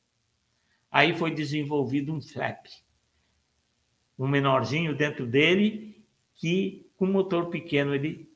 Aí 0.92 1.18
foi 1.18 1.32
desenvolvido 1.32 2.14
um 2.14 2.22
flap, 2.22 2.68
um 4.20 4.28
menorzinho 4.28 4.96
dentro 4.96 5.26
dele, 5.26 6.06
que 6.36 6.88
com 6.96 7.08
motor 7.08 7.50
pequeno 7.50 7.96
ele 7.96 8.32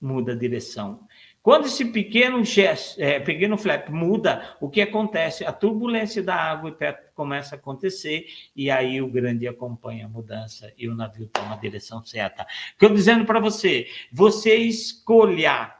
muda 0.00 0.32
a 0.32 0.36
direção. 0.36 1.03
Quando 1.44 1.66
esse 1.66 1.84
pequeno 1.84 2.42
gesto, 2.42 2.98
é, 2.98 3.20
pequeno 3.20 3.58
flap 3.58 3.90
muda, 3.90 4.56
o 4.62 4.70
que 4.70 4.80
acontece? 4.80 5.44
A 5.44 5.52
turbulência 5.52 6.22
da 6.22 6.34
água 6.34 6.74
começa 7.14 7.54
a 7.54 7.58
acontecer 7.58 8.26
e 8.56 8.70
aí 8.70 9.02
o 9.02 9.10
grande 9.10 9.46
acompanha 9.46 10.06
a 10.06 10.08
mudança 10.08 10.72
e 10.78 10.88
o 10.88 10.94
navio 10.94 11.28
toma 11.28 11.52
a 11.52 11.58
direção 11.58 12.02
certa. 12.02 12.46
Estou 12.72 12.88
dizendo 12.88 13.26
para 13.26 13.40
você, 13.40 13.86
você 14.10 14.56
escolha 14.56 15.70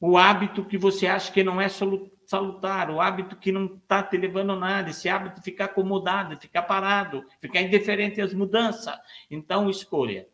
o 0.00 0.18
hábito 0.18 0.64
que 0.64 0.76
você 0.76 1.06
acha 1.06 1.30
que 1.30 1.44
não 1.44 1.60
é 1.60 1.68
salutar, 1.68 2.90
o 2.90 3.00
hábito 3.00 3.36
que 3.36 3.52
não 3.52 3.66
está 3.66 4.02
te 4.02 4.16
levando 4.16 4.50
a 4.50 4.56
nada, 4.56 4.90
esse 4.90 5.08
hábito 5.08 5.40
ficar 5.40 5.66
acomodado, 5.66 6.36
ficar 6.36 6.62
parado, 6.62 7.24
ficar 7.40 7.60
indiferente 7.60 8.20
às 8.20 8.34
mudanças. 8.34 8.98
Então, 9.30 9.70
escolha. 9.70 10.26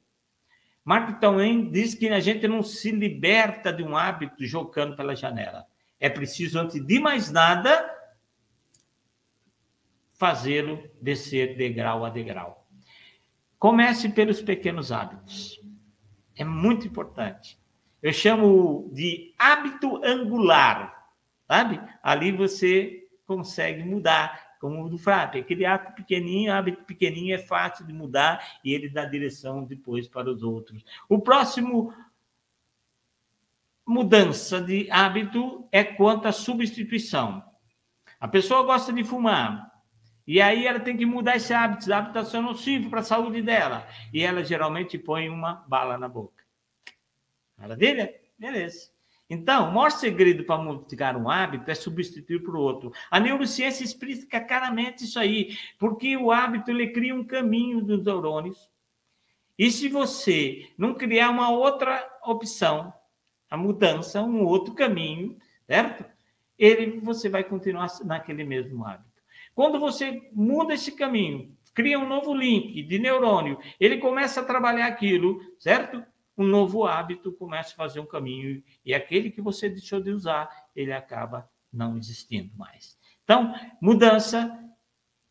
Mark 0.87 1.18
Twain 1.18 1.68
diz 1.68 1.97
que 1.97 2.09
a 2.11 2.20
gente 2.20 2.47
não 2.47 2.62
se 2.62 2.93
liberta 2.93 3.72
de 3.72 3.82
um 3.82 3.97
hábito 3.97 4.47
jogando 4.47 4.95
pela 4.95 5.16
janela. 5.16 5.66
É 5.99 6.09
preciso, 6.09 6.61
antes 6.61 6.80
de 6.80 7.01
mais 7.01 7.28
nada, 7.28 7.93
fazê-lo 10.12 10.89
descer 11.03 11.57
degrau 11.57 12.05
a 12.05 12.09
degrau. 12.09 12.68
Comece 13.59 14.11
pelos 14.11 14.41
pequenos 14.41 14.93
hábitos. 14.93 15.61
É 16.37 16.45
muito 16.45 16.87
importante. 16.87 17.59
Eu 18.01 18.12
chamo 18.12 18.89
de 18.93 19.34
hábito 19.37 20.01
angular, 20.05 21.11
sabe? 21.49 21.80
Ali 22.01 22.30
você 22.30 23.09
consegue 23.26 23.82
mudar 23.82 24.45
como 24.66 24.84
o 24.84 24.88
do 24.88 24.98
Frap. 24.98 25.38
Aquele 25.38 25.64
ato 25.64 25.92
pequenininho, 25.94 26.52
hábito 26.52 26.82
pequenininho 26.82 27.36
é 27.36 27.38
fácil 27.38 27.86
de 27.86 27.92
mudar 27.92 28.58
e 28.64 28.74
ele 28.74 28.88
dá 28.88 29.04
direção 29.04 29.62
depois 29.64 30.08
para 30.08 30.28
os 30.28 30.42
outros. 30.42 30.84
O 31.08 31.20
próximo 31.20 31.94
mudança 33.86 34.60
de 34.60 34.90
hábito 34.90 35.68
é 35.70 35.84
quanto 35.84 36.26
à 36.26 36.32
substituição. 36.32 37.44
A 38.18 38.26
pessoa 38.26 38.64
gosta 38.64 38.92
de 38.92 39.04
fumar. 39.04 39.70
E 40.26 40.42
aí 40.42 40.66
ela 40.66 40.80
tem 40.80 40.96
que 40.96 41.06
mudar 41.06 41.36
esse 41.36 41.54
hábito. 41.54 41.82
Esse 41.82 41.92
hábito 41.92 42.18
está 42.18 42.28
sendo 42.28 42.48
nocivo 42.48 42.90
para 42.90 42.98
a 43.00 43.04
saúde 43.04 43.40
dela. 43.42 43.86
E 44.12 44.20
ela 44.20 44.42
geralmente 44.42 44.98
põe 44.98 45.28
uma 45.28 45.64
bala 45.68 45.96
na 45.96 46.08
boca. 46.08 46.44
Maravilha? 47.56 48.12
Beleza. 48.36 48.95
Então, 49.28 49.68
o 49.68 49.74
maior 49.74 49.90
segredo 49.90 50.44
para 50.44 50.62
modificar 50.62 51.16
um 51.16 51.28
hábito 51.28 51.68
é 51.70 51.74
substituir 51.74 52.40
por 52.44 52.56
outro. 52.56 52.92
A 53.10 53.18
neurociência 53.18 53.82
explica 53.82 54.40
claramente 54.40 55.04
isso 55.04 55.18
aí, 55.18 55.56
porque 55.78 56.16
o 56.16 56.30
hábito 56.30 56.70
ele 56.70 56.88
cria 56.88 57.14
um 57.14 57.24
caminho 57.24 57.80
dos 57.82 58.04
neurônios. 58.04 58.70
E 59.58 59.70
se 59.70 59.88
você 59.88 60.68
não 60.78 60.94
criar 60.94 61.30
uma 61.30 61.50
outra 61.50 62.08
opção, 62.24 62.92
a 63.50 63.56
mudança, 63.56 64.22
um 64.22 64.44
outro 64.44 64.74
caminho, 64.74 65.36
certo? 65.66 66.04
Ele, 66.58 67.00
você 67.00 67.28
vai 67.28 67.42
continuar 67.42 67.88
naquele 68.04 68.44
mesmo 68.44 68.84
hábito. 68.84 69.22
Quando 69.54 69.80
você 69.80 70.28
muda 70.32 70.74
esse 70.74 70.92
caminho, 70.92 71.56
cria 71.74 71.98
um 71.98 72.08
novo 72.08 72.34
link 72.34 72.82
de 72.82 72.98
neurônio, 72.98 73.58
ele 73.80 73.98
começa 73.98 74.40
a 74.40 74.44
trabalhar 74.44 74.86
aquilo, 74.86 75.40
certo? 75.58 76.04
Um 76.37 76.45
novo 76.45 76.84
hábito 76.84 77.32
começa 77.32 77.72
a 77.72 77.76
fazer 77.76 78.01
um 78.01 78.07
caminho 78.07 78.62
e 78.84 78.93
aquele 78.93 79.30
que 79.30 79.41
você 79.41 79.68
deixou 79.68 80.01
de 80.01 80.11
usar, 80.11 80.49
ele 80.74 80.93
acaba 80.93 81.49
não 81.72 81.97
existindo 81.97 82.55
mais. 82.57 82.99
Então, 83.24 83.55
mudança 83.80 84.59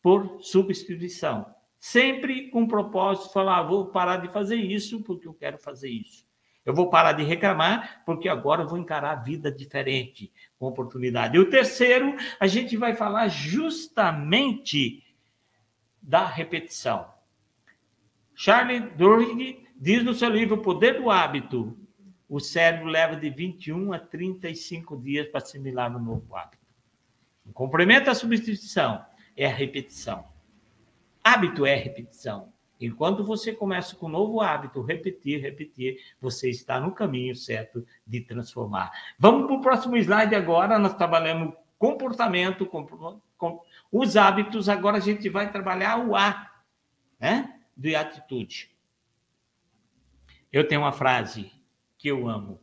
por 0.02 0.40
substituição. 0.42 1.54
Sempre 1.80 2.50
com 2.50 2.64
o 2.64 2.68
propósito 2.68 3.34
falar, 3.34 3.60
ah, 3.60 3.64
vou 3.64 3.88
parar 3.88 4.18
de 4.18 4.28
fazer 4.30 4.56
isso 4.56 5.04
porque 5.04 5.28
eu 5.28 5.34
quero 5.34 5.58
fazer 5.58 5.90
isso. 5.90 6.26
Eu 6.66 6.74
vou 6.74 6.90
parar 6.90 7.14
de 7.14 7.24
reclamar 7.24 8.04
porque 8.06 8.28
agora 8.28 8.64
eu 8.64 8.68
vou 8.68 8.78
encarar 8.78 9.12
a 9.12 9.22
vida 9.22 9.52
diferente, 9.52 10.34
com 10.58 10.66
oportunidade. 10.66 11.38
E 11.38 11.40
o 11.40 11.50
terceiro, 11.50 12.16
a 12.40 12.48
gente 12.48 12.76
vai 12.76 12.96
falar 12.96 13.28
justamente 13.28 15.04
da 16.02 16.26
repetição. 16.26 17.08
Charlie 18.34 18.80
Duhigg 18.80 19.65
Diz 19.76 20.04
no 20.04 20.14
seu 20.14 20.30
livro 20.30 20.56
O 20.56 20.62
Poder 20.62 21.02
do 21.02 21.12
Hábito, 21.12 21.78
o 22.30 22.40
cérebro 22.40 22.88
leva 22.88 23.16
de 23.16 23.30
21 23.30 23.94
a 23.94 24.00
35 24.00 24.98
dias 24.98 25.28
para 25.28 25.42
assimilar 25.42 25.96
um 25.96 26.00
novo 26.00 26.36
hábito. 26.36 26.66
O 27.46 27.54
complemento 27.54 28.10
à 28.10 28.16
substituição 28.16 29.06
é 29.36 29.46
a 29.46 29.54
repetição. 29.54 30.26
Hábito 31.24 31.66
é 31.66 31.76
repetição. 31.76 32.54
Enquanto 32.80 33.24
você 33.24 33.54
começa 33.54 33.96
com 33.96 34.08
um 34.08 34.10
novo 34.10 34.42
hábito, 34.42 34.82
repetir, 34.82 35.42
repetir, 35.42 35.98
você 36.20 36.50
está 36.50 36.80
no 36.80 36.92
caminho 36.92 37.36
certo 37.36 37.86
de 38.06 38.22
transformar. 38.22 38.92
Vamos 39.18 39.48
para 39.48 39.56
o 39.56 39.62
próximo 39.62 39.98
slide 39.98 40.36
agora. 40.36 40.80
Nós 40.80 40.94
trabalhamos 40.96 41.54
comportamento, 41.78 42.66
com, 42.66 42.86
com, 43.38 43.62
os 43.92 44.18
hábitos. 44.18 44.68
Agora 44.68 44.98
a 44.98 45.02
gente 45.02 45.30
vai 45.30 45.52
trabalhar 45.52 46.06
o 46.06 46.16
A, 46.16 46.52
né? 47.20 47.60
De 47.78 47.96
atitude. 47.96 48.75
Eu 50.56 50.66
tenho 50.66 50.80
uma 50.80 50.94
frase 50.94 51.52
que 51.98 52.08
eu 52.08 52.30
amo. 52.30 52.62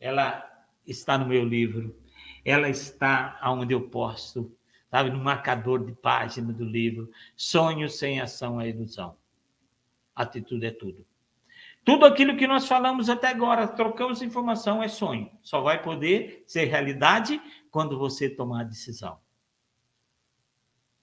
Ela 0.00 0.44
está 0.84 1.16
no 1.16 1.28
meu 1.28 1.44
livro. 1.44 1.96
Ela 2.44 2.68
está 2.68 3.38
aonde 3.40 3.72
eu 3.72 3.88
posto, 3.88 4.52
sabe, 4.90 5.08
no 5.08 5.22
marcador 5.22 5.86
de 5.86 5.92
página 5.92 6.52
do 6.52 6.64
livro. 6.64 7.08
Sonho 7.36 7.88
sem 7.88 8.20
ação 8.20 8.60
é 8.60 8.68
ilusão. 8.68 9.16
Atitude 10.12 10.66
é 10.66 10.72
tudo. 10.72 11.06
Tudo 11.84 12.04
aquilo 12.04 12.36
que 12.36 12.48
nós 12.48 12.66
falamos 12.66 13.08
até 13.08 13.28
agora, 13.28 13.68
trocamos 13.68 14.20
informação, 14.20 14.82
é 14.82 14.88
sonho. 14.88 15.30
Só 15.40 15.60
vai 15.60 15.80
poder 15.80 16.42
ser 16.48 16.64
realidade 16.64 17.40
quando 17.70 17.96
você 17.96 18.28
tomar 18.28 18.62
a 18.62 18.64
decisão. 18.64 19.20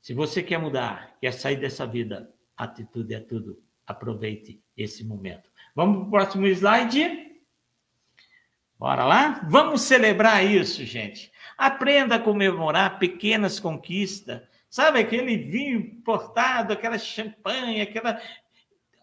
Se 0.02 0.14
você 0.14 0.43
quer 0.43 0.58
mudar, 0.58 1.16
quer 1.22 1.32
sair 1.32 1.56
dessa 1.56 1.88
vida, 1.88 2.30
atitude 2.58 3.14
é 3.14 3.22
tudo. 3.22 3.64
Aproveite 3.88 4.62
esse 4.76 5.02
momento. 5.06 5.55
Vamos 5.76 5.97
para 5.97 6.07
o 6.07 6.09
próximo 6.09 6.47
slide. 6.47 7.26
Bora 8.80 9.03
lá? 9.03 9.45
Vamos 9.49 9.82
celebrar 9.82 10.43
isso, 10.43 10.86
gente. 10.86 11.32
Aprenda 11.57 12.15
a 12.15 12.19
comemorar 12.19 12.97
pequenas 12.97 13.59
conquistas. 13.59 14.41
Sabe 14.69 14.99
aquele 14.99 15.38
vinho 15.38 15.80
importado, 15.80 16.73
aquela 16.73 16.97
champanhe, 16.97 17.82
aquela 17.82 18.21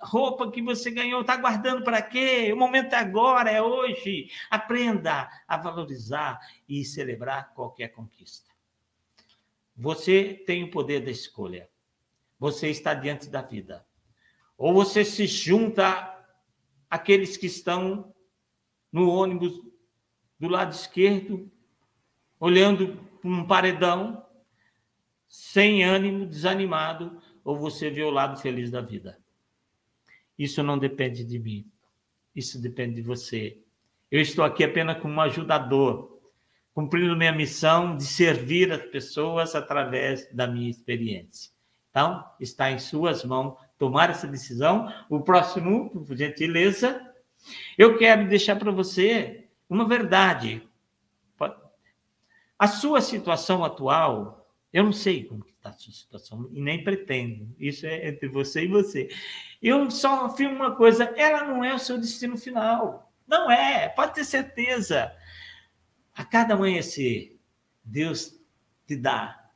roupa 0.01 0.51
que 0.51 0.61
você 0.61 0.91
ganhou, 0.91 1.21
está 1.21 1.37
guardando 1.37 1.85
para 1.85 2.03
quê? 2.03 2.51
O 2.53 2.57
momento 2.57 2.95
é 2.95 2.99
agora, 2.99 3.51
é 3.51 3.63
hoje. 3.63 4.29
Aprenda 4.51 5.29
a 5.47 5.57
valorizar 5.57 6.39
e 6.69 6.85
celebrar 6.85 7.53
qualquer 7.55 7.89
conquista. 7.89 8.51
Você 9.77 10.43
tem 10.47 10.65
o 10.65 10.71
poder 10.71 11.01
da 11.05 11.11
escolha. 11.11 11.69
Você 12.39 12.69
está 12.69 12.93
diante 12.93 13.29
da 13.29 13.41
vida. 13.41 13.87
Ou 14.59 14.75
você 14.75 15.05
se 15.05 15.27
junta 15.27 16.12
aqueles 16.93 17.39
que 17.39 17.47
estão 17.47 18.13
no 18.93 19.09
ônibus 19.09 19.59
do 20.39 20.47
lado 20.47 20.73
esquerdo, 20.75 21.51
olhando 22.39 22.99
para 23.19 23.31
um 23.31 23.47
paredão, 23.47 24.27
sem 25.27 25.83
ânimo, 25.83 26.27
desanimado, 26.27 27.19
ou 27.43 27.57
você 27.57 27.89
vê 27.89 28.03
o 28.03 28.11
lado 28.11 28.39
feliz 28.39 28.71
da 28.71 28.83
vida. 28.83 29.19
Isso 30.39 30.63
não 30.63 30.79
depende 30.79 31.25
de 31.25 31.39
mim. 31.39 31.67
Isso 32.37 32.61
depende 32.61 32.97
de 32.97 33.03
você. 33.03 33.59
Eu 34.11 34.21
estou 34.21 34.45
aqui 34.45 34.63
apenas 34.63 35.01
como 35.01 35.15
um 35.15 35.21
ajudador, 35.23 36.21
cumprindo 36.75 37.17
minha 37.17 37.33
missão 37.33 37.97
de 37.97 38.05
servir 38.05 38.71
as 38.71 38.85
pessoas 38.85 39.55
através 39.55 40.31
da 40.31 40.47
minha 40.47 40.69
experiência. 40.69 41.51
Então, 41.89 42.23
está 42.39 42.71
em 42.71 42.79
suas 42.79 43.25
mãos 43.25 43.59
tomar 43.83 44.11
essa 44.11 44.29
decisão. 44.29 44.95
O 45.11 45.19
próximo, 45.23 45.91
por 45.91 46.17
gentileza, 46.17 47.05
eu 47.77 47.99
quero 47.99 48.29
deixar 48.29 48.55
para 48.55 48.71
você 48.71 49.49
uma 49.69 49.89
verdade. 49.89 50.63
A 52.57 52.69
sua 52.69 53.01
situação 53.01 53.65
atual, 53.65 54.49
eu 54.73 54.85
não 54.85 54.93
sei 54.93 55.25
como 55.25 55.45
está 55.45 55.71
a 55.71 55.73
sua 55.73 55.93
situação, 55.93 56.49
e 56.53 56.61
nem 56.61 56.85
pretendo. 56.85 57.53
Isso 57.59 57.85
é 57.85 58.07
entre 58.07 58.29
você 58.29 58.63
e 58.63 58.69
você. 58.69 59.09
Eu 59.61 59.91
só 59.91 60.27
afirmo 60.27 60.55
uma 60.55 60.77
coisa: 60.77 61.13
ela 61.17 61.45
não 61.45 61.65
é 61.65 61.75
o 61.75 61.79
seu 61.81 61.99
destino 61.99 62.39
final. 62.39 63.13
Não 63.27 63.51
é, 63.51 63.89
pode 63.89 64.15
ter 64.15 64.25
certeza. 64.25 65.13
A 66.15 66.25
cada 66.25 66.55
amanhecer, 66.55 67.37
Deus 67.83 68.39
te 68.87 68.95
dá 68.95 69.51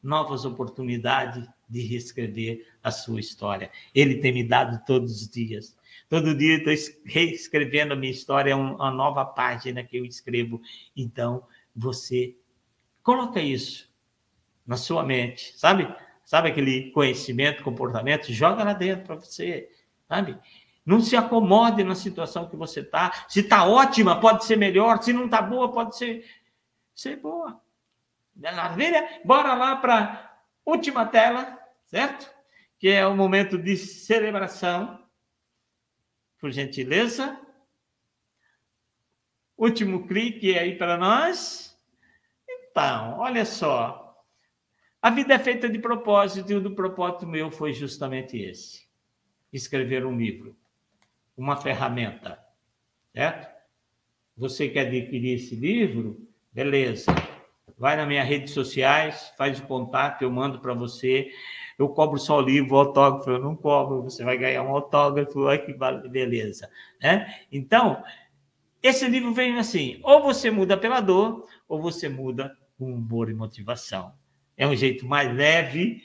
novas 0.00 0.44
oportunidades 0.44 1.44
de 1.68 1.80
reescrever 1.80 2.73
a 2.84 2.90
sua 2.90 3.18
história. 3.18 3.70
Ele 3.94 4.16
tem 4.16 4.32
me 4.32 4.44
dado 4.44 4.84
todos 4.84 5.22
os 5.22 5.28
dias. 5.28 5.74
Todo 6.08 6.36
dia 6.36 6.58
estou 6.58 6.72
reescrevendo 7.06 7.94
a 7.94 7.96
minha 7.96 8.12
história, 8.12 8.52
é 8.52 8.54
uma 8.54 8.90
nova 8.90 9.24
página 9.24 9.82
que 9.82 9.96
eu 9.96 10.04
escrevo. 10.04 10.60
Então, 10.94 11.44
você 11.74 12.36
coloca 13.02 13.40
isso 13.40 13.90
na 14.66 14.76
sua 14.76 15.02
mente, 15.02 15.54
sabe? 15.56 15.92
Sabe 16.24 16.50
aquele 16.50 16.90
conhecimento, 16.90 17.62
comportamento? 17.62 18.32
Joga 18.32 18.62
lá 18.62 18.74
dentro 18.74 19.06
para 19.06 19.16
você, 19.16 19.70
sabe? 20.06 20.38
Não 20.84 21.00
se 21.00 21.16
acomode 21.16 21.82
na 21.82 21.94
situação 21.94 22.48
que 22.48 22.56
você 22.56 22.80
está. 22.80 23.24
Se 23.28 23.40
está 23.40 23.64
ótima, 23.64 24.20
pode 24.20 24.44
ser 24.44 24.56
melhor. 24.56 25.02
Se 25.02 25.12
não 25.12 25.24
está 25.24 25.40
boa, 25.40 25.72
pode 25.72 25.96
ser, 25.96 26.24
ser 26.94 27.16
boa. 27.16 27.60
Maravilha? 28.36 29.20
Bora 29.24 29.54
lá 29.54 29.76
para 29.76 30.38
última 30.64 31.06
tela, 31.06 31.58
certo? 31.86 32.33
Que 32.84 32.90
é 32.90 33.06
o 33.06 33.16
momento 33.16 33.56
de 33.56 33.78
celebração. 33.78 35.02
Por 36.38 36.50
gentileza. 36.50 37.40
Último 39.56 40.06
clique 40.06 40.58
aí 40.58 40.76
para 40.76 40.98
nós. 40.98 41.80
Então, 42.46 43.20
olha 43.20 43.46
só. 43.46 44.22
A 45.00 45.08
vida 45.08 45.32
é 45.32 45.38
feita 45.38 45.66
de 45.66 45.78
propósito 45.78 46.52
e 46.52 46.56
o 46.56 46.60
do 46.60 46.74
propósito 46.74 47.26
meu 47.26 47.50
foi 47.50 47.72
justamente 47.72 48.36
esse: 48.36 48.86
escrever 49.50 50.04
um 50.04 50.18
livro 50.18 50.54
uma 51.34 51.56
ferramenta, 51.56 52.38
certo? 53.14 53.50
Você 54.36 54.68
quer 54.68 54.88
adquirir 54.88 55.36
esse 55.36 55.56
livro? 55.56 56.28
Beleza. 56.52 57.06
Vai 57.76 57.96
nas 57.96 58.06
minhas 58.06 58.26
redes 58.26 58.52
sociais, 58.52 59.32
faz 59.36 59.58
o 59.58 59.64
contato, 59.64 60.22
eu 60.22 60.30
mando 60.30 60.60
para 60.60 60.74
você. 60.74 61.30
Eu 61.76 61.88
cobro 61.88 62.18
só 62.18 62.40
livro, 62.40 62.76
autógrafo, 62.76 63.30
eu 63.30 63.40
não 63.40 63.56
cobro, 63.56 64.02
você 64.02 64.22
vai 64.22 64.38
ganhar 64.38 64.62
um 64.62 64.70
autógrafo, 64.70 65.40
olha 65.40 65.58
que 65.58 65.74
beleza. 66.08 66.70
Né? 67.02 67.40
Então, 67.50 68.02
esse 68.82 69.08
livro 69.08 69.32
vem 69.32 69.58
assim: 69.58 69.98
ou 70.02 70.22
você 70.22 70.50
muda 70.50 70.76
pela 70.76 71.00
dor, 71.00 71.48
ou 71.68 71.80
você 71.80 72.08
muda 72.08 72.56
com 72.78 72.92
humor 72.92 73.28
e 73.28 73.34
motivação. 73.34 74.14
É 74.56 74.66
um 74.66 74.76
jeito 74.76 75.06
mais 75.06 75.34
leve, 75.34 76.02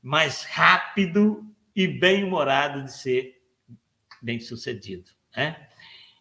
mais 0.00 0.44
rápido 0.44 1.44
e 1.74 1.88
bem-humorado 1.88 2.84
de 2.84 2.92
ser 2.92 3.42
bem 4.22 4.38
sucedido. 4.38 5.10
Né? 5.36 5.68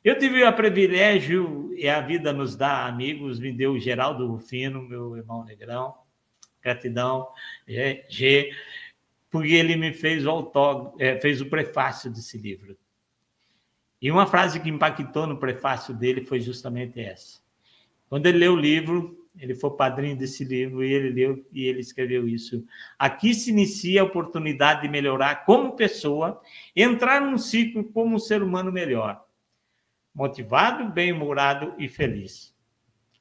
Eu 0.05 0.15
tive 0.19 0.43
o 0.43 0.53
privilégio, 0.53 1.73
e 1.75 1.89
a 1.89 1.99
vida 1.99 2.31
nos 2.31 2.55
dá 2.55 2.85
amigos, 2.85 3.39
me 3.39 3.51
deu 3.51 3.71
o 3.71 3.79
Geraldo 3.79 4.27
Rufino, 4.27 4.83
meu 4.83 5.17
irmão 5.17 5.43
negrão, 5.43 5.95
gratidão, 6.61 7.27
G, 8.07 8.51
porque 9.31 9.55
ele 9.55 9.75
me 9.75 9.91
fez 9.91 10.23
o, 10.27 10.29
autó, 10.29 10.93
é, 10.99 11.19
fez 11.19 11.41
o 11.41 11.47
prefácio 11.47 12.11
desse 12.11 12.37
livro. 12.37 12.77
E 13.99 14.11
uma 14.11 14.27
frase 14.27 14.59
que 14.59 14.69
impactou 14.69 15.25
no 15.25 15.39
prefácio 15.39 15.91
dele 15.91 16.23
foi 16.23 16.39
justamente 16.39 16.99
essa. 16.99 17.39
Quando 18.07 18.27
ele 18.27 18.37
leu 18.37 18.53
o 18.53 18.59
livro, 18.59 19.27
ele 19.39 19.55
foi 19.55 19.71
padrinho 19.71 20.15
desse 20.15 20.45
livro 20.45 20.83
e 20.83 20.93
ele 20.93 21.09
leu 21.09 21.43
e 21.51 21.65
ele 21.65 21.79
escreveu 21.79 22.27
isso. 22.27 22.63
Aqui 22.99 23.33
se 23.33 23.49
inicia 23.49 24.01
a 24.01 24.05
oportunidade 24.05 24.83
de 24.83 24.87
melhorar 24.87 25.45
como 25.45 25.75
pessoa, 25.75 26.39
entrar 26.75 27.21
num 27.21 27.39
ciclo 27.39 27.83
como 27.85 28.15
um 28.15 28.19
ser 28.19 28.43
humano 28.43 28.71
melhor, 28.71 29.24
motivado, 30.15 30.89
bem-humorado 30.89 31.73
e 31.77 31.89
feliz. 31.89 32.55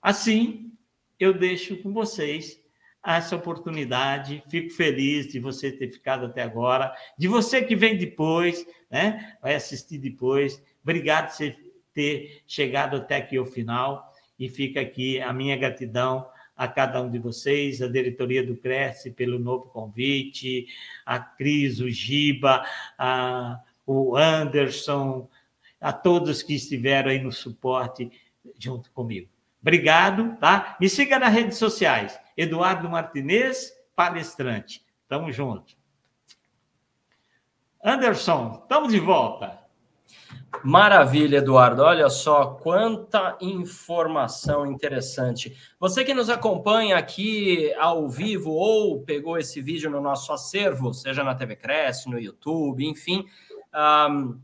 Assim, 0.01 0.73
eu 1.19 1.35
deixo 1.35 1.77
com 1.83 1.93
vocês 1.93 2.63
essa 3.05 3.37
oportunidade. 3.37 4.43
Fico 4.49 4.71
feliz 4.71 5.27
de 5.27 5.41
você 5.41 5.73
ter 5.73 5.91
ficado 5.91 6.27
até 6.27 6.43
agora, 6.43 6.95
de 7.19 7.27
você 7.29 7.63
que 7.63 7.75
vem 7.75 7.99
depois, 7.99 8.65
né? 8.91 9.37
Vai 9.43 9.55
assistir 9.55 9.99
depois. 9.99 10.63
Obrigado 10.83 11.37
por 11.37 11.55
ter 11.93 12.43
chegado 12.47 12.97
até 12.97 13.17
aqui 13.17 13.37
ao 13.37 13.45
final 13.45 14.13
e 14.39 14.49
fica 14.49 14.81
aqui 14.81 15.21
a 15.21 15.33
minha 15.33 15.57
gratidão 15.57 16.27
a 16.57 16.69
cada 16.69 17.03
um 17.03 17.11
de 17.11 17.19
vocês, 17.19 17.83
a 17.83 17.89
diretoria 17.89 18.45
do 18.45 18.57
Cresce 18.57 19.11
pelo 19.11 19.39
novo 19.39 19.67
convite, 19.67 20.67
a 21.05 21.19
Cris, 21.19 21.81
o 21.81 21.91
Giba, 21.91 22.65
a, 22.97 23.61
o 23.87 24.17
Anderson, 24.17 25.29
a 25.85 25.93
todos 25.93 26.43
que 26.43 26.55
estiveram 26.55 27.11
aí 27.11 27.23
no 27.23 27.31
suporte 27.31 28.11
junto 28.59 28.91
comigo. 28.91 29.29
Obrigado, 29.61 30.35
tá? 30.41 30.79
Me 30.81 30.89
siga 30.89 31.19
nas 31.19 31.31
redes 31.31 31.59
sociais, 31.59 32.19
Eduardo 32.35 32.89
Martinez, 32.89 33.71
palestrante. 33.95 34.83
Tamo 35.07 35.31
junto. 35.31 35.77
Anderson, 37.85 38.61
estamos 38.63 38.93
de 38.93 38.99
volta. 38.99 39.61
Maravilha, 40.63 41.39
Eduardo. 41.39 41.83
Olha 41.83 42.09
só 42.09 42.47
quanta 42.47 43.37
informação 43.43 44.65
interessante. 44.65 45.55
Você 45.79 46.03
que 46.03 46.15
nos 46.15 46.31
acompanha 46.31 46.97
aqui 46.97 47.75
ao 47.75 48.09
vivo 48.09 48.53
ou 48.53 49.03
pegou 49.03 49.37
esse 49.37 49.61
vídeo 49.61 49.91
no 49.91 50.01
nosso 50.01 50.33
acervo, 50.33 50.95
seja 50.95 51.23
na 51.23 51.35
TV 51.35 51.57
Cresce, 51.57 52.09
no 52.09 52.19
YouTube, 52.19 52.87
enfim, 52.87 53.27
um, 53.75 54.41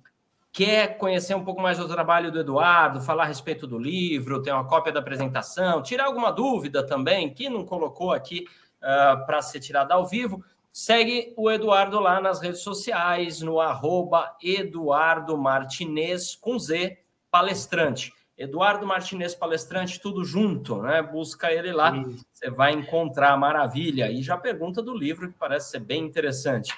quer 0.52 0.98
conhecer 0.98 1.34
um 1.34 1.44
pouco 1.44 1.60
mais 1.60 1.78
do 1.78 1.88
trabalho 1.88 2.32
do 2.32 2.40
Eduardo, 2.40 3.00
falar 3.00 3.24
a 3.24 3.26
respeito 3.26 3.66
do 3.66 3.78
livro, 3.78 4.42
ter 4.42 4.52
uma 4.52 4.66
cópia 4.66 4.92
da 4.92 5.00
apresentação, 5.00 5.82
tirar 5.82 6.06
alguma 6.06 6.32
dúvida 6.32 6.84
também 6.84 7.32
que 7.32 7.48
não 7.48 7.64
colocou 7.64 8.12
aqui 8.12 8.46
uh, 8.78 9.24
para 9.26 9.42
ser 9.42 9.60
tirada 9.60 9.94
ao 9.94 10.06
vivo, 10.06 10.44
Segue 10.72 11.34
o 11.36 11.50
Eduardo 11.50 11.98
lá 11.98 12.20
nas 12.20 12.40
redes 12.40 12.60
sociais, 12.60 13.40
no 13.40 13.60
arroba 13.60 14.36
Eduardo 14.40 15.36
Martinez 15.36 16.36
com 16.36 16.58
Z, 16.58 16.96
palestrante. 17.28 18.12
Eduardo 18.38 18.86
Martinez 18.86 19.34
Palestrante, 19.34 20.00
tudo 20.00 20.24
junto, 20.24 20.80
né? 20.80 21.02
Busca 21.02 21.52
ele 21.52 21.72
lá, 21.72 21.92
você 22.32 22.48
vai 22.48 22.72
encontrar 22.72 23.36
maravilha. 23.36 24.10
E 24.10 24.22
já 24.22 24.38
pergunta 24.38 24.80
do 24.80 24.96
livro, 24.96 25.28
que 25.28 25.38
parece 25.38 25.72
ser 25.72 25.80
bem 25.80 26.04
interessante. 26.04 26.72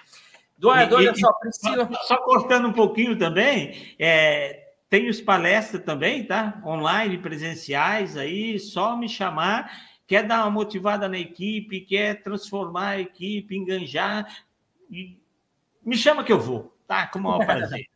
Eduardo, 0.63 0.97
olha 0.97 1.15
só, 1.15 1.33
Priscila. 1.35 1.89
Só 2.03 2.17
cortando 2.19 2.69
um 2.69 2.73
pouquinho 2.73 3.19
também, 3.19 3.95
é, 3.99 4.69
tem 4.89 5.09
os 5.09 5.21
palestras 5.21 5.83
também, 5.83 6.25
tá? 6.25 6.63
Online, 6.65 7.19
presenciais 7.19 8.17
aí, 8.17 8.59
só 8.59 8.97
me 8.97 9.09
chamar 9.09 9.71
quer 10.13 10.27
dar 10.27 10.45
uma 10.45 10.51
motivada 10.51 11.09
na 11.09 11.19
equipe, 11.19 11.81
quer 11.81 12.23
transformar 12.23 12.89
a 12.89 13.01
equipe, 13.01 13.57
enganjar, 13.57 14.27
me 14.91 15.97
chama 15.97 16.23
que 16.23 16.31
eu 16.31 16.39
vou, 16.39 16.71
tá? 16.87 17.07
Com 17.07 17.19
o 17.19 17.23
maior 17.23 17.39
prazer. 17.47 17.87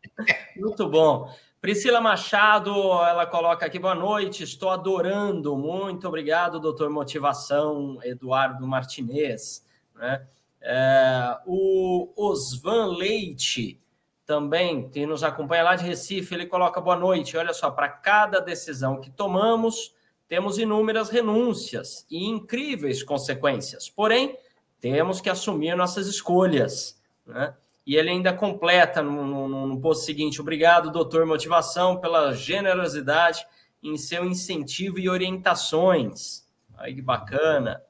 Muito 0.56 0.88
bom. 0.88 1.30
Priscila 1.60 2.00
Machado, 2.00 2.72
ela 3.04 3.26
coloca 3.26 3.66
aqui, 3.66 3.78
boa 3.78 3.94
noite, 3.94 4.44
estou 4.44 4.70
adorando, 4.70 5.54
muito 5.58 6.08
obrigado, 6.08 6.58
doutor 6.58 6.88
Motivação, 6.88 7.98
Eduardo 8.02 8.66
Martinez. 8.66 9.62
Né? 9.94 10.26
É, 10.68 11.38
o 11.46 12.12
Osvan 12.16 12.96
Leite, 12.96 13.80
também, 14.26 14.90
que 14.90 15.06
nos 15.06 15.22
acompanha 15.22 15.62
lá 15.62 15.76
de 15.76 15.84
Recife, 15.84 16.34
ele 16.34 16.46
coloca 16.46 16.80
boa 16.80 16.96
noite, 16.96 17.36
olha 17.36 17.54
só, 17.54 17.70
para 17.70 17.88
cada 17.88 18.40
decisão 18.40 19.00
que 19.00 19.08
tomamos, 19.08 19.94
temos 20.26 20.58
inúmeras 20.58 21.08
renúncias 21.08 22.04
e 22.10 22.26
incríveis 22.26 23.04
consequências. 23.04 23.88
Porém, 23.88 24.36
temos 24.80 25.20
que 25.20 25.30
assumir 25.30 25.76
nossas 25.76 26.08
escolhas. 26.08 27.00
Né? 27.24 27.54
E 27.86 27.94
ele 27.94 28.10
ainda 28.10 28.32
completa 28.32 29.00
no, 29.00 29.24
no, 29.24 29.66
no 29.68 29.80
post 29.80 30.04
seguinte: 30.04 30.40
obrigado, 30.40 30.90
doutor 30.90 31.24
Motivação, 31.24 32.00
pela 32.00 32.32
generosidade 32.34 33.46
em 33.80 33.96
seu 33.96 34.24
incentivo 34.24 34.98
e 34.98 35.08
orientações. 35.08 36.44
Aí 36.76 36.92
que 36.92 37.02
bacana. 37.02 37.80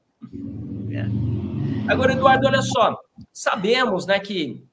Agora, 1.88 2.12
Eduardo, 2.12 2.46
olha 2.48 2.62
só, 2.62 3.00
sabemos 3.32 4.06
né, 4.06 4.18
que 4.18 4.66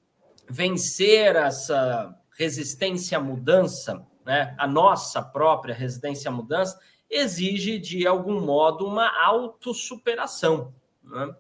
vencer 0.50 1.36
essa 1.36 2.16
resistência 2.38 3.18
à 3.18 3.22
mudança, 3.22 4.06
né, 4.26 4.56
a 4.58 4.68
nossa 4.68 5.22
própria 5.22 5.76
resistência 5.76 6.30
à 6.30 6.32
mudança, 6.32 6.80
exige, 7.10 7.78
de 7.78 8.08
algum 8.08 8.42
modo, 8.42 8.88
uma 8.88 9.08
autossuperação. 9.24 10.74
Né? 11.04 11.36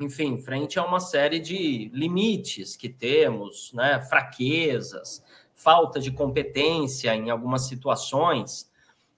Enfim, 0.00 0.40
frente 0.40 0.78
a 0.78 0.84
uma 0.84 1.00
série 1.00 1.40
de 1.40 1.90
limites 1.92 2.74
que 2.74 2.88
temos, 2.88 3.72
né? 3.74 4.00
fraquezas, 4.00 5.22
falta 5.54 6.00
de 6.00 6.10
competência 6.10 7.14
em 7.14 7.28
algumas 7.28 7.66
situações. 7.66 8.70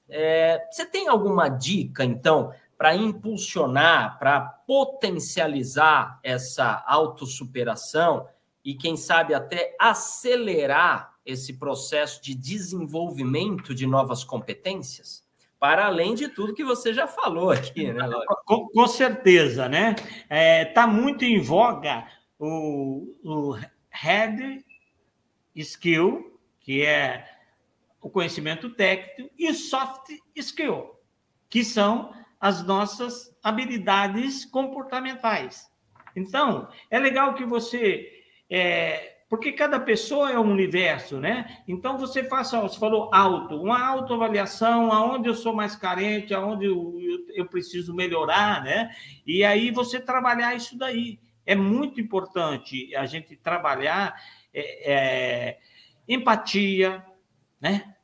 É, 0.08 0.66
você 0.70 0.84
tem 0.84 1.08
alguma 1.08 1.48
dica, 1.48 2.04
então, 2.04 2.52
para 2.78 2.94
impulsionar, 2.94 4.20
para 4.20 4.40
potencializar 4.40 6.20
essa 6.22 6.84
autossuperação 6.86 8.28
e, 8.64 8.72
quem 8.72 8.96
sabe, 8.96 9.34
até 9.34 9.74
acelerar 9.80 11.12
esse 11.26 11.54
processo 11.54 12.22
de 12.22 12.36
desenvolvimento 12.36 13.74
de 13.74 13.84
novas 13.84 14.22
competências? 14.22 15.26
Para 15.58 15.86
além 15.86 16.14
de 16.14 16.28
tudo 16.28 16.54
que 16.54 16.62
você 16.62 16.94
já 16.94 17.08
falou 17.08 17.50
aqui, 17.50 17.92
né, 17.92 18.06
Laura? 18.06 18.24
Com, 18.46 18.68
com 18.68 18.86
certeza, 18.86 19.68
né? 19.68 19.96
Está 19.98 20.36
é, 20.36 20.64
tá 20.66 20.86
muito 20.86 21.24
em 21.24 21.40
voga 21.40 22.06
o, 22.38 23.16
o 23.24 23.58
Head 23.90 24.64
Skill, 25.56 26.38
que 26.60 26.84
é 26.84 27.26
o 28.00 28.08
conhecimento 28.08 28.70
técnico, 28.70 29.34
e 29.36 29.52
soft 29.52 30.10
skill, 30.36 30.94
que 31.50 31.64
são 31.64 32.12
as 32.40 32.64
nossas 32.64 33.36
habilidades 33.42 34.44
comportamentais. 34.44 35.68
Então, 36.14 36.68
é 36.90 36.98
legal 36.98 37.34
que 37.34 37.44
você. 37.44 38.10
É, 38.50 39.16
porque 39.28 39.52
cada 39.52 39.78
pessoa 39.78 40.32
é 40.32 40.38
um 40.38 40.50
universo, 40.50 41.20
né? 41.20 41.62
Então, 41.68 41.98
você 41.98 42.24
faça, 42.24 42.60
você 42.60 42.78
falou 42.78 43.10
auto, 43.12 43.60
uma 43.60 43.86
autoavaliação, 43.86 44.90
aonde 44.90 45.28
eu 45.28 45.34
sou 45.34 45.52
mais 45.54 45.76
carente, 45.76 46.32
aonde 46.32 46.64
eu, 46.64 46.94
eu, 47.34 47.44
preciso 47.44 47.94
melhorar, 47.94 48.64
né? 48.64 48.90
E 49.26 49.44
aí 49.44 49.70
você 49.70 50.00
trabalhar 50.00 50.54
isso 50.54 50.78
daí. 50.78 51.20
É 51.44 51.54
muito 51.54 52.00
importante 52.00 52.94
a 52.94 53.06
gente 53.06 53.36
trabalhar 53.36 54.14
é, 54.52 54.92
é, 54.92 55.58
empatia, 56.06 57.04
né? 57.60 57.94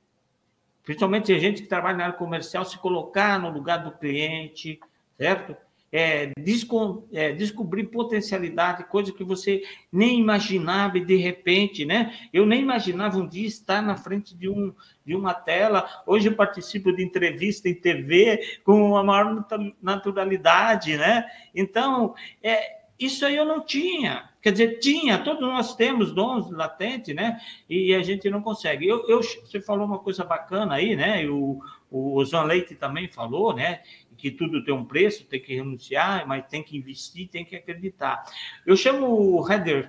Principalmente 0.84 1.32
a 1.32 1.38
gente 1.38 1.62
que 1.62 1.68
trabalha 1.68 1.96
na 1.96 2.04
área 2.04 2.16
comercial, 2.16 2.64
se 2.64 2.78
colocar 2.78 3.40
no 3.40 3.50
lugar 3.50 3.78
do 3.78 3.92
cliente, 3.92 4.78
certo? 5.16 5.56
É, 5.90 6.32
desco, 6.36 7.08
é, 7.12 7.32
descobrir 7.32 7.84
potencialidade, 7.84 8.84
coisa 8.84 9.12
que 9.12 9.22
você 9.22 9.62
nem 9.92 10.18
imaginava 10.18 10.98
e 10.98 11.04
de 11.04 11.14
repente, 11.14 11.84
né? 11.84 12.12
Eu 12.32 12.44
nem 12.44 12.60
imaginava 12.60 13.16
um 13.16 13.28
dia 13.28 13.46
estar 13.46 13.80
na 13.80 13.96
frente 13.96 14.36
de, 14.36 14.48
um, 14.48 14.74
de 15.06 15.14
uma 15.14 15.32
tela. 15.32 15.88
Hoje 16.04 16.28
eu 16.28 16.34
participo 16.34 16.92
de 16.92 17.04
entrevista 17.04 17.68
em 17.68 17.74
TV 17.74 18.58
com 18.64 18.96
a 18.96 19.04
maior 19.04 19.46
naturalidade, 19.80 20.96
né? 20.96 21.24
Então, 21.54 22.14
é, 22.42 22.82
isso 22.98 23.24
aí 23.24 23.36
eu 23.36 23.44
não 23.44 23.64
tinha. 23.64 24.33
Quer 24.44 24.52
dizer, 24.52 24.78
tinha, 24.78 25.16
todos 25.16 25.40
nós 25.40 25.74
temos 25.74 26.12
dons 26.12 26.50
latentes, 26.50 27.14
né? 27.14 27.40
E 27.66 27.94
a 27.94 28.02
gente 28.02 28.28
não 28.28 28.42
consegue. 28.42 28.86
Eu, 28.86 29.08
eu, 29.08 29.22
você 29.22 29.58
falou 29.58 29.86
uma 29.86 29.98
coisa 29.98 30.22
bacana 30.22 30.74
aí, 30.74 30.94
né? 30.94 31.26
O, 31.26 31.58
o 31.90 32.22
João 32.26 32.44
Leite 32.44 32.74
também 32.74 33.08
falou, 33.08 33.54
né? 33.54 33.80
Que 34.18 34.30
tudo 34.30 34.62
tem 34.62 34.74
um 34.74 34.84
preço, 34.84 35.24
tem 35.24 35.40
que 35.40 35.54
renunciar, 35.54 36.28
mas 36.28 36.46
tem 36.46 36.62
que 36.62 36.76
investir, 36.76 37.26
tem 37.30 37.42
que 37.42 37.56
acreditar. 37.56 38.22
Eu 38.66 38.76
chamo 38.76 39.06
o 39.06 39.50
header, 39.50 39.88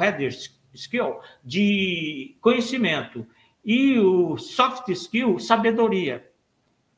header 0.00 0.32
skill 0.72 1.20
de 1.44 2.34
conhecimento 2.40 3.26
e 3.62 3.98
o 3.98 4.38
soft 4.38 4.88
skill, 4.88 5.38
sabedoria. 5.38 6.26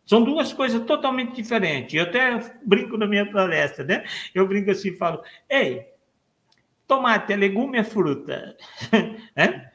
São 0.07 0.23
duas 0.23 0.53
coisas 0.53 0.81
totalmente 0.85 1.35
diferentes. 1.35 1.93
Eu 1.93 2.05
até 2.05 2.39
brinco 2.65 2.97
na 2.97 3.09
minha 3.09 3.29
palestra, 3.29 3.85
né? 3.85 4.05
Eu 4.33 4.47
brinco 4.47 4.71
assim 4.71 4.91
e 4.91 4.97
falo: 4.97 5.21
ei, 5.51 5.93
Tomate 6.87 7.33
é 7.33 7.37
legume, 7.37 7.79
é 7.79 7.85
fruta. 7.85 8.57
é? 9.37 9.71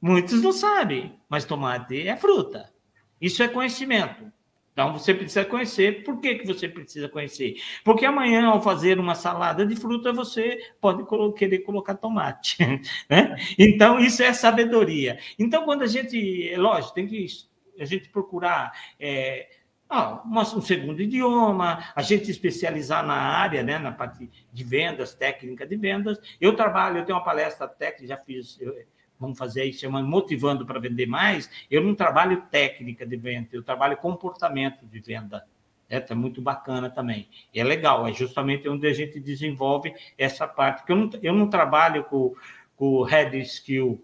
Muitos 0.00 0.42
não 0.42 0.52
sabem, 0.52 1.18
mas 1.28 1.44
tomate 1.44 2.06
é 2.06 2.16
fruta. 2.16 2.72
Isso 3.20 3.42
é 3.42 3.48
conhecimento. 3.48 4.30
Então 4.74 4.92
você 4.92 5.14
precisa 5.14 5.44
conhecer. 5.44 6.02
Por 6.02 6.20
que, 6.20 6.34
que 6.34 6.46
você 6.46 6.68
precisa 6.68 7.08
conhecer? 7.08 7.56
Porque 7.84 8.04
amanhã, 8.04 8.46
ao 8.46 8.60
fazer 8.60 8.98
uma 8.98 9.14
salada 9.14 9.64
de 9.64 9.76
fruta, 9.76 10.12
você 10.12 10.58
pode 10.80 11.04
querer 11.34 11.60
colocar 11.60 11.94
tomate. 11.94 12.58
Né? 13.08 13.36
Então, 13.58 13.98
isso 13.98 14.22
é 14.22 14.32
sabedoria. 14.32 15.18
Então, 15.38 15.64
quando 15.64 15.82
a 15.82 15.86
gente, 15.86 16.48
é 16.48 16.58
lógico, 16.58 16.94
tem 16.94 17.06
que 17.06 17.26
a 17.78 17.84
gente 17.84 18.08
procurar. 18.08 18.72
É, 18.98 19.48
ah, 19.88 20.22
um 20.24 20.60
segundo 20.62 21.00
idioma, 21.00 21.84
a 21.94 22.02
gente 22.02 22.30
especializar 22.30 23.06
na 23.06 23.14
área, 23.14 23.62
né, 23.62 23.78
na 23.78 23.92
parte 23.92 24.30
de 24.52 24.64
vendas, 24.64 25.14
técnica 25.14 25.66
de 25.66 25.76
vendas. 25.76 26.18
Eu 26.40 26.56
trabalho, 26.56 26.98
eu 26.98 27.04
tenho 27.04 27.18
uma 27.18 27.24
palestra 27.24 27.68
técnica, 27.68 28.08
já 28.08 28.16
fiz, 28.16 28.58
eu, 28.60 28.74
vamos 29.18 29.38
fazer 29.38 29.62
aí, 29.62 29.72
chamando 29.72 30.08
Motivando 30.08 30.66
para 30.66 30.80
Vender 30.80 31.06
Mais. 31.06 31.50
Eu 31.70 31.82
não 31.82 31.94
trabalho 31.94 32.42
técnica 32.50 33.06
de 33.06 33.16
venda, 33.16 33.48
eu 33.52 33.62
trabalho 33.62 33.96
comportamento 33.96 34.86
de 34.86 35.00
venda. 35.00 35.44
É, 35.88 36.00
tá 36.00 36.14
muito 36.14 36.40
bacana 36.40 36.88
também. 36.88 37.28
É 37.54 37.62
legal, 37.62 38.06
é 38.08 38.12
justamente 38.12 38.68
onde 38.68 38.86
a 38.86 38.92
gente 38.92 39.20
desenvolve 39.20 39.94
essa 40.16 40.48
parte. 40.48 40.78
Porque 40.78 40.92
eu 40.92 40.96
não, 40.96 41.10
eu 41.22 41.34
não 41.34 41.48
trabalho 41.48 42.04
com, 42.04 42.34
com 42.74 43.02
head 43.02 43.38
skill 43.40 44.02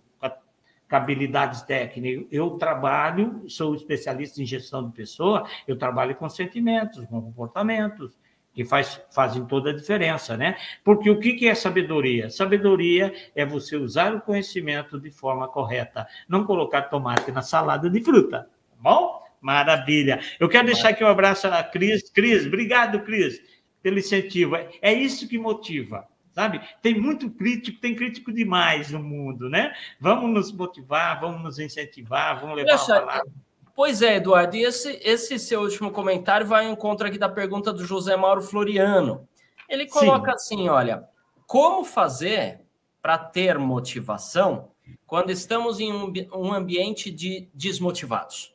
habilidades 0.97 1.63
técnicas. 1.63 2.27
Eu 2.31 2.51
trabalho, 2.51 3.45
sou 3.49 3.75
especialista 3.75 4.43
em 4.43 4.47
gestão 4.47 4.87
de 4.87 4.95
pessoa, 4.95 5.47
eu 5.67 5.77
trabalho 5.77 6.15
com 6.15 6.29
sentimentos, 6.29 7.05
com 7.07 7.21
comportamentos, 7.21 8.19
que 8.53 8.65
faz, 8.65 9.01
fazem 9.13 9.45
toda 9.47 9.71
a 9.71 9.77
diferença, 9.77 10.37
né? 10.37 10.57
Porque 10.85 11.09
o 11.09 11.21
que, 11.21 11.35
que 11.35 11.49
é 11.49 11.55
sabedoria? 11.55 12.29
Sabedoria 12.31 13.13
é 13.35 13.47
você 13.47 13.77
usar 13.77 14.15
o 14.15 14.21
conhecimento 14.21 14.99
de 15.01 15.11
forma 15.11 15.47
correta, 15.49 16.07
não 16.29 16.45
colocar 16.45 16.83
tomate 16.83 17.31
na 17.31 17.43
salada 17.43 17.89
de 17.89 18.03
fruta, 18.03 18.41
tá 18.41 18.77
bom? 18.79 19.21
Maravilha. 19.41 20.21
Eu 20.39 20.49
quero 20.49 20.67
deixar 20.67 20.91
aqui 20.91 21.03
um 21.03 21.09
abraço 21.09 21.47
à 21.47 21.63
Cris. 21.63 22.11
Cris, 22.11 22.47
obrigado, 22.47 23.01
Cris, 23.01 23.41
pelo 23.83 23.99
incentivo. 23.99 24.57
É 24.57 24.93
isso 24.93 25.29
que 25.29 25.39
motiva 25.39 26.10
sabe? 26.33 26.61
Tem 26.83 26.99
muito 26.99 27.31
crítico, 27.31 27.81
tem 27.81 27.95
crítico 27.95 28.33
demais 28.33 28.91
no 28.91 29.03
mundo, 29.03 29.49
né? 29.49 29.75
Vamos 30.01 30.31
nos 30.31 30.53
motivar, 30.53 31.21
vamos 31.21 31.43
nos 31.43 31.59
incentivar, 31.59 32.41
vamos 32.41 32.57
levar 32.57 32.75
a 32.75 32.79
palavra. 32.79 33.31
Pois 33.75 34.03
é, 34.03 34.17
Eduardo, 34.17 34.57
e 34.57 34.63
esse, 34.63 35.01
esse 35.03 35.39
seu 35.39 35.63
último 35.63 35.91
comentário 35.91 36.47
vai 36.47 36.67
ao 36.67 36.73
encontro 36.73 37.07
aqui 37.07 37.19
da 37.19 37.29
pergunta 37.29 37.73
do 37.73 37.85
José 37.85 38.17
Mauro 38.17 38.43
Floriano. 38.43 39.27
Ele 39.69 39.87
coloca 39.87 40.37
Sim. 40.37 40.55
assim: 40.57 40.69
olha, 40.69 41.09
como 41.47 41.85
fazer 41.85 42.61
para 43.01 43.17
ter 43.17 43.59
motivação 43.59 44.71
quando 45.07 45.31
estamos 45.31 45.81
em 45.81 45.93
um, 45.93 46.13
um 46.35 46.53
ambiente 46.53 47.11
de 47.11 47.49
desmotivados? 47.55 48.55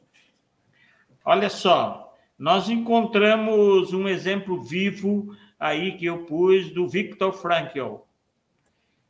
Olha 1.24 1.50
só, 1.50 2.14
nós 2.38 2.70
encontramos 2.70 3.94
um 3.94 4.08
exemplo 4.08 4.62
vivo 4.62 5.36
aí 5.60 5.98
que 5.98 6.06
eu 6.06 6.26
pus 6.26 6.72
do 6.72 6.88
Viktor 6.88 7.34
Frankl. 7.34 7.98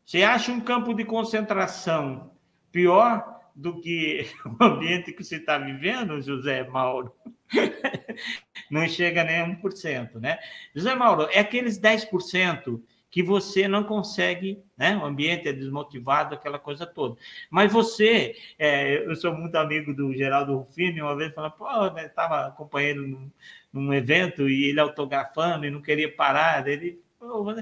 Você 0.06 0.24
acha 0.24 0.52
um 0.52 0.62
campo 0.62 0.93
de 0.93 1.04
concentração 1.04 2.32
pior 2.72 3.41
do 3.56 3.80
que 3.80 4.28
o 4.60 4.64
ambiente 4.64 5.14
que 5.14 5.24
você 5.24 5.38
está 5.38 5.58
vivendo, 5.58 6.22
José 6.22 6.64
Mauro? 6.64 7.14
Não 8.70 8.88
chega 8.88 9.24
nem 9.24 9.39
a 9.39 9.48
1%, 9.48 10.16
né? 10.16 10.39
José 10.76 10.93
Mauro, 10.96 11.28
é 11.32 11.39
aqueles 11.39 11.80
10% 11.80 12.82
que 13.16 13.24
você 13.24 13.66
não 13.66 13.86
consegue, 13.86 14.62
né? 14.78 14.98
O 14.98 15.06
ambiente 15.06 15.48
é 15.48 15.54
desmotivado, 15.54 16.36
aquela 16.36 16.60
coisa 16.60 16.86
toda. 16.86 17.16
Mas 17.50 17.72
você, 17.72 18.36
é, 18.60 19.08
eu 19.08 19.16
sou 19.16 19.34
muito 19.34 19.56
amigo 19.56 19.93
do 19.93 20.14
Geraldo 20.14 20.58
Rufino, 20.58 21.06
uma 21.06 21.16
vez 21.16 21.34
falou, 21.34 21.52
pô, 21.52 21.66
estava 21.98 22.41
né, 22.41 22.48
acompanhando 22.50 23.32
num, 23.80 23.93
evento 23.93 24.49
e 24.49 24.65
ele 24.65 24.80
autografando 24.80 25.65
e 25.65 25.71
não 25.71 25.82
queria 25.82 26.13
parar. 26.13 26.67
Ele 26.67 27.01
falou, 27.19 27.53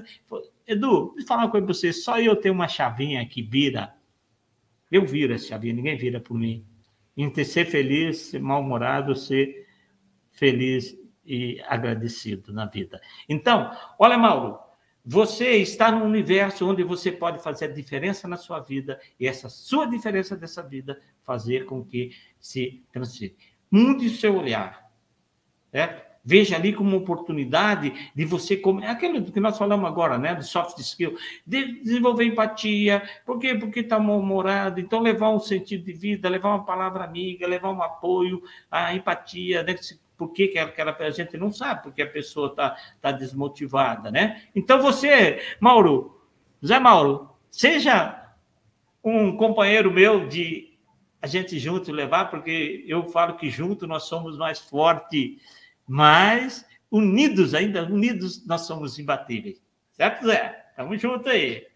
Edu, 0.66 1.12
deixa 1.12 1.24
eu 1.24 1.26
falar 1.26 1.44
uma 1.44 1.50
coisa 1.50 1.66
para 1.66 1.74
você, 1.74 1.92
só 1.92 2.20
eu 2.20 2.36
tenho 2.36 2.54
uma 2.54 2.68
chavinha 2.68 3.26
que 3.26 3.42
vira. 3.42 3.94
Eu 4.90 5.04
viro 5.04 5.34
essa 5.34 5.48
chavinha, 5.48 5.74
ninguém 5.74 5.96
vira 5.96 6.20
por 6.20 6.38
mim. 6.38 6.64
Em 7.16 7.32
ser 7.44 7.66
feliz, 7.66 8.18
ser 8.18 8.40
mal-humorado, 8.40 9.14
ser 9.14 9.66
feliz 10.32 10.96
e 11.24 11.60
agradecido 11.66 12.52
na 12.52 12.66
vida. 12.66 13.00
Então, 13.28 13.70
olha, 13.98 14.18
Mauro, 14.18 14.58
você 15.04 15.56
está 15.56 15.92
num 15.92 16.04
universo 16.04 16.66
onde 16.66 16.82
você 16.82 17.12
pode 17.12 17.42
fazer 17.42 17.66
a 17.66 17.72
diferença 17.72 18.26
na 18.26 18.36
sua 18.36 18.60
vida 18.60 18.98
e 19.20 19.26
essa 19.26 19.48
sua 19.50 19.84
diferença 19.86 20.34
dessa 20.34 20.62
vida 20.62 20.98
fazer 21.22 21.66
com 21.66 21.84
que 21.84 22.12
se 22.40 22.82
transfira. 22.90 23.34
Mude 23.70 24.06
o 24.06 24.10
seu 24.10 24.36
olhar. 24.36 24.83
Certo? 25.74 26.04
Veja 26.24 26.54
ali 26.54 26.72
como 26.72 26.96
oportunidade 26.96 27.92
de 28.14 28.24
você, 28.24 28.56
como, 28.56 28.80
é 28.80 28.88
aquilo 28.88 29.24
que 29.24 29.40
nós 29.40 29.58
falamos 29.58 29.86
agora, 29.86 30.16
né, 30.16 30.32
do 30.32 30.44
soft 30.44 30.78
skill, 30.78 31.18
de 31.44 31.80
desenvolver 31.82 32.24
empatia. 32.24 33.02
Por 33.26 33.40
quê? 33.40 33.56
Porque 33.56 33.80
está 33.80 33.98
mal-humorado. 33.98 34.80
Então, 34.80 35.00
levar 35.00 35.30
um 35.30 35.40
sentido 35.40 35.84
de 35.84 35.92
vida, 35.92 36.28
levar 36.28 36.50
uma 36.50 36.64
palavra 36.64 37.02
amiga, 37.02 37.44
levar 37.46 37.72
um 37.72 37.82
apoio, 37.82 38.40
a 38.70 38.94
empatia, 38.94 39.64
né, 39.64 39.74
por 40.16 40.28
que, 40.28 40.46
que 40.46 40.58
aquela 40.58 40.96
a 40.96 41.10
gente 41.10 41.36
não 41.36 41.52
sabe 41.52 41.82
porque 41.82 42.02
a 42.02 42.06
pessoa 42.06 42.50
está 42.50 42.76
tá 43.00 43.10
desmotivada, 43.10 44.12
né? 44.12 44.42
Então 44.54 44.80
você, 44.80 45.42
Mauro, 45.58 46.22
Zé 46.64 46.78
Mauro, 46.78 47.30
seja 47.50 48.32
um 49.02 49.36
companheiro 49.36 49.90
meu 49.90 50.28
de 50.28 50.72
a 51.20 51.26
gente 51.26 51.58
junto 51.58 51.90
levar, 51.90 52.30
porque 52.30 52.84
eu 52.86 53.08
falo 53.08 53.36
que 53.36 53.50
junto 53.50 53.86
nós 53.86 54.04
somos 54.04 54.38
mais 54.38 54.60
fortes, 54.60 55.38
mas 55.86 56.64
unidos 56.90 57.54
ainda, 57.54 57.82
unidos 57.84 58.46
nós 58.46 58.62
somos 58.62 58.98
imbatíveis. 58.98 59.60
Certo, 59.92 60.26
Zé? 60.26 60.64
Tamo 60.76 60.96
junto 60.96 61.28
aí. 61.28 61.66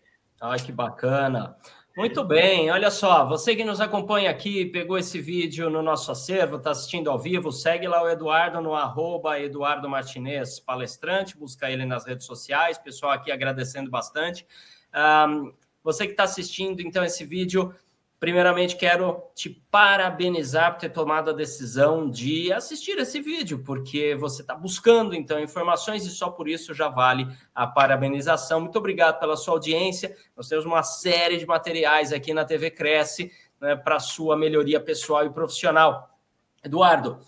Ai, 0.41 0.59
que 0.59 0.73
bacana. 0.73 1.57
Muito 1.97 2.23
bem, 2.23 2.71
olha 2.71 2.93
só, 2.93 3.27
você 3.27 3.57
que 3.57 3.65
nos 3.65 3.81
acompanha 3.81 4.31
aqui, 4.31 4.67
pegou 4.67 4.97
esse 4.97 5.21
vídeo 5.21 5.69
no 5.69 5.83
nosso 5.83 6.13
acervo, 6.13 6.55
está 6.55 6.71
assistindo 6.71 7.11
ao 7.11 7.19
vivo, 7.19 7.51
segue 7.51 7.89
lá 7.89 8.01
o 8.01 8.09
Eduardo 8.09 8.61
no 8.61 8.73
arroba 8.73 9.41
Eduardo 9.41 9.89
Martinez 9.89 10.61
Palestrante, 10.61 11.37
busca 11.37 11.69
ele 11.69 11.85
nas 11.85 12.07
redes 12.07 12.25
sociais, 12.25 12.79
pessoal 12.79 13.11
aqui 13.11 13.33
agradecendo 13.33 13.91
bastante. 13.91 14.47
Um, 14.95 15.53
você 15.83 16.07
que 16.07 16.13
está 16.13 16.23
assistindo, 16.23 16.81
então, 16.83 17.03
esse 17.03 17.25
vídeo, 17.25 17.75
Primeiramente, 18.21 18.75
quero 18.75 19.23
te 19.33 19.49
parabenizar 19.71 20.73
por 20.73 20.81
ter 20.81 20.89
tomado 20.89 21.31
a 21.31 21.33
decisão 21.33 22.11
de 22.11 22.53
assistir 22.53 22.99
esse 22.99 23.21
vídeo, 23.21 23.63
porque 23.65 24.17
você 24.17 24.43
está 24.43 24.57
buscando, 24.57 25.15
então, 25.15 25.39
informações 25.39 26.05
e 26.05 26.11
só 26.11 26.29
por 26.29 26.49
isso 26.49 26.75
já 26.75 26.89
vale 26.89 27.29
a 27.55 27.65
parabenização. 27.65 28.61
Muito 28.61 28.77
obrigado 28.77 29.21
pela 29.21 29.37
sua 29.37 29.55
audiência. 29.55 30.17
Nós 30.37 30.49
temos 30.49 30.67
uma 30.67 30.83
série 30.83 31.37
de 31.37 31.47
materiais 31.47 32.13
aqui 32.13 32.35
na 32.35 32.45
TV 32.45 32.73
Cresce 32.73 33.31
né, 33.61 33.77
para 33.77 34.01
sua 34.01 34.37
melhoria 34.37 34.81
pessoal 34.81 35.25
e 35.25 35.31
profissional. 35.31 36.19
Eduardo, 36.65 37.21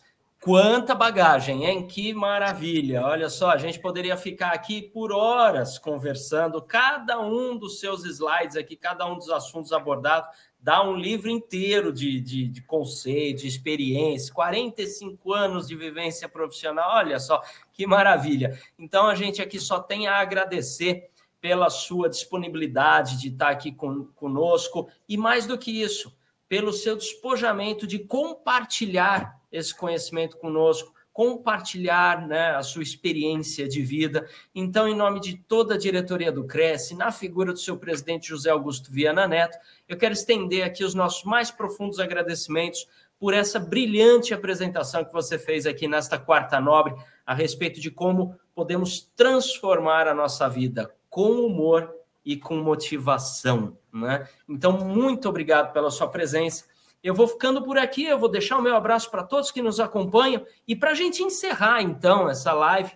Quanta 0.43 0.95
bagagem, 0.95 1.66
hein? 1.66 1.86
Que 1.86 2.14
maravilha! 2.14 3.05
Olha 3.05 3.28
só, 3.28 3.51
a 3.51 3.59
gente 3.59 3.78
poderia 3.78 4.16
ficar 4.16 4.53
aqui 4.53 4.80
por 4.80 5.12
horas 5.12 5.78
conversando, 5.78 6.62
cada 6.62 7.20
um 7.20 7.59
dos 7.59 7.78
seus 7.78 8.07
slides 8.07 8.57
aqui, 8.57 8.74
cada 8.74 9.07
um 9.07 9.18
dos 9.18 9.28
assuntos 9.28 9.70
abordados, 9.70 10.30
dá 10.59 10.82
um 10.82 10.97
livro 10.97 11.28
inteiro 11.28 11.93
de, 11.93 12.18
de, 12.22 12.49
de 12.49 12.62
conceito, 12.62 13.43
de 13.43 13.49
experiência, 13.49 14.32
45 14.32 15.30
anos 15.30 15.68
de 15.68 15.76
vivência 15.76 16.26
profissional, 16.26 16.97
olha 16.97 17.20
só 17.20 17.43
que 17.70 17.86
maravilha. 17.86 18.59
Então, 18.78 19.09
a 19.09 19.14
gente 19.14 19.43
aqui 19.43 19.61
só 19.61 19.78
tem 19.78 20.07
a 20.07 20.20
agradecer 20.20 21.11
pela 21.38 21.68
sua 21.68 22.09
disponibilidade 22.09 23.20
de 23.20 23.28
estar 23.28 23.51
aqui 23.51 23.72
com, 23.72 24.07
conosco 24.14 24.88
e, 25.07 25.18
mais 25.18 25.47
do 25.47 25.59
que 25.59 25.82
isso, 25.82 26.16
pelo 26.49 26.72
seu 26.72 26.97
despojamento 26.97 27.86
de 27.86 27.99
compartilhar 27.99 29.38
esse 29.51 29.74
conhecimento 29.74 30.36
conosco, 30.38 30.92
compartilhar 31.12 32.26
né, 32.26 32.55
a 32.55 32.62
sua 32.62 32.82
experiência 32.82 33.68
de 33.68 33.82
vida. 33.82 34.26
Então, 34.55 34.88
em 34.88 34.94
nome 34.94 35.20
de 35.20 35.36
toda 35.36 35.74
a 35.74 35.78
diretoria 35.78 36.30
do 36.30 36.46
Cresce, 36.46 36.94
na 36.94 37.11
figura 37.11 37.53
do 37.53 37.59
seu 37.59 37.76
presidente 37.76 38.28
José 38.28 38.51
Augusto 38.51 38.90
Viana 38.90 39.26
Neto, 39.26 39.59
eu 39.88 39.96
quero 39.96 40.14
estender 40.14 40.64
aqui 40.64 40.84
os 40.84 40.94
nossos 40.94 41.24
mais 41.24 41.51
profundos 41.51 41.98
agradecimentos 41.98 42.86
por 43.18 43.34
essa 43.34 43.61
brilhante 43.61 44.32
apresentação 44.32 45.05
que 45.05 45.12
você 45.12 45.38
fez 45.38 45.66
aqui 45.66 45.86
nesta 45.86 46.18
quarta 46.18 46.59
nobre 46.59 46.94
a 47.26 47.34
respeito 47.34 47.80
de 47.80 47.90
como 47.90 48.34
podemos 48.55 49.03
transformar 49.14 50.09
a 50.09 50.14
nossa 50.14 50.48
vida 50.48 50.94
com 51.11 51.32
humor 51.44 51.94
e 52.24 52.36
com 52.36 52.57
motivação. 52.57 53.76
Né? 53.92 54.26
Então, 54.48 54.72
muito 54.72 55.28
obrigado 55.28 55.72
pela 55.72 55.90
sua 55.90 56.09
presença. 56.09 56.64
Eu 57.03 57.14
vou 57.14 57.26
ficando 57.26 57.62
por 57.62 57.78
aqui, 57.78 58.05
eu 58.05 58.18
vou 58.18 58.28
deixar 58.28 58.59
o 58.59 58.62
meu 58.62 58.76
abraço 58.76 59.11
para 59.11 59.22
todos 59.22 59.51
que 59.51 59.62
nos 59.62 59.80
acompanham. 59.80 60.44
E 60.68 60.76
para 60.76 60.90
a 60.90 60.94
gente 60.94 61.22
encerrar, 61.22 61.80
então, 61.80 62.28
essa 62.28 62.53
live 62.53 62.92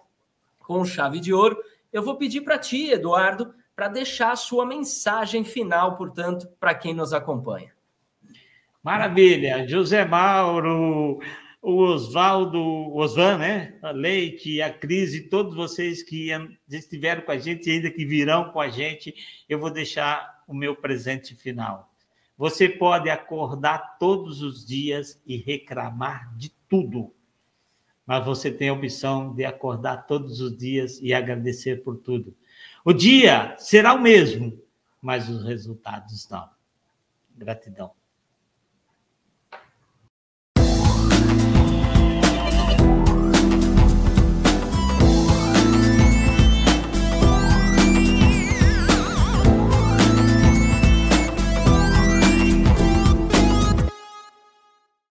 com 0.59 0.84
chave 0.84 1.20
de 1.20 1.32
ouro, 1.32 1.57
eu 1.92 2.02
vou 2.02 2.16
pedir 2.16 2.42
para 2.42 2.59
ti, 2.59 2.90
Eduardo, 2.90 3.55
para 3.74 3.88
deixar 3.88 4.32
a 4.32 4.36
sua 4.36 4.66
mensagem 4.66 5.44
final, 5.44 5.96
portanto, 5.96 6.48
para 6.61 6.74
quem 6.74 6.92
nos 6.92 7.12
acompanha. 7.12 7.72
Maravilha. 8.82 9.66
José 9.66 10.05
Mauro, 10.05 11.18
o 11.62 11.82
Oswaldo, 11.84 12.61
Osvan, 12.94 13.38
né? 13.38 13.78
A 13.82 13.90
Leite, 13.90 14.61
a 14.61 14.70
Cris 14.70 15.28
todos 15.30 15.57
vocês 15.57 16.02
que 16.02 16.28
estiveram 16.68 17.22
com 17.22 17.32
a 17.32 17.38
gente 17.38 17.68
e 17.68 17.72
ainda 17.72 17.90
que 17.90 18.05
virão 18.05 18.50
com 18.50 18.61
a 18.61 18.68
gente, 18.68 19.14
eu 19.48 19.59
vou 19.59 19.70
deixar 19.70 20.42
o 20.46 20.55
meu 20.55 20.76
presente 20.76 21.34
final. 21.34 21.93
Você 22.37 22.68
pode 22.68 23.09
acordar 23.09 23.97
todos 23.99 24.43
os 24.43 24.66
dias 24.66 25.20
e 25.24 25.37
reclamar 25.37 26.37
de 26.37 26.51
tudo, 26.68 27.12
mas 28.07 28.24
você 28.24 28.51
tem 28.51 28.68
a 28.68 28.72
opção 28.72 29.35
de 29.35 29.45
acordar 29.45 30.07
todos 30.07 30.41
os 30.41 30.57
dias 30.57 31.01
e 31.01 31.14
agradecer 31.14 31.82
por 31.82 31.97
tudo. 31.97 32.35
O 32.85 32.93
dia 32.93 33.57
será 33.59 33.95
o 33.95 34.01
mesmo, 34.01 34.61
mas 35.01 35.28
os 35.28 35.45
resultados 35.45 36.28
não. 36.28 36.51
Gratidão. 37.37 37.93